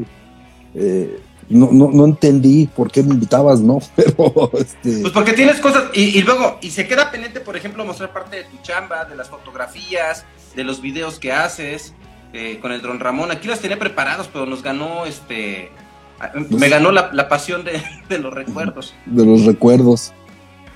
[0.73, 1.19] eh,
[1.49, 3.79] no, no, no entendí por qué me invitabas, ¿no?
[3.95, 7.83] Pero, este, Pues porque tienes cosas y, y luego, y se queda pendiente, por ejemplo,
[7.85, 11.93] mostrar parte de tu chamba, de las fotografías, de los videos que haces
[12.33, 13.31] eh, con el Dron Ramón.
[13.31, 15.71] Aquí las tenía preparados, pero nos ganó, este,
[16.49, 18.93] me ganó la, la pasión de, de los recuerdos.
[19.05, 20.13] de los recuerdos.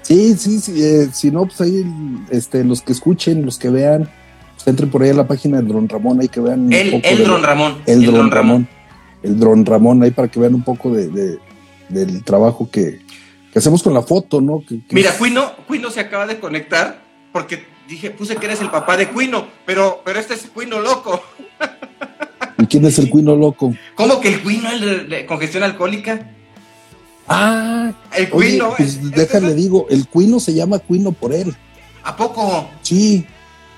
[0.02, 1.86] Sí, sí, sí, eh, si no, pues ahí,
[2.30, 4.10] este, los que escuchen, los que vean,
[4.56, 6.92] pues entren por ahí a la página del Dron Ramón, ahí que vean un El,
[6.92, 7.78] poco el de- Dron Ramón.
[7.86, 8.68] el Dron Ramón,
[9.24, 11.38] el Dron Ramón, ahí para que vean un poco de, de-
[11.90, 13.00] del trabajo que,
[13.52, 14.62] que hacemos con la foto, ¿no?
[14.68, 17.02] Que- que Mira, Cuino, Cuino se acaba de conectar
[17.32, 21.22] porque dije, puse que eres el papá de Cuino, pero, pero este es Cuino loco.
[22.58, 23.74] ¿Y quién es el cuino loco?
[23.96, 26.30] ¿Cómo que el Cuino, el de, congestión alcohólica?
[27.28, 28.74] Ah, El oye, Cuino.
[28.78, 31.56] pues es- déjale es- digo, el cuino se llama cuino por él.
[32.04, 32.70] ¿A poco?
[32.82, 33.26] Sí,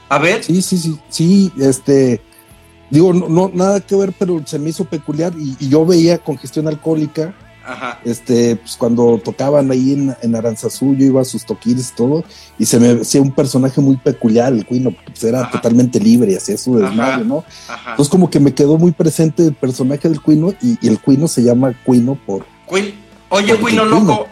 [0.09, 0.43] A ver.
[0.43, 2.21] sí, sí, sí, sí, este,
[2.89, 6.17] digo, no, no nada que ver, pero se me hizo peculiar y, y yo veía
[6.17, 7.33] congestión alcohólica,
[7.67, 7.99] Ajá.
[8.05, 12.23] este, pues cuando tocaban ahí en, en Aranzazú, yo iba a sus toquines y todo,
[12.59, 15.51] y se me hacía un personaje muy peculiar, el cuino, pues era Ajá.
[15.51, 17.43] totalmente libre, hacía su desmadre, ¿no?
[17.67, 17.91] Ajá.
[17.91, 21.27] Entonces como que me quedó muy presente el personaje del cuino y, y el cuino
[21.27, 22.93] se llama cuino por, Cuin-
[23.29, 24.27] Oye, Cuino loco.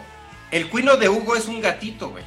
[0.52, 2.22] El Cuino de Hugo es un gatito, güey.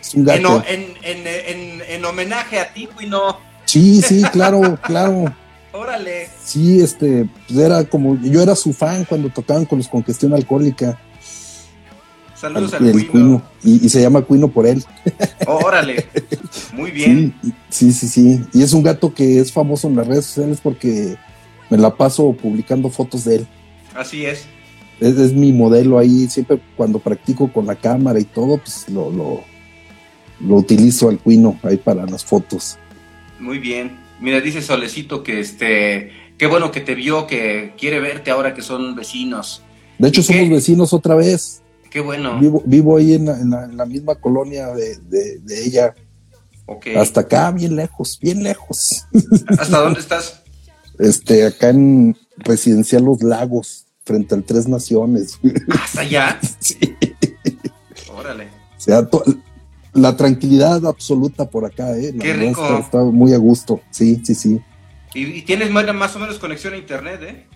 [0.00, 0.62] es un gato.
[0.68, 3.36] en, en, en homenaje a ti, Cuino.
[3.64, 5.32] Sí, sí, claro, claro.
[5.72, 6.28] Órale.
[6.44, 10.98] Sí, este, pues era como, yo era su fan cuando tocaban con los congestión alcohólica,
[12.34, 13.10] Saludos al- al el Cuino.
[13.10, 14.82] cuino, y, y se llama cuino por él.
[15.46, 16.06] Órale.
[16.72, 17.34] Muy bien.
[17.42, 18.40] Sí, sí, sí, sí.
[18.54, 21.16] Y es un gato que es famoso en las redes sociales porque
[21.68, 23.46] me la paso publicando fotos de él.
[23.94, 24.46] Así es.
[25.00, 29.10] Es, es mi modelo ahí, siempre cuando practico con la cámara y todo, pues lo,
[29.10, 29.40] lo,
[30.40, 32.78] lo utilizo al cuino ahí para las fotos.
[33.38, 33.98] Muy bien.
[34.20, 38.62] Mira, dice Solecito que este, qué bueno que te vio, que quiere verte ahora que
[38.62, 39.62] son vecinos.
[39.98, 41.62] De hecho, somos vecinos otra vez.
[41.90, 42.38] Qué bueno.
[42.38, 45.94] Vivo, vivo ahí en la, en la- en la misma colonia de, de- de ella.
[46.66, 46.86] Ok.
[46.96, 49.04] Hasta acá, bien lejos, bien lejos.
[49.58, 50.42] ¿Hasta dónde estás?
[50.98, 55.38] Este, acá en Residencial Los Lagos, frente al Tres Naciones.
[55.70, 56.38] ¿Hasta allá?
[56.60, 56.76] Sí.
[58.14, 58.44] Órale.
[58.76, 59.24] O sea, to-
[59.92, 62.12] la tranquilidad absoluta por acá, ¿eh?
[62.14, 62.62] La Qué rico.
[62.62, 63.80] Está, está muy a gusto.
[63.90, 64.60] Sí, sí, sí.
[65.14, 67.46] Y, y tienes más, más o menos conexión a internet, ¿eh?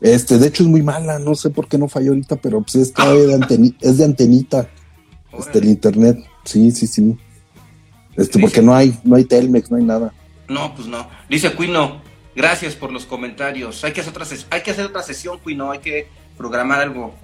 [0.00, 2.76] Este, de hecho es muy mala, no sé por qué no falló ahorita, pero pues
[2.76, 4.68] es, de, anteni- es de antenita,
[5.38, 6.18] este, el internet.
[6.44, 7.16] Sí, sí, sí.
[8.16, 10.12] Este, porque no hay, no hay Telmex, no hay nada.
[10.48, 11.06] No, pues no.
[11.28, 12.00] Dice Cuino,
[12.34, 13.84] gracias por los comentarios.
[13.84, 15.70] Hay que hacer otra, hay que hacer otra sesión, Cuino.
[15.70, 17.14] Hay que programar algo,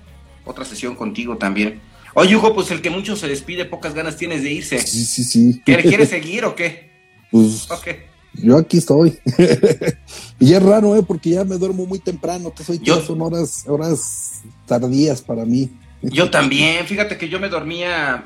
[0.44, 1.80] otra sesión contigo también.
[2.18, 4.78] Oye, Hugo, pues el que mucho se despide, pocas ganas tienes de irse.
[4.78, 5.60] Sí, sí, sí.
[5.66, 6.90] ¿Quieres, ¿quieres seguir o qué?
[7.30, 7.88] Pues Ok.
[8.32, 9.18] yo aquí estoy.
[10.40, 11.02] y es raro, ¿eh?
[11.06, 12.54] Porque ya me duermo muy temprano.
[12.80, 15.70] Yo- son horas, horas tardías para mí.
[16.00, 16.86] Yo también.
[16.86, 18.24] Fíjate que yo me dormía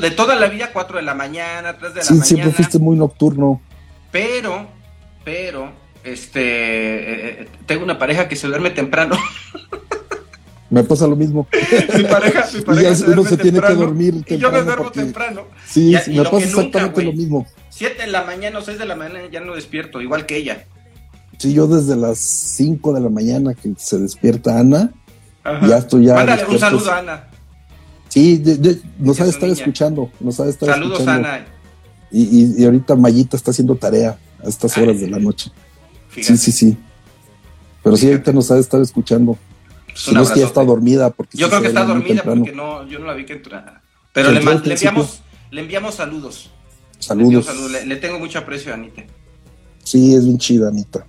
[0.00, 2.52] de toda la vida, 4 de la mañana, 3 de la Sí, siempre mañana.
[2.56, 3.60] fuiste muy nocturno.
[4.10, 4.66] Pero,
[5.24, 9.16] pero, este, eh, eh, tengo una pareja que se duerme temprano.
[10.70, 11.48] Me pasa lo mismo.
[11.96, 14.64] mi pareja, mi pareja se uno se tiene que temprano, dormir Y yo me temprano
[14.64, 15.42] duermo porque- temprano.
[15.68, 17.46] Sí, Ya, sí, me pasa nunca, exactamente lo mismo.
[17.70, 20.64] 7 de la mañana o 6 de la mañana ya no despierto, igual que ella.
[21.38, 24.92] Sí, yo desde las 5 de la mañana que se despierta Ana,
[25.42, 25.66] Ajá.
[25.66, 26.14] ya estoy ya.
[26.14, 27.24] Mándale un saludo a Ana.
[28.08, 29.58] Sí, de- de- nos ha de estar niña.
[29.60, 31.28] escuchando, nos ha de estar Saludos, escuchando.
[31.28, 31.46] Ana.
[32.12, 34.84] Y, y- y ahorita Mayita está haciendo tarea a estas Ay.
[34.84, 35.50] horas de la noche.
[36.10, 36.36] Fíjate.
[36.36, 36.76] Sí, sí, sí.
[37.82, 39.38] Pero sí, ahorita nos ha de estar escuchando.
[40.00, 41.10] Si no es que ya está dormida.
[41.10, 43.82] Porque Yo creo que está dormida porque no, yo no la vi que entrara.
[44.12, 46.50] Pero Sí, le, enviamos, le enviamos saludos.
[46.98, 47.46] Le, enviamos Saludos.
[47.46, 47.72] saludos.
[47.72, 49.02] Le, le tengo mucho aprecio a Anita.
[49.84, 51.06] Sí, es bien chida, Anita.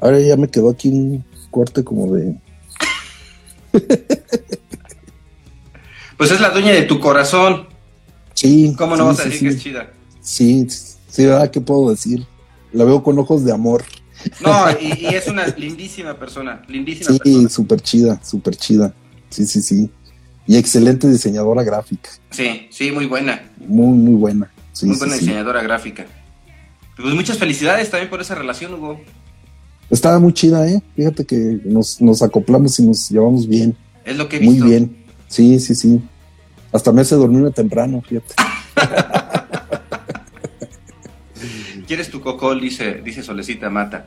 [0.00, 2.36] Ahora ya me quedó aquí un corte como de.
[6.16, 7.66] Pues es la dueña de tu corazón.
[8.34, 8.74] Sí.
[8.78, 9.44] ¿Cómo no sí, vas a decir sí.
[9.46, 9.92] que es chida?
[10.20, 11.50] Sí, sí, ¿verdad?
[11.50, 12.26] ¿Qué puedo decir?
[12.72, 13.82] La veo con ojos de amor.
[14.40, 16.62] No, y, y es una lindísima persona.
[16.68, 17.48] Lindísima Sí, persona.
[17.48, 18.94] súper chida, súper chida.
[19.30, 19.90] Sí, sí, sí.
[20.46, 22.10] Y excelente diseñadora gráfica.
[22.30, 23.42] Sí, sí, muy buena.
[23.66, 24.50] Muy, muy buena.
[24.72, 25.20] Sí, muy buena sí.
[25.20, 26.06] diseñadora gráfica.
[26.96, 29.00] Pues muchas felicidades también por esa relación, Hugo.
[29.90, 30.82] Estaba muy chida, ¿eh?
[30.96, 33.76] Fíjate que nos, nos acoplamos y nos llevamos bien.
[34.04, 34.66] Es lo que he Muy visto.
[34.68, 34.96] bien.
[35.28, 36.00] Sí, sí, sí.
[36.72, 38.34] Hasta me hace dormirme temprano, fíjate.
[41.92, 42.58] ¿Quieres tu cocol?
[42.58, 44.06] Dice, dice Solecita Mata.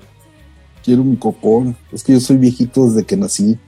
[0.83, 1.77] Quiero un cocón.
[1.91, 3.59] Es que yo soy viejito desde que nací.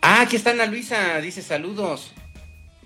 [0.00, 1.20] Ah, aquí está Ana Luisa.
[1.20, 2.12] Dice saludos.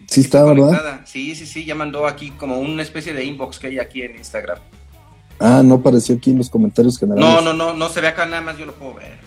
[0.07, 1.03] Sí está, ¿verdad?
[1.05, 1.67] Sí, sí, sí.
[1.67, 4.57] Ya mandó aquí como una especie de inbox que hay aquí en Instagram.
[5.39, 7.23] Ah, no apareció aquí en los comentarios generales.
[7.23, 8.57] No, no, no, no se ve acá nada más.
[8.57, 9.19] Yo lo puedo ver.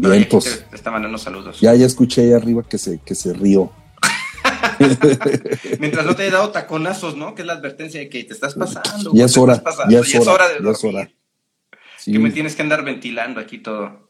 [0.00, 1.58] Te, te está mandando saludos.
[1.58, 3.72] ya, ya escuché ahí arriba que se, que se rió.
[5.80, 7.34] Mientras no te haya dado taconazos, ¿no?
[7.34, 9.12] Que es la advertencia de que te estás pasando.
[9.14, 11.10] Ya es hora, pasando, ya es hora, de ya es hora.
[11.98, 14.08] Sí, Que me tienes que andar ventilando aquí todo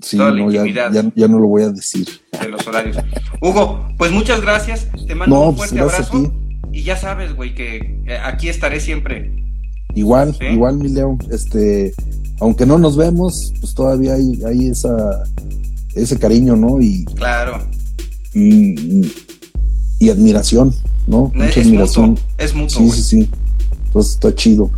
[0.00, 0.92] sí, toda la no, ya, intimidad.
[0.92, 2.06] ya, ya no lo voy a decir.
[2.40, 2.96] de los horarios.
[3.40, 4.88] Hugo, pues muchas gracias.
[5.06, 6.32] Te mando No, un pues, fuerte abrazo.
[6.72, 9.30] Y ya sabes, güey, que eh, aquí estaré siempre.
[9.94, 10.46] Igual, Sí.
[10.46, 11.18] igual, mi Leo.
[11.30, 11.92] Este,
[12.40, 15.22] aunque no nos vemos, pues todavía hay, hay esa,
[15.94, 16.80] ese cariño, ¿no?
[16.80, 17.62] Y, Claro.
[18.32, 19.12] y, y-
[20.02, 20.74] y admiración,
[21.06, 21.30] ¿no?
[21.34, 22.10] Es, Mucha es admiración.
[22.10, 22.24] mutuo.
[22.38, 23.30] Es mutuo, Sí, sí, sí.
[23.86, 24.70] Entonces está chido.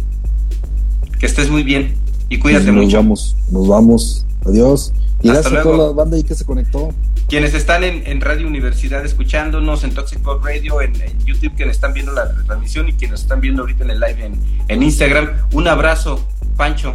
[1.19, 1.95] Que estés muy bien.
[2.29, 2.97] Y cuídate Pues nos mucho.
[2.99, 4.27] vamos, nos vamos.
[4.45, 4.93] Adiós.
[5.23, 5.71] Y Hasta gracias a luego.
[5.79, 6.91] toda la banda ahí que se conectó.
[7.29, 11.77] Quienes están en, en Radio Universidad escuchándonos, en Toxic Pop Radio, en, en YouTube, quienes
[11.77, 14.39] están viendo la transmisión y quienes están viendo ahorita en el live en,
[14.69, 16.21] en Instagram, un abrazo,
[16.59, 16.93] Pancho.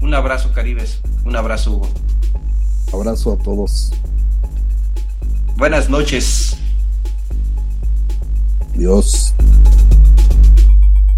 [0.00, 1.00] Un abrazo, Caribes.
[1.24, 1.88] Un abrazo, Hugo.
[2.92, 3.92] Abrazo a todos.
[5.56, 6.47] Buenas noches.
[8.78, 9.34] Adiós.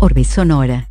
[0.00, 0.89] Orbe Sonora.